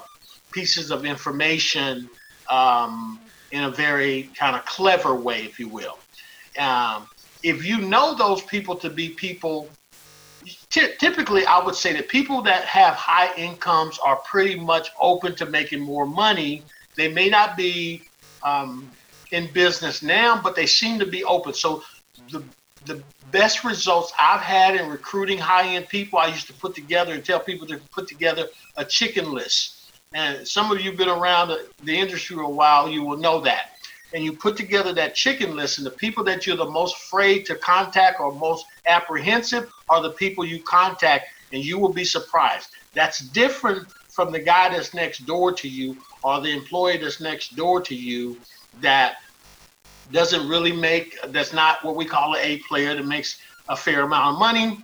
[0.51, 2.09] pieces of information
[2.49, 3.19] um,
[3.51, 5.97] in a very kind of clever way, if you will.
[6.57, 7.07] Um,
[7.43, 9.76] if you know those people to be people
[10.69, 15.35] ty- typically i would say that people that have high incomes are pretty much open
[15.35, 16.63] to making more money.
[16.95, 18.01] They may not be
[18.43, 18.89] um,
[19.31, 21.53] in business now but they seem to be open.
[21.53, 21.83] So
[22.31, 22.43] the
[22.85, 27.25] the best results i've had in recruiting high-end people i used to put together and
[27.25, 29.73] tell people to put together a chicken list.
[30.13, 31.51] And some of you have been around
[31.83, 33.76] the industry a while you will know that
[34.13, 37.45] and you put together that chicken list and the people that you're the most afraid
[37.45, 42.69] to contact or most apprehensive are the people you contact and you will be surprised.
[42.95, 47.55] That's different from the guy that's next door to you or the employee that's next
[47.55, 48.39] door to you
[48.81, 49.15] that
[50.11, 53.37] doesn't really make that's not what we call an a player that makes
[53.69, 54.79] a fair amount of money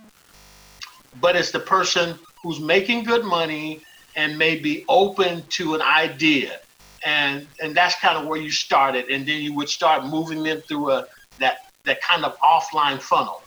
[1.16, 3.82] but it's the person who's making good money
[4.16, 6.58] and may be open to an idea
[7.04, 10.62] and and that's kind of where you started and then you would start moving them
[10.68, 11.06] through a
[11.38, 13.40] that that kind of offline funnel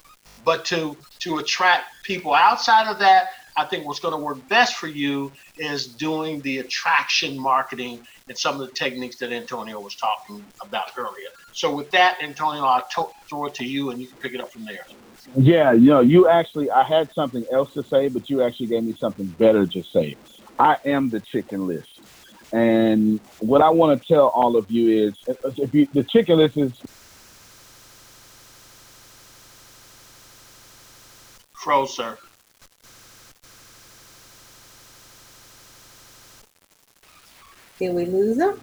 [0.44, 4.76] but to to attract people outside of that i think what's going to work best
[4.76, 9.96] for you is doing the attraction marketing and some of the techniques that antonio was
[9.96, 14.06] talking about earlier so with that antonio i'll to- throw it to you and you
[14.08, 14.78] can pick it up from there
[15.36, 18.82] Yeah, you know, you actually, I had something else to say, but you actually gave
[18.82, 20.16] me something better to say.
[20.58, 21.97] I am the chicken list.
[22.52, 25.14] And what I want to tell all of you is
[25.58, 26.72] if you, the chicken list is
[31.52, 32.16] froze sir
[37.78, 38.60] Did we lose him?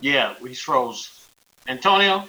[0.00, 1.28] yeah he's froze
[1.68, 2.26] antonio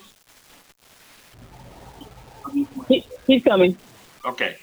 [2.88, 3.78] He, he's coming.
[4.26, 4.56] okay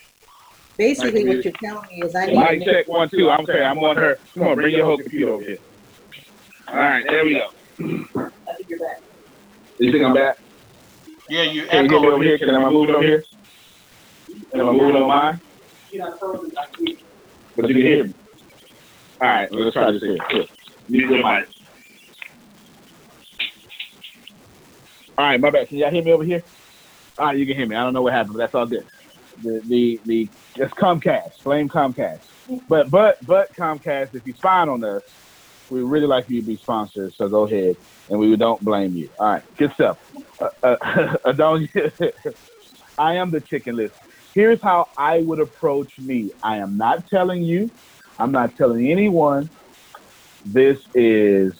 [0.79, 3.31] Basically, what you're telling me is I need Mic to check one, two.
[3.31, 4.17] I'm sorry, I'm on her.
[4.35, 5.59] Come on, bring your whole computer over here.
[6.73, 7.49] All right, there we go.
[8.49, 9.03] I think you're back.
[9.79, 10.39] You think I'm back?
[11.29, 12.39] yeah you Can you get me over here?
[12.39, 13.25] Can I move it over here?
[14.51, 15.41] Can I move it on mine?
[17.57, 18.15] But you can hear me.
[19.21, 20.17] All right, let's try this here.
[20.31, 20.45] Here.
[20.89, 21.47] You good, Mike.
[25.19, 25.69] All right, my bad.
[25.69, 26.43] Can y'all hear me over here?
[27.19, 27.77] All right, you can hear me.
[27.77, 28.87] I don't know what happened, but that's all good.
[29.43, 32.21] The the the it's Comcast, blame Comcast.
[32.67, 35.03] But but but Comcast, if you spying on us,
[35.73, 37.15] we really like you to be sponsors.
[37.17, 37.77] So go ahead,
[38.11, 39.09] and we don't blame you.
[39.19, 39.97] All right, good stuff.
[40.41, 40.77] Uh, uh,
[41.27, 41.91] Adonia,
[42.99, 43.95] I am the chicken list.
[44.35, 46.31] Here's how I would approach me.
[46.43, 47.71] I am not telling you.
[48.19, 49.51] I'm not telling anyone.
[50.45, 51.53] This is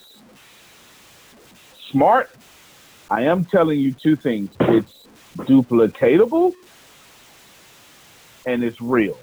[1.91, 2.27] smart.
[3.09, 4.49] I am telling you two things.
[4.61, 4.91] It's
[5.39, 6.51] duplicatable
[8.45, 9.19] and it's real.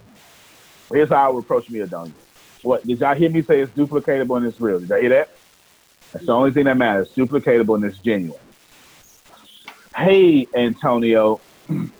[0.93, 2.15] Here's how I would approach me, Adonia.
[2.63, 3.61] What did y'all hear me say?
[3.61, 4.81] It's duplicatable and it's real.
[4.81, 5.29] Did y'all hear that?
[6.13, 7.09] That's the only thing that matters.
[7.17, 8.41] Duplicatable and it's genuine.
[9.97, 11.41] Hey, Antonio,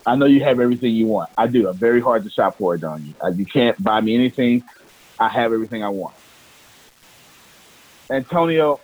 [0.05, 1.29] I know you have everything you want.
[1.37, 1.67] I do.
[1.67, 3.13] I'm very hard to shop for, Adonia.
[3.23, 4.63] Uh, you can't buy me anything.
[5.19, 6.15] I have everything I want.
[8.11, 8.79] Antonio,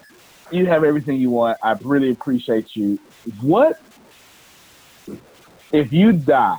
[0.52, 1.58] you have everything you want.
[1.64, 3.00] I really appreciate you.
[3.42, 3.76] What
[5.74, 6.58] if you die?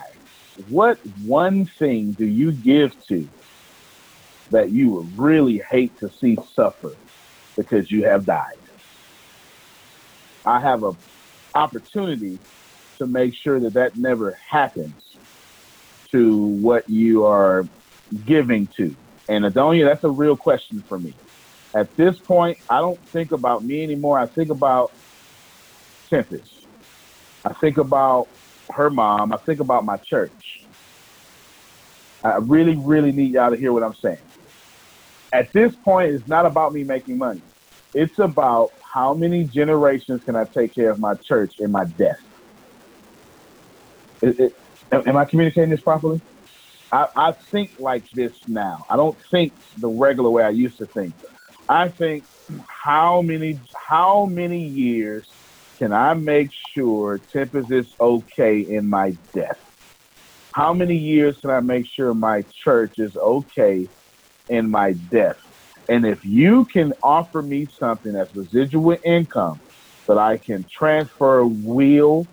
[0.69, 3.29] What one thing do you give to
[4.51, 6.93] that you would really hate to see suffer
[7.57, 8.57] because you have died?
[10.45, 10.97] I have an
[11.55, 12.39] opportunity
[12.99, 14.95] to make sure that that never happens
[16.11, 17.67] to what you are
[18.27, 18.95] giving to.
[19.29, 21.13] And Adonia, that's a real question for me.
[21.75, 24.19] At this point, I don't think about me anymore.
[24.19, 24.91] I think about
[26.09, 26.51] Tempest.
[27.45, 28.29] I think about
[28.71, 29.33] her mom.
[29.33, 30.33] I think about my church.
[32.25, 34.19] I really, really need y'all to hear what I'm saying.
[35.33, 37.43] At this point, it's not about me making money.
[37.95, 42.19] It's about how many generations can I take care of my church in my death.
[44.23, 44.53] It, it,
[44.93, 46.21] am I communicating this properly?
[46.91, 48.87] I, I think like this now.
[48.89, 51.15] I don't think the regular way I used to think.
[51.69, 52.25] I think
[52.67, 55.29] how many how many years
[55.79, 59.59] can I make sure Tempest is okay in my death?
[60.53, 63.87] How many years can I make sure my church is okay
[64.49, 65.37] in my death?
[65.89, 69.61] And if you can offer me something that's residual income
[70.07, 72.27] that I can transfer, will,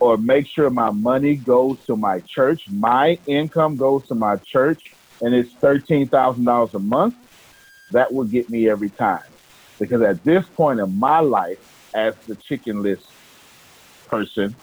[0.00, 4.80] or make sure my money goes to my church, my income goes to my church,
[5.20, 7.14] and it's $13,000 a month,
[7.90, 9.22] that will get me every time.
[9.80, 11.58] Because at this point in my life,
[11.94, 13.04] as the chicken list
[14.08, 14.54] person,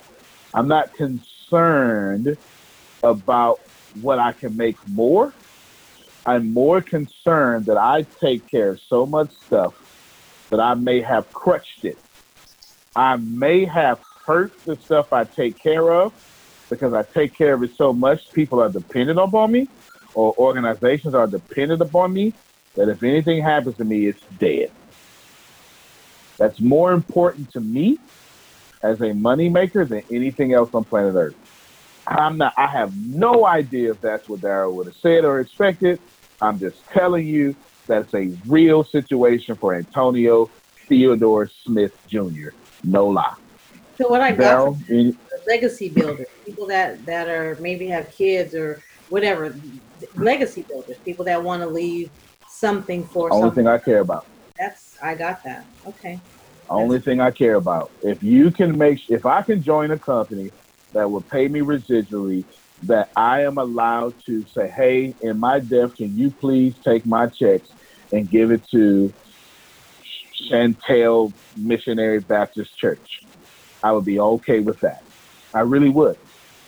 [0.54, 2.38] I'm not concerned
[3.04, 3.60] about
[4.02, 5.34] what I can make more.
[6.26, 9.74] I'm more concerned that I take care of so much stuff
[10.50, 11.98] that I may have crushed it.
[12.96, 16.14] I may have hurt the stuff I take care of
[16.70, 18.32] because I take care of it so much.
[18.34, 19.68] People are dependent upon me,
[20.16, 22.34] or organizations are dependent upon me
[22.76, 24.72] that if anything happens to me, it's dead.
[26.38, 28.00] That's more important to me
[28.82, 31.36] as a moneymaker than anything else on planet Earth.
[32.08, 32.54] I'm not.
[32.58, 36.00] I have no idea if that's what Daryl would have said or expected.
[36.42, 37.56] I'm just telling you
[37.88, 40.50] that's a real situation for Antonio
[40.88, 42.50] Theodore Smith Jr.
[42.84, 43.36] No lie.
[43.98, 45.18] So what I got Daryl,
[45.48, 49.56] legacy builders, people that that are maybe have kids or whatever,
[50.16, 52.10] legacy builders, people that want to leave
[52.50, 53.66] something for only something.
[53.66, 54.26] thing I care about.
[54.58, 55.66] That's I got that.
[55.88, 56.20] Okay.
[56.70, 57.92] Only thing I care about.
[58.02, 60.52] If you can make, if I can join a company
[60.94, 62.44] that will pay me residually,
[62.84, 67.28] that I am allowed to say, hey, in my death, can you please take my
[67.28, 67.68] checks
[68.12, 69.14] and give it to
[70.52, 73.00] Chantel Missionary Baptist Church?
[73.84, 75.00] I would be okay with that.
[75.54, 76.16] I really would.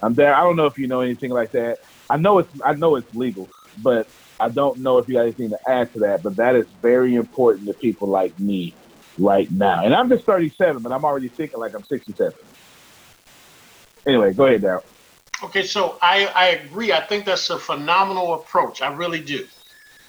[0.02, 0.34] I'm there.
[0.34, 1.78] I don't know if you know anything like that.
[2.10, 3.50] I know it's I know it's legal,
[3.84, 4.08] but
[4.40, 6.24] I don't know if you got anything to add to that.
[6.24, 8.76] But that is very important to people like me
[9.18, 9.84] right now.
[9.84, 12.32] And I'm just 37, but I'm already thinking like I'm 67.
[14.08, 14.82] Anyway, go ahead, Daryl.
[15.44, 16.92] Okay, so I, I agree.
[16.92, 18.82] I think that's a phenomenal approach.
[18.82, 19.46] I really do.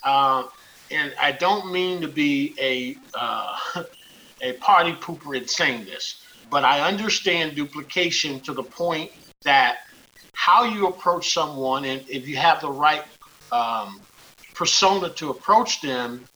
[0.05, 0.49] Um,
[0.91, 3.57] and I don't mean to be a uh,
[4.43, 9.11] a party pooper in saying this, but I understand duplication to the point
[9.45, 9.79] that
[10.33, 13.03] how you approach someone, and if you have the right
[13.53, 14.07] um,
[14.55, 16.27] persona to approach them,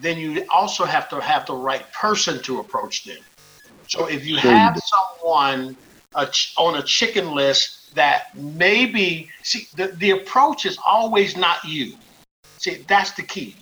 [0.00, 3.18] then you also have to have the right person to approach them.
[3.86, 5.76] So if you have someone
[6.30, 11.94] ch- on a chicken list that maybe see the, the approach is always not you.
[12.58, 13.56] See, that's the key.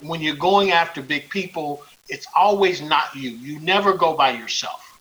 [0.00, 3.30] When you're going after big people, it's always not you.
[3.30, 4.98] You never go by yourself.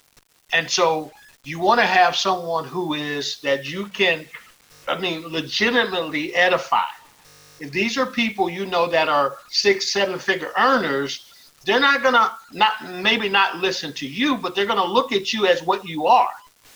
[0.53, 1.11] And so
[1.43, 4.25] you want to have someone who is that you can,
[4.87, 6.83] I mean, legitimately edify.
[7.59, 12.35] If these are people you know that are six, seven figure earners, they're not gonna
[12.51, 16.07] not maybe not listen to you, but they're gonna look at you as what you
[16.07, 16.29] are.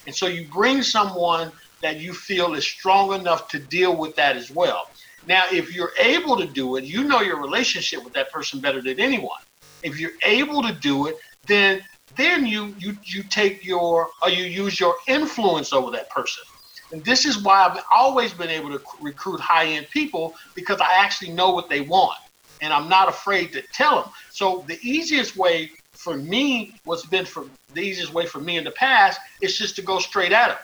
[0.06, 1.50] And so you bring someone
[1.82, 4.90] that you feel is strong enough to deal with that as well.
[5.26, 8.80] Now, if you're able to do it, you know your relationship with that person better
[8.80, 9.40] than anyone.
[9.82, 11.16] If you're able to do it,
[11.46, 11.82] then
[12.16, 16.44] then you you you take your or you use your influence over that person.
[16.92, 21.32] And this is why I've always been able to recruit high-end people because I actually
[21.32, 22.18] know what they want
[22.60, 24.10] and I'm not afraid to tell them.
[24.30, 27.44] So the easiest way for me, what's been for
[27.74, 30.58] the easiest way for me in the past, is just to go straight at them.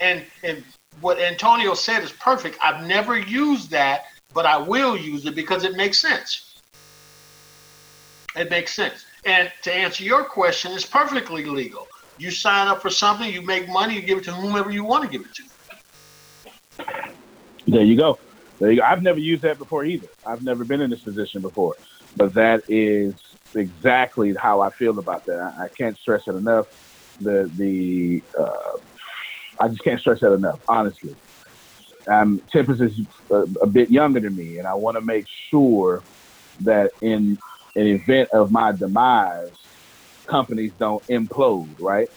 [0.00, 0.64] And and
[1.00, 2.58] what Antonio said is perfect.
[2.62, 4.04] I've never used that
[4.34, 6.60] but I will use it because it makes sense.
[8.36, 9.06] It makes sense.
[9.24, 11.86] And to answer your question, it's perfectly legal.
[12.18, 15.04] You sign up for something, you make money, you give it to whomever you want
[15.04, 16.84] to give it to.
[17.66, 18.18] There you go.
[18.58, 18.86] There you go.
[18.86, 20.08] I've never used that before either.
[20.26, 21.76] I've never been in this position before,
[22.16, 23.14] but that is
[23.54, 25.38] exactly how I feel about that.
[25.38, 26.66] I, I can't stress it enough.
[27.20, 28.78] The the uh,
[29.60, 30.60] I just can't stress that enough.
[30.68, 31.16] Honestly,
[32.10, 32.92] um, Tempest is
[33.30, 36.02] a, a bit younger than me, and I want to make sure
[36.62, 37.38] that in
[37.76, 39.52] an event of my demise,
[40.26, 42.08] companies don't implode, right?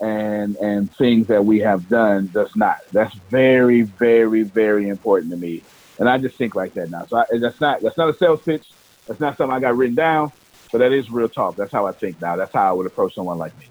[0.00, 2.76] And and things that we have done does not.
[2.92, 5.62] That's very, very, very important to me.
[5.98, 7.06] And I just think like that now.
[7.08, 8.64] So I, that's not that's not a sales pitch.
[9.08, 10.30] That's not something I got written down,
[10.72, 11.56] but that is real talk.
[11.56, 12.36] That's how I think now.
[12.36, 13.66] That's how I would approach someone like me.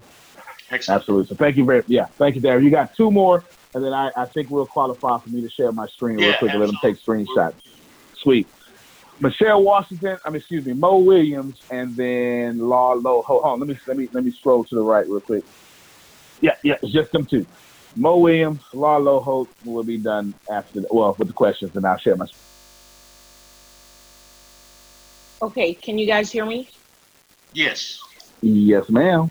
[0.70, 1.00] Excellent.
[1.00, 1.28] Absolutely.
[1.28, 2.64] So thank you very yeah, thank you, Darren.
[2.64, 3.44] You got two more,
[3.74, 6.38] and then I, I think we'll qualify for me to share my screen real Yeah,
[6.38, 7.60] quick and let them take screenshots.
[8.22, 8.48] Sweet.
[9.20, 13.22] Michelle Washington, I mean, excuse me, Mo Williams, and then Law Low.
[13.22, 15.44] Hold on, let me let me let me scroll to the right real quick.
[16.40, 17.46] Yeah, yeah, it's just them two.
[17.96, 21.98] Mo Williams, Law Low Hope will be done after, well, with the questions, and I'll
[21.98, 22.26] share my.
[25.40, 26.68] Okay, can you guys hear me?
[27.52, 27.98] Yes.
[28.42, 29.30] Yes, ma'am.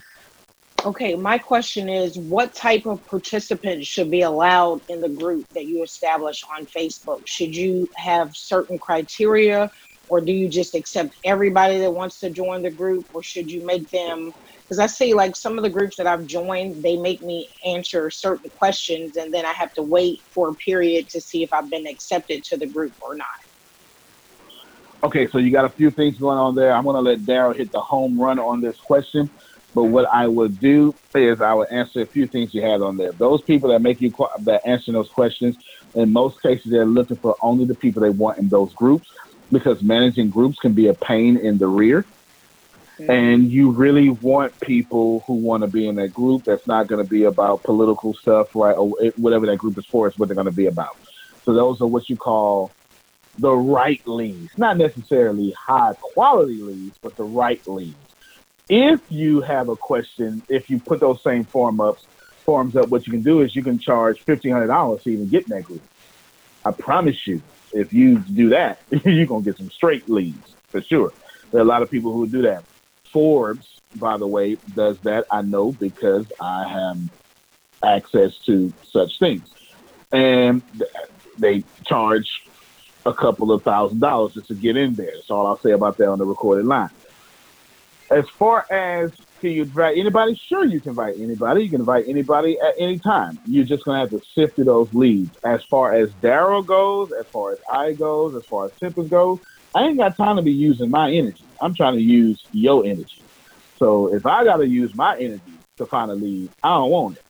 [0.85, 5.65] Okay, my question is what type of participants should be allowed in the group that
[5.65, 7.21] you establish on Facebook?
[7.25, 9.71] Should you have certain criteria
[10.07, 13.65] or do you just accept everybody that wants to join the group or should you
[13.65, 14.31] make them
[14.69, 18.11] because I see like some of the groups that I've joined, they make me answer
[18.11, 21.71] certain questions and then I have to wait for a period to see if I've
[21.71, 23.25] been accepted to the group or not.
[25.03, 26.73] Okay, so you got a few things going on there.
[26.73, 29.29] I'm going to let Daryl hit the home run on this question.
[29.75, 32.95] But what I would do is I would answer a few things you had on
[32.95, 33.11] there.
[33.11, 35.57] Those people that make you that answer those questions,
[35.93, 39.11] in most cases, they're looking for only the people they want in those groups
[39.51, 42.05] because managing groups can be a pain in the rear.
[42.97, 43.11] Mm-hmm.
[43.11, 47.03] And you really want people who want to be in that group that's not going
[47.03, 48.71] to be about political stuff, right?
[48.77, 48.87] Or
[49.17, 50.95] whatever that group is for, is what they're going to be about.
[51.43, 52.71] So those are what you call
[53.37, 57.95] the right leads, not necessarily high quality leads, but the right leads.
[58.67, 62.05] If you have a question, if you put those same form ups,
[62.45, 65.29] forms up, what you can do is you can charge fifteen hundred dollars to even
[65.29, 65.81] get in that group.
[66.63, 67.41] I promise you,
[67.73, 71.13] if you do that, you're gonna get some straight leads for sure.
[71.51, 72.63] There are a lot of people who do that.
[73.13, 75.25] Forbes, by the way, does that.
[75.31, 76.97] I know because I have
[77.83, 79.47] access to such things,
[80.11, 80.63] and
[81.37, 82.27] they charge
[83.05, 85.11] a couple of thousand dollars just to get in there.
[85.13, 86.89] That's all I'll say about that on the recorded line.
[88.11, 89.11] As far as
[89.41, 90.39] can you invite anybody?
[90.47, 91.63] Sure, you can invite anybody.
[91.63, 93.39] You can invite anybody at any time.
[93.47, 95.35] You're just gonna have to sift through those leads.
[95.43, 99.39] As far as Daryl goes, as far as I goes, as far as Tempest goes,
[99.73, 101.45] I ain't got time to be using my energy.
[101.61, 103.23] I'm trying to use your energy.
[103.77, 107.23] So if I gotta use my energy to find a lead, I don't want it.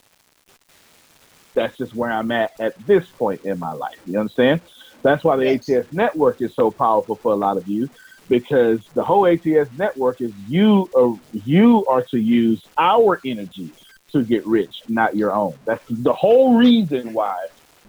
[1.56, 3.96] That's just where I'm at at this point in my life.
[4.06, 4.60] You understand?
[5.04, 7.90] That's why the ATS network is so powerful for a lot of you
[8.30, 13.74] because the whole ATS network is you are you are to use our energy
[14.14, 15.58] to get rich, not your own.
[15.66, 17.36] That's the whole reason why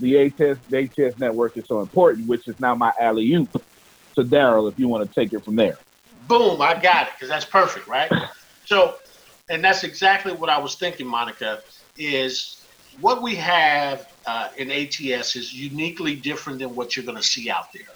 [0.00, 3.50] the ATS the ATS network is so important, which is now my alley oop
[4.16, 5.78] to Daryl if you want to take it from there.
[6.28, 8.10] Boom, I got it because that's perfect, right?
[8.66, 8.96] So,
[9.48, 11.60] and that's exactly what I was thinking, Monica,
[11.96, 12.66] is
[13.00, 17.48] what we have uh, in ATS is uniquely different than what you're going to see
[17.48, 17.86] out there,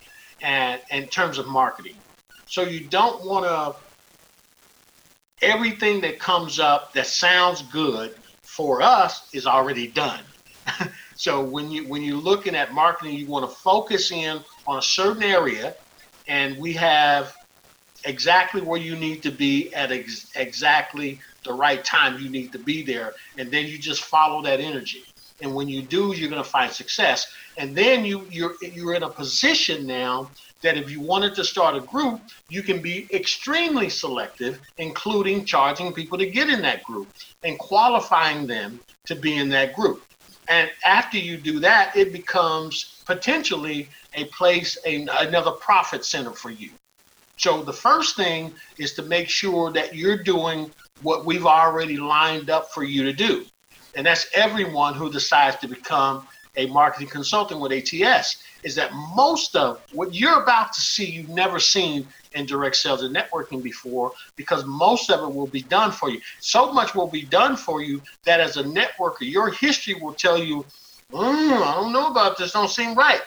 [0.43, 1.97] and in terms of marketing.
[2.51, 3.77] So you don't want to
[5.47, 10.25] everything that comes up that sounds good for us is already done.
[11.17, 14.83] so when you when you're looking at marketing, you want to focus in on a
[14.83, 15.77] certain area,
[16.27, 17.33] and we have
[18.05, 22.59] exactly where you need to be at ex- exactly the right time you need to
[22.59, 25.05] be there and then you just follow that energy
[25.43, 27.27] and when you do you're going to find success
[27.59, 30.31] and then you you're you're in a position now
[30.63, 35.93] that if you wanted to start a group you can be extremely selective including charging
[35.93, 37.09] people to get in that group
[37.43, 40.05] and qualifying them to be in that group.
[40.49, 46.51] And after you do that it becomes potentially a place a, another profit center for
[46.51, 46.71] you.
[47.37, 50.71] So the first thing is to make sure that you're doing
[51.03, 53.47] what we've already lined up for you to do.
[53.95, 56.27] And that's everyone who decides to become
[56.57, 61.29] a marketing consultant with ATS is that most of what you're about to see you've
[61.29, 65.91] never seen in direct sales and networking before because most of it will be done
[65.91, 66.21] for you.
[66.41, 70.39] So much will be done for you that as a networker, your history will tell
[70.39, 70.65] you,
[71.13, 73.21] mm, I don't know about this, don't seem right.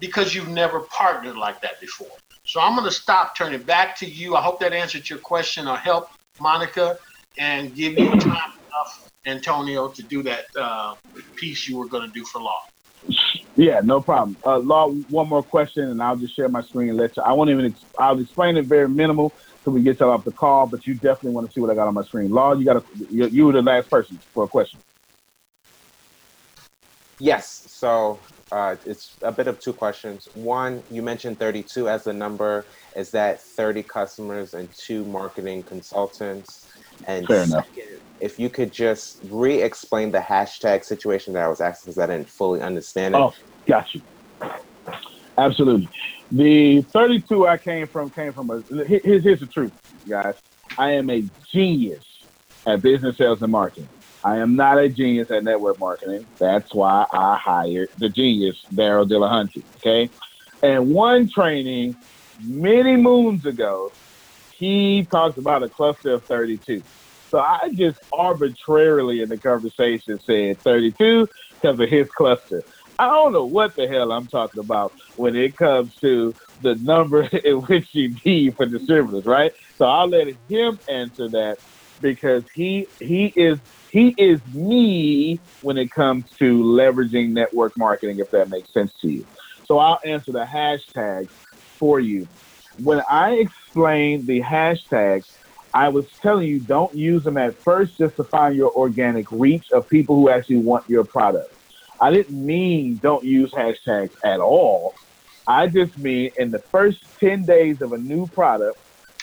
[0.00, 2.10] because you've never partnered like that before.
[2.44, 4.34] So I'm going to stop, turn it back to you.
[4.34, 6.98] I hope that answered your question or helped Monica
[7.38, 10.96] and give you time enough, Antonio, to do that uh,
[11.36, 12.64] piece you were going to do for law.
[13.56, 14.36] Yeah, no problem.
[14.44, 17.22] Uh, Law, one more question, and I'll just share my screen and let you.
[17.22, 17.66] I won't even.
[17.66, 19.32] Ex- I'll explain it very minimal
[19.64, 20.66] so we get you off the call.
[20.66, 22.30] But you definitely want to see what I got on my screen.
[22.30, 23.06] Law, you got to.
[23.10, 24.80] You, you were the last person for a question.
[27.18, 27.66] Yes.
[27.68, 28.18] So
[28.50, 30.28] uh, it's a bit of two questions.
[30.34, 32.64] One, you mentioned 32 as a number.
[32.96, 36.68] Is that 30 customers and two marketing consultants?
[37.06, 37.68] And Fair enough.
[38.22, 42.30] If you could just re-explain the hashtag situation that I was asking because I didn't
[42.30, 43.18] fully understand it.
[43.18, 43.34] Oh,
[43.66, 44.00] got you.
[45.36, 45.88] Absolutely.
[46.30, 48.62] The 32 I came from came from a.
[48.84, 49.72] Here's, here's the truth,
[50.08, 50.34] guys.
[50.78, 52.04] I am a genius
[52.64, 53.88] at business sales and marketing.
[54.24, 56.24] I am not a genius at network marketing.
[56.38, 59.64] That's why I hired the genius, Daryl Dillahunty.
[59.78, 60.08] Okay.
[60.62, 61.96] And one training
[62.44, 63.90] many moons ago,
[64.52, 66.82] he talked about a cluster of 32.
[67.32, 71.26] So I just arbitrarily in the conversation said 32
[71.62, 72.62] because of his cluster.
[72.98, 77.22] I don't know what the hell I'm talking about when it comes to the number
[77.44, 79.50] in which you need for distributors, right?
[79.78, 81.56] So I'll let him answer that
[82.00, 88.26] because he he is he is me when it comes to leveraging network marketing, if
[88.32, 89.24] that makes sense to you.
[89.64, 91.28] So I'll answer the hashtag
[91.80, 92.28] for you.
[92.78, 95.24] When I explain the hashtags,
[95.74, 99.70] I was telling you don't use them at first just to find your organic reach
[99.72, 101.54] of people who actually want your product.
[102.00, 104.94] I didn't mean don't use hashtags at all.
[105.46, 108.78] I just mean in the first 10 days of a new product,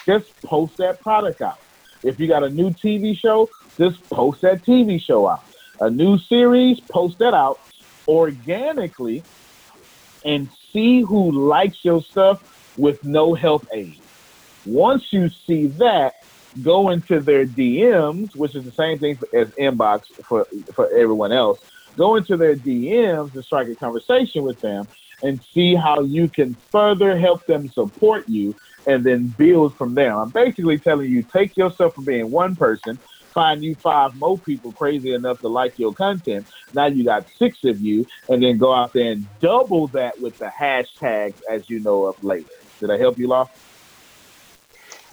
[0.05, 1.59] just post that product out.
[2.03, 5.43] If you got a new TV show, just post that TV show out.
[5.81, 7.59] A new series, post that out
[8.07, 9.23] organically
[10.25, 13.99] and see who likes your stuff with no help aid.
[14.65, 16.15] Once you see that,
[16.63, 21.59] go into their DMs, which is the same thing as inbox for, for everyone else.
[21.97, 24.87] Go into their DMs and strike a conversation with them
[25.21, 28.55] and see how you can further help them support you
[28.87, 30.17] and then build from there.
[30.17, 32.97] I'm basically telling you take yourself from being one person,
[33.33, 36.45] find you five more people crazy enough to like your content.
[36.73, 40.37] Now you got six of you, and then go out there and double that with
[40.39, 42.45] the hashtags as you know of later.
[42.79, 43.49] Did I help you, Law?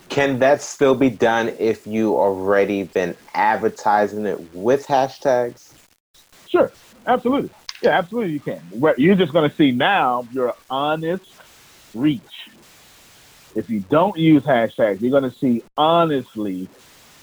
[0.08, 5.72] Can that still be done if you already been advertising it with hashtags?
[6.48, 6.72] Sure,
[7.06, 7.50] absolutely.
[7.82, 8.60] Yeah, absolutely you can.
[8.70, 11.30] What you're just going to see now your honest
[11.94, 12.22] reach.
[13.54, 16.68] If you don't use hashtags, you're going to see honestly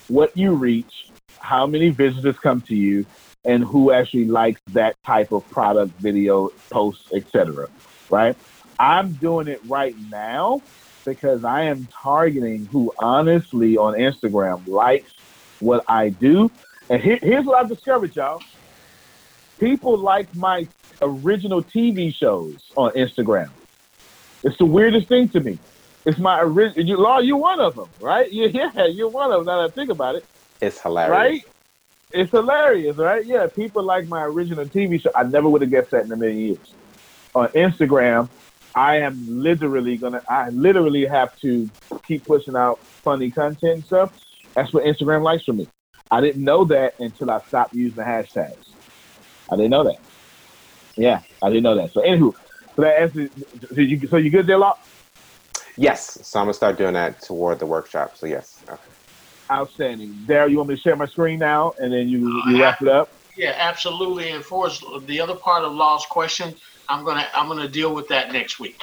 [0.08, 3.06] what you reach, how many visitors come to you,
[3.46, 7.68] and who actually likes that type of product, video, posts, etc.
[8.10, 8.36] Right?
[8.80, 10.62] I'm doing it right now
[11.06, 15.12] because I am targeting who honestly on Instagram likes
[15.60, 16.50] what I do.
[16.90, 18.42] And here, here's what I've discovered, y'all
[19.64, 20.68] people like my
[21.02, 23.50] original TV shows on Instagram.
[24.44, 25.58] It's the weirdest thing to me.
[26.06, 26.86] It's my original.
[26.86, 28.30] You, Law, you're one of them, right?
[28.30, 29.46] You, yeah, you're one of them.
[29.46, 30.26] Now that I think about it,
[30.60, 31.12] It's hilarious.
[31.12, 31.42] right?
[32.12, 33.26] It's hilarious, right?
[33.26, 35.12] Yeah, people like my original TV show.
[35.16, 36.74] I never would have guessed that in a million years.
[37.34, 38.28] On Instagram,
[38.76, 40.22] I am literally gonna.
[40.28, 41.70] I literally have to
[42.06, 44.14] keep pushing out funny content and stuff.
[44.56, 45.68] That's what Instagram likes from me.
[46.10, 48.70] I didn't know that until I stopped using the hashtags.
[49.52, 50.00] I didn't know that.
[50.96, 51.92] Yeah, I didn't know that.
[51.92, 52.36] So anywho,
[52.76, 53.30] so that answers.
[53.74, 54.78] So you, so you good there, Law?
[55.76, 56.20] Yes.
[56.26, 58.18] So I'm gonna start doing that toward the workshop.
[58.18, 58.62] So yes.
[58.68, 58.82] Okay.
[59.52, 60.14] Outstanding.
[60.26, 62.88] Daryl, you want me to share my screen now, and then you you wrap it
[62.88, 63.10] up?
[63.36, 64.30] Yeah, absolutely.
[64.30, 64.70] And for
[65.06, 66.56] the other part of Law's question,
[66.90, 68.82] I'm gonna I'm gonna deal with that next week.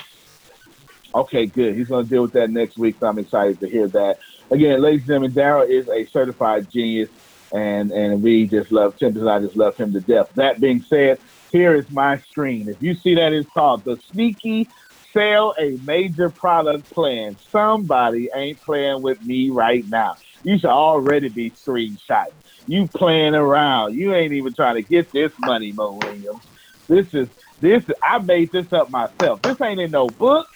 [1.14, 1.74] Okay, good.
[1.76, 2.96] He's to deal with that next week.
[3.00, 4.16] So I'm excited to hear that.
[4.52, 7.10] Again, ladies and gentlemen, Daryl is a certified genius,
[7.52, 10.26] and and we just love Tim and I just love him to death.
[10.36, 11.18] That being said,
[11.50, 12.68] here is my screen.
[12.68, 14.70] If you see that, it's called the Sneaky
[15.12, 17.36] Sell a Major Product Plan.
[17.50, 20.14] Somebody ain't playing with me right now.
[20.44, 22.38] You should already be screenshotting.
[22.66, 23.94] You playing around.
[23.94, 26.42] You ain't even trying to get this money, Mo Williams.
[26.88, 27.28] This is
[27.60, 27.82] this.
[28.02, 29.42] I made this up myself.
[29.42, 30.46] This ain't in no book.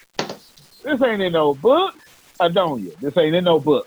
[0.83, 1.95] This ain't in no book.
[2.41, 2.93] Adonia.
[3.01, 3.87] This ain't in no book.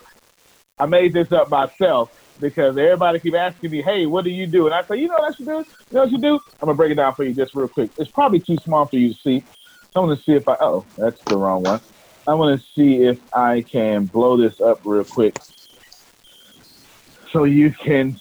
[0.78, 4.66] I made this up myself because everybody keep asking me, hey, what do you do?
[4.66, 5.52] And I say, you know what I should do?
[5.52, 6.40] You know what you do?
[6.62, 7.90] I'm to break it down for you just real quick.
[7.98, 9.44] It's probably too small for you to see.
[9.92, 11.80] So I'm to see if I, oh, that's the wrong one.
[12.26, 15.34] I want to see if I can blow this up real quick
[17.32, 18.18] so you can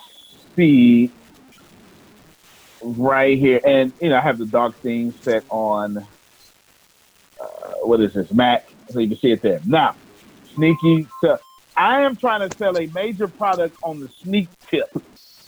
[0.56, 1.12] see
[2.82, 3.60] right here.
[3.66, 5.98] And, you know, I have the dark theme set on
[7.40, 7.46] uh,
[7.84, 8.68] what is this, Mac?
[8.90, 9.62] So you can see it there.
[9.66, 9.96] Now,
[10.56, 11.08] sneaky.
[11.22, 11.38] So
[11.76, 14.90] I am trying to sell a major product on the sneak tip.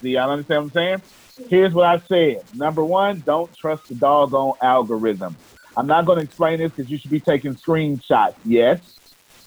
[0.02, 1.50] Do y'all understand what I'm saying?
[1.50, 2.44] Here's what I said.
[2.56, 5.36] Number one, don't trust the doggone algorithm.
[5.78, 8.36] I'm not going to explain this because you should be taking screenshots.
[8.44, 9.00] Yes,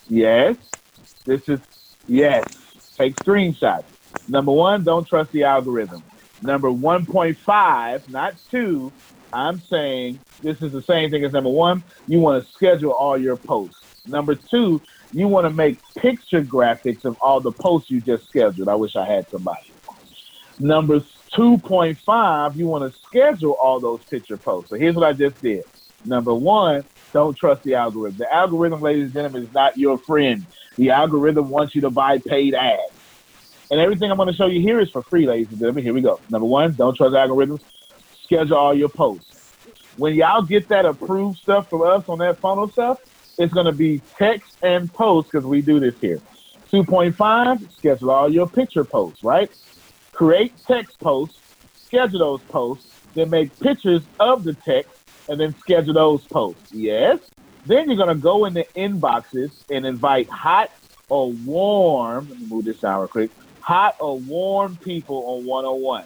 [0.09, 0.57] yes.
[1.25, 1.59] This is
[2.07, 2.45] yes.
[2.97, 3.85] Take screenshots.
[4.27, 6.03] Number one, don't trust the algorithm.
[6.43, 8.91] Number 1.5, not two.
[9.31, 11.83] I'm saying this is the same thing as number one.
[12.05, 13.79] You want to schedule all your posts.
[14.05, 14.81] Number two,
[15.13, 18.67] you want to make picture graphics of all the posts you just scheduled.
[18.67, 19.73] I wish I had somebody.
[20.59, 20.99] Number
[21.35, 24.69] 2.5, you want to schedule all those picture posts.
[24.69, 25.63] So here's what I just did.
[26.05, 26.83] Number one,
[27.13, 28.17] don't trust the algorithm.
[28.17, 30.45] The algorithm, ladies and gentlemen, is not your friend.
[30.77, 32.92] The algorithm wants you to buy paid ads.
[33.71, 35.83] And everything I'm going to show you here is for free, ladies and gentlemen.
[35.83, 36.19] Here we go.
[36.29, 37.61] Number one, don't trust algorithms.
[38.23, 39.33] Schedule all your posts.
[39.97, 42.99] When y'all get that approved stuff from us on that funnel stuff,
[43.37, 46.19] it's going to be text and post because we do this here.
[46.71, 49.51] 2.5, schedule all your picture posts, right?
[50.11, 51.39] Create text posts,
[51.75, 54.91] schedule those posts, then make pictures of the text,
[55.29, 56.71] and then schedule those posts.
[56.71, 57.19] Yes.
[57.65, 60.71] Then you're going to go in the inboxes and invite hot
[61.09, 62.27] or warm.
[62.29, 63.31] Let me move this down real quick.
[63.63, 66.03] Hot or warm people on 101.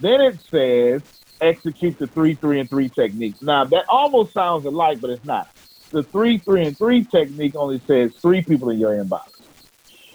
[0.00, 1.02] Then it says
[1.40, 3.42] execute the three, three, and three techniques.
[3.42, 5.48] Now that almost sounds alike, but it's not.
[5.90, 9.24] The three, three, and three technique only says three people in your inbox.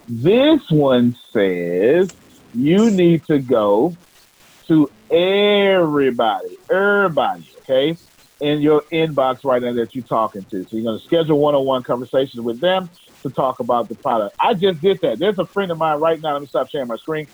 [0.07, 2.15] This one says
[2.53, 3.95] you need to go
[4.69, 7.97] to everybody, everybody, okay,
[8.39, 10.63] in your inbox right now that you're talking to.
[10.63, 12.89] So you're going to schedule one-on-one conversations with them
[13.27, 14.35] to talk about the product.
[14.39, 15.19] I just did that.
[15.19, 16.33] There's a friend of mine right now.
[16.33, 17.27] Let me stop sharing my screen.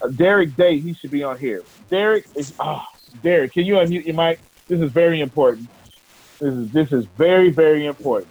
[0.00, 1.64] Uh, Derek Day, he should be on here.
[1.90, 2.82] Derek is, oh,
[3.22, 4.40] Derek, can you unmute your mic?
[4.68, 5.68] This is very important.
[6.38, 8.30] This is this is very very important.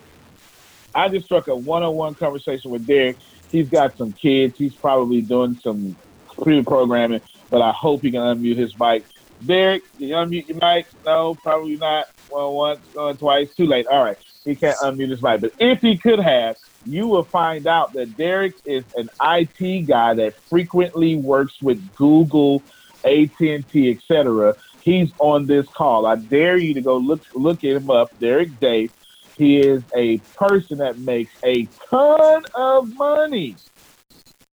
[0.94, 3.18] I just struck a one-on-one conversation with Derek.
[3.52, 4.58] He's got some kids.
[4.58, 5.96] He's probably doing some
[6.30, 9.06] computer programming, but I hope he can unmute his mic.
[9.46, 10.88] Derek, can you unmute your mic?
[11.06, 12.08] No, probably not.
[12.30, 13.54] Well, once, going twice.
[13.56, 13.88] Too late.
[13.88, 15.42] All right, he can't unmute his mic.
[15.42, 20.14] But if he could have, you will find out that Derek is an IT guy
[20.14, 22.62] that frequently works with Google,
[23.04, 24.56] AT&T, etc.
[24.82, 26.06] He's on this call.
[26.06, 28.90] I dare you to go look look him up, Derek Day.
[29.38, 33.56] He is a person that makes a ton of money,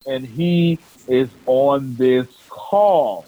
[0.07, 3.27] and he is on this call.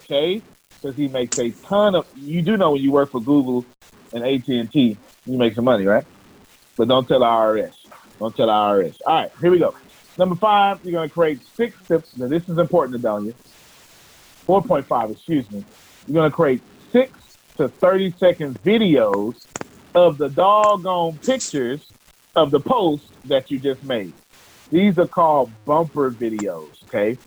[0.00, 0.40] Okay,
[0.80, 2.06] because he makes a ton of.
[2.16, 3.66] You do know when you work for Google
[4.12, 4.96] and AT and T,
[5.26, 6.06] you make some money, right?
[6.76, 7.85] But don't tell the IRS.
[8.18, 8.98] Don't tell the IRS.
[9.06, 9.74] All right, here we go.
[10.18, 12.16] Number five, you're going to create six tips.
[12.16, 12.94] Now, this is important
[13.26, 13.34] you.
[14.46, 15.64] 4.5, excuse me.
[16.06, 16.62] You're going to create
[16.92, 17.12] six
[17.56, 19.46] to 30 second videos
[19.94, 21.90] of the doggone pictures
[22.34, 24.12] of the post that you just made.
[24.70, 27.18] These are called bumper videos, okay?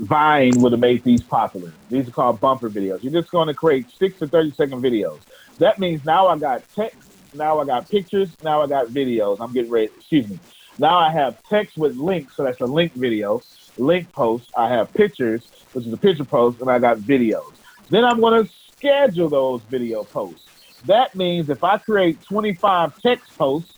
[0.00, 1.72] Vine would have made these popular.
[1.90, 3.02] These are called bumper videos.
[3.02, 5.18] You're just going to create six to 30 second videos.
[5.58, 9.38] That means now I got text, now I got pictures, now I got videos.
[9.40, 10.38] I'm getting ready, excuse me.
[10.78, 13.42] Now I have text with links, so that's a link video,
[13.78, 14.50] link post.
[14.56, 17.52] I have pictures, which is a picture post, and I got videos.
[17.90, 20.46] Then I'm going to schedule those video posts.
[20.86, 23.74] That means if I create 25 text posts,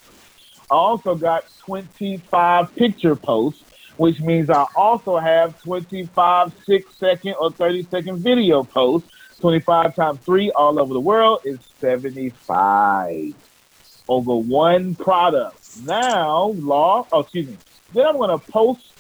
[0.71, 3.63] I also got 25 picture posts,
[3.97, 9.09] which means I also have 25 six second or 30 second video posts.
[9.41, 13.35] 25 times 3 all over the world is 75
[14.09, 15.59] over one product.
[15.85, 17.57] Now, law, oh, excuse me.
[17.93, 18.93] Then I'm going to post,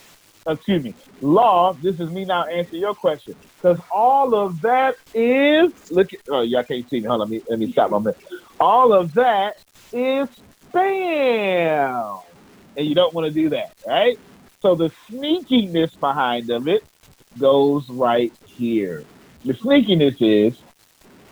[0.49, 1.73] excuse me, law.
[1.75, 3.35] This is me now answering your question.
[3.57, 7.07] Because all of that is, look, at, oh, y'all can't see me.
[7.07, 8.19] Hold on, let me, let me stop my minute.
[8.61, 9.57] All of that
[9.93, 10.29] is
[10.73, 12.23] spam.
[12.77, 14.19] And you don't want to do that, right?
[14.61, 16.83] So the sneakiness behind of it
[17.39, 19.05] goes right here.
[19.47, 20.59] The sneakiness is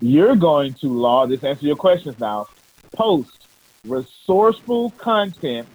[0.00, 2.46] you're going to law, this answer your questions now,
[2.94, 3.48] post
[3.84, 5.66] resourceful content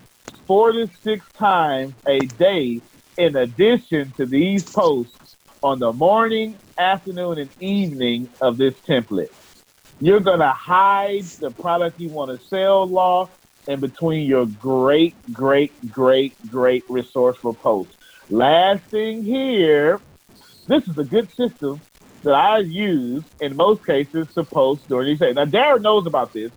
[0.48, 2.80] four to six times a day
[3.18, 9.34] in addition to these posts on the morning, afternoon, and evening of this template.
[10.00, 13.28] You're going to hide the product you want to sell, Law,
[13.68, 17.98] in between your great, great, great, great resourceful posts.
[18.30, 20.00] Last thing here,
[20.68, 21.82] this is a good system
[22.24, 25.36] that I use in most cases to post during these days.
[25.36, 26.52] Now, Daryl knows about this.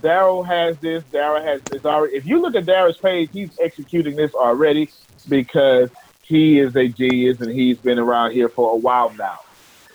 [0.00, 1.02] Daryl has this.
[1.12, 2.16] Daryl has this already.
[2.16, 4.90] If you look at Daryl's page, he's executing this already
[5.28, 5.90] because
[6.22, 9.38] he is a genius and he's been around here for a while now.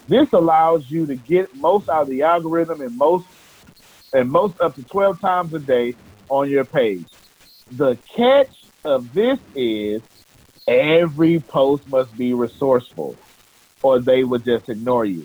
[0.07, 3.25] This allows you to get most out of the algorithm and most
[4.13, 5.95] and most up to 12 times a day
[6.29, 7.05] on your page.
[7.71, 10.01] The catch of this is
[10.67, 13.15] every post must be resourceful
[13.85, 15.23] or they would just ignore you.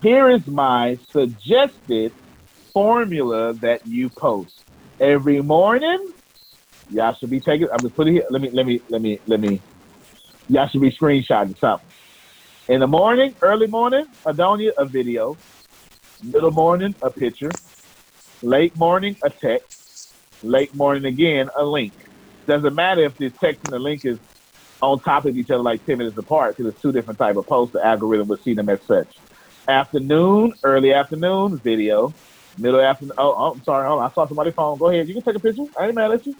[0.00, 2.10] Here is my suggested
[2.72, 4.64] formula that you post.
[4.98, 6.14] Every morning,
[6.90, 8.24] y'all should be taking I'm gonna put it here.
[8.30, 9.60] Let me let me let me let me
[10.48, 11.86] y'all should be screenshotting something.
[12.68, 15.36] In the morning, early morning, Adonia, a video.
[16.22, 17.50] Middle morning, a picture.
[18.40, 19.66] Late morning, a text.
[20.42, 21.92] Late morning again, a link.
[22.46, 24.18] Doesn't matter if the text and the link is
[24.82, 27.46] on top of each other like 10 minutes apart because it's two different type of
[27.46, 27.72] posts.
[27.72, 29.18] The algorithm would see them as such.
[29.68, 32.12] Afternoon, early afternoon, video.
[32.58, 33.12] Middle afternoon.
[33.18, 33.86] Oh, oh, I'm sorry.
[33.86, 34.10] Hold on.
[34.10, 34.78] I saw somebody's phone.
[34.78, 35.08] Go ahead.
[35.08, 35.64] You can take a picture.
[35.78, 36.34] I ain't mad at you.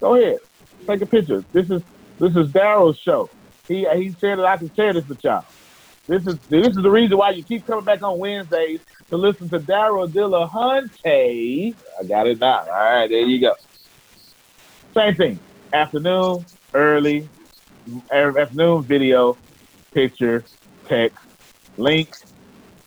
[0.00, 0.38] Go ahead.
[0.86, 1.44] Take a picture.
[1.52, 1.82] This is
[2.18, 3.28] this is Daryl's show.
[3.66, 5.44] He he said that I can share this with y'all.
[6.06, 8.80] This is this is the reason why you keep coming back on Wednesdays
[9.10, 11.74] to listen to Daryl Dillahunty.
[11.98, 12.60] I got it now.
[12.60, 13.54] All right, there you go.
[14.94, 15.38] Same thing.
[15.72, 16.44] Afternoon,
[16.74, 17.28] early,
[18.12, 19.36] afternoon video,
[19.92, 20.44] picture,
[20.86, 21.18] text,
[21.76, 22.14] link,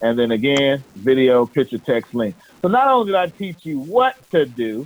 [0.02, 2.36] and then again, video, picture, text, link.
[2.62, 4.86] So not only did I teach you what to do,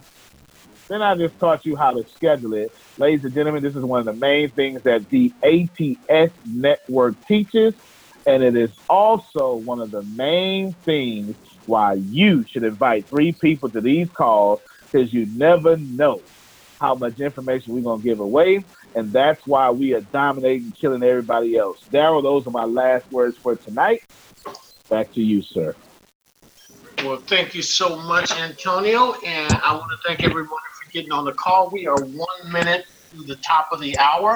[0.90, 2.72] then I just taught you how to schedule it.
[2.98, 7.74] Ladies and gentlemen, this is one of the main things that the ATS network teaches.
[8.26, 11.36] And it is also one of the main things
[11.66, 14.62] why you should invite three people to these calls
[14.92, 16.22] because you never know
[16.80, 18.64] how much information we're going to give away.
[18.98, 21.84] And that's why we are dominating, killing everybody else.
[21.94, 24.02] Daryl, those are my last words for tonight.
[24.90, 25.76] Back to you, sir.
[27.04, 29.14] Well, thank you so much, Antonio.
[29.24, 31.70] And I want to thank everyone for getting on the call.
[31.70, 34.36] We are one minute to the top of the hour.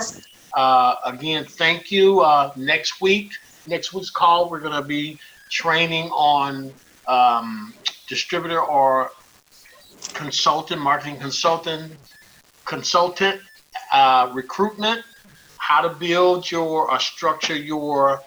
[0.55, 2.19] Uh, again, thank you.
[2.19, 3.31] Uh, next week,
[3.65, 5.17] next week's call, we're going to be
[5.49, 6.71] training on
[7.07, 7.73] um,
[8.07, 9.09] distributor or
[10.13, 11.93] consultant, marketing consultant,
[12.65, 13.41] consultant
[13.91, 15.03] uh, recruitment,
[15.57, 18.21] how to build your, uh, structure your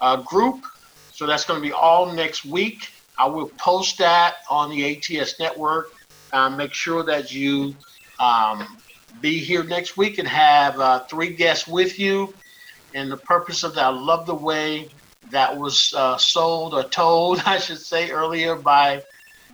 [0.00, 0.64] uh, group.
[1.10, 2.88] So that's going to be all next week.
[3.18, 5.86] I will post that on the ATS network.
[6.32, 7.74] Uh, make sure that you
[8.20, 8.80] um,
[9.20, 12.32] be here next week and have uh, three guests with you.
[12.94, 14.90] And the purpose of that, I love the way
[15.30, 19.02] that was uh, sold or told, I should say, earlier by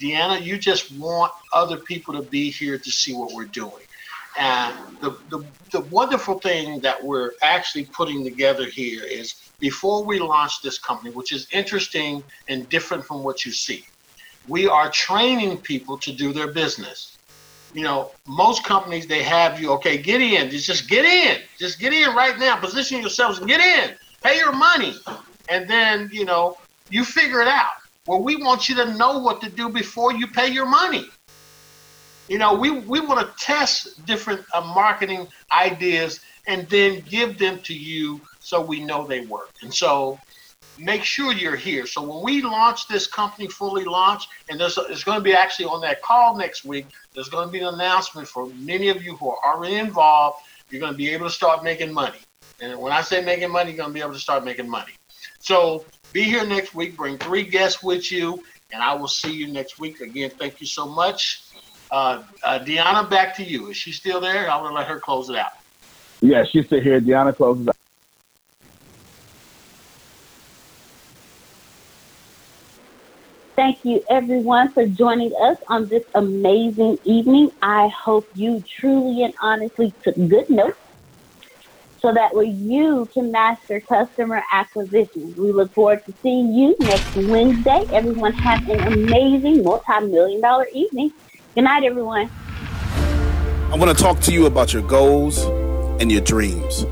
[0.01, 0.43] Deanna.
[0.43, 3.85] You just want other people to be here to see what we're doing.
[4.39, 10.19] And the, the, the wonderful thing that we're actually putting together here is before we
[10.19, 13.85] launch this company, which is interesting and different from what you see,
[14.49, 17.17] we are training people to do their business.
[17.73, 21.93] You know, most companies, they have you, okay, get in, just get in, just get
[21.93, 24.95] in right now, position yourselves and get in, pay your money.
[25.49, 26.57] And then, you know,
[26.91, 27.73] you figure it out.
[28.07, 31.07] Well, we want you to know what to do before you pay your money.
[32.29, 37.61] You know, we, we want to test different uh, marketing ideas and then give them
[37.61, 39.51] to you so we know they work.
[39.63, 40.19] And so
[40.79, 41.87] make sure you're here.
[41.87, 45.67] So when we launch this company fully launched, and there's it's going to be actually
[45.67, 49.17] on that call next week, there's going to be an announcement for many of you
[49.17, 50.39] who are already involved.
[50.71, 52.19] You're going to be able to start making money.
[52.61, 54.93] And when I say making money, you're going to be able to start making money.
[55.39, 56.97] So be here next week.
[56.97, 58.43] Bring three guests with you,
[58.73, 60.01] and I will see you next week.
[60.01, 61.44] Again, thank you so much.
[61.95, 63.69] Uh, uh, Deanna, back to you.
[63.69, 64.51] Is she still there?
[64.51, 65.53] I want to let her close it out.
[66.23, 67.01] Yeah, she's still here.
[67.01, 67.77] Deanna closes out.
[73.55, 77.53] Thank you, everyone, for joining us on this amazing evening.
[77.63, 80.77] I hope you truly and honestly took good notes
[82.01, 85.33] so that way you can master customer acquisition.
[85.39, 87.85] We look forward to seeing you next Wednesday.
[87.93, 91.13] Everyone have an amazing multi-million dollar evening.
[91.55, 92.29] Good night, everyone.
[93.71, 95.39] I want to talk to you about your goals
[96.01, 96.85] and your dreams.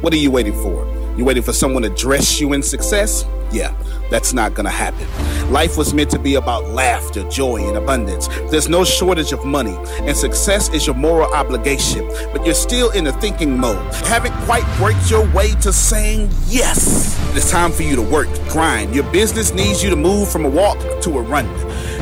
[0.00, 0.86] What are you waiting for?
[1.18, 3.26] You waiting for someone to dress you in success?
[3.52, 3.76] Yeah,
[4.10, 5.06] that's not gonna happen.
[5.52, 8.28] Life was meant to be about laughter, joy, and abundance.
[8.50, 13.06] There's no shortage of money, and success is your moral obligation, but you're still in
[13.08, 13.84] a thinking mode.
[13.96, 17.14] You haven't quite worked your way to saying yes.
[17.36, 18.94] It's time for you to work, grind.
[18.94, 21.46] Your business needs you to move from a walk to a run.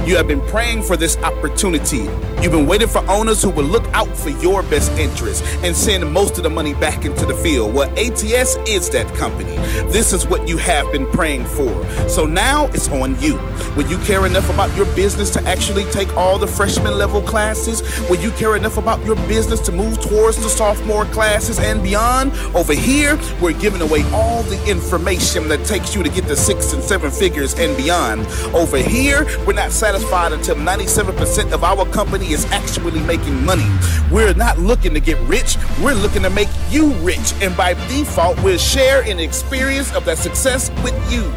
[0.06, 2.06] You have been praying for this opportunity.
[2.42, 6.12] You've been waiting for owners who will look out for your best interests and send
[6.12, 7.72] most of the money back into the field.
[7.72, 9.56] Well, ATS is that company.
[9.90, 11.72] This is what you have been praying for.
[12.06, 13.36] So now it's on you.
[13.78, 17.80] Will you care enough about your business to actually take all the freshman level classes?
[18.10, 22.30] Will you care enough about your business to move towards the sophomore classes and beyond?
[22.54, 26.74] Over here, we're giving away all the information that takes you to get the six
[26.74, 28.26] and seven figures and beyond.
[28.54, 33.66] Over here, we're not satisfied satisfied until 97% of our company is actually making money.
[34.10, 37.32] We're not looking to get rich, we're looking to make you rich.
[37.40, 41.32] And by default, we'll share an experience of that success with you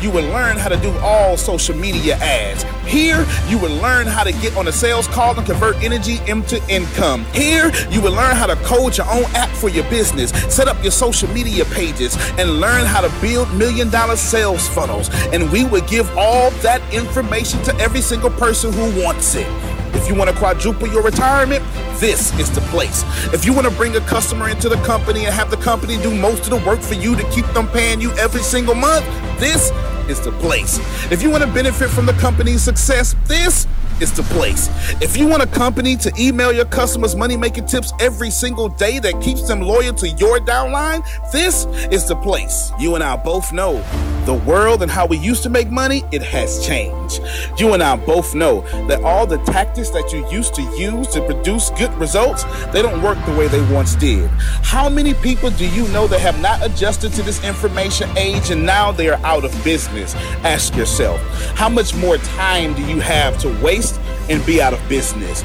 [0.00, 2.64] you will learn how to do all social media ads.
[2.86, 6.62] Here, you will learn how to get on a sales call and convert energy into
[6.68, 7.24] income.
[7.32, 10.82] Here, you will learn how to code your own app for your business, set up
[10.82, 15.10] your social media pages, and learn how to build million dollar sales funnels.
[15.32, 19.79] And we will give all that information to every single person who wants it.
[19.94, 21.64] If you want to quadruple your retirement,
[21.98, 23.04] this is the place.
[23.34, 26.14] If you want to bring a customer into the company and have the company do
[26.14, 29.04] most of the work for you to keep them paying you every single month,
[29.38, 29.70] this
[30.08, 30.78] is the place.
[31.10, 33.66] If you want to benefit from the company's success, this
[34.00, 34.68] is the place.
[35.00, 38.98] If you want a company to email your customers money making tips every single day
[38.98, 42.72] that keeps them loyal to your downline, this is the place.
[42.78, 43.84] You and I both know
[44.26, 47.20] the world and how we used to make money, it has changed.
[47.58, 51.24] You and I both know that all the tactics that you used to use to
[51.24, 54.28] produce good results, they don't work the way they once did.
[54.62, 58.64] How many people do you know that have not adjusted to this information age and
[58.64, 60.14] now they are out of business?
[60.44, 61.20] Ask yourself,
[61.56, 63.89] how much more time do you have to waste
[64.28, 65.42] and be out of business?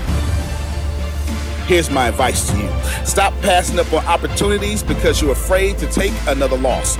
[1.68, 2.70] Here's my advice to you
[3.06, 6.98] stop passing up on opportunities because you're afraid to take another loss.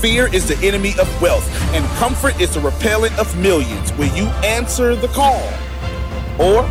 [0.00, 1.44] Fear is the enemy of wealth,
[1.74, 3.92] and comfort is the repellent of millions.
[3.94, 5.42] Will you answer the call?
[6.38, 6.62] Or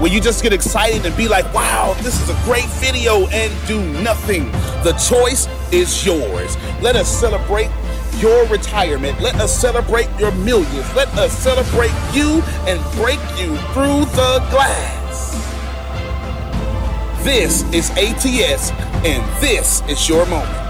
[0.00, 3.52] will you just get excited and be like, wow, this is a great video and
[3.68, 4.50] do nothing?
[4.82, 6.56] The choice is yours.
[6.82, 7.70] Let us celebrate
[8.18, 9.20] your retirement.
[9.20, 10.94] Let us celebrate your millions.
[10.94, 15.32] Let us celebrate you and break you through the glass.
[17.24, 18.70] This is ATS,
[19.04, 20.69] and this is your moment.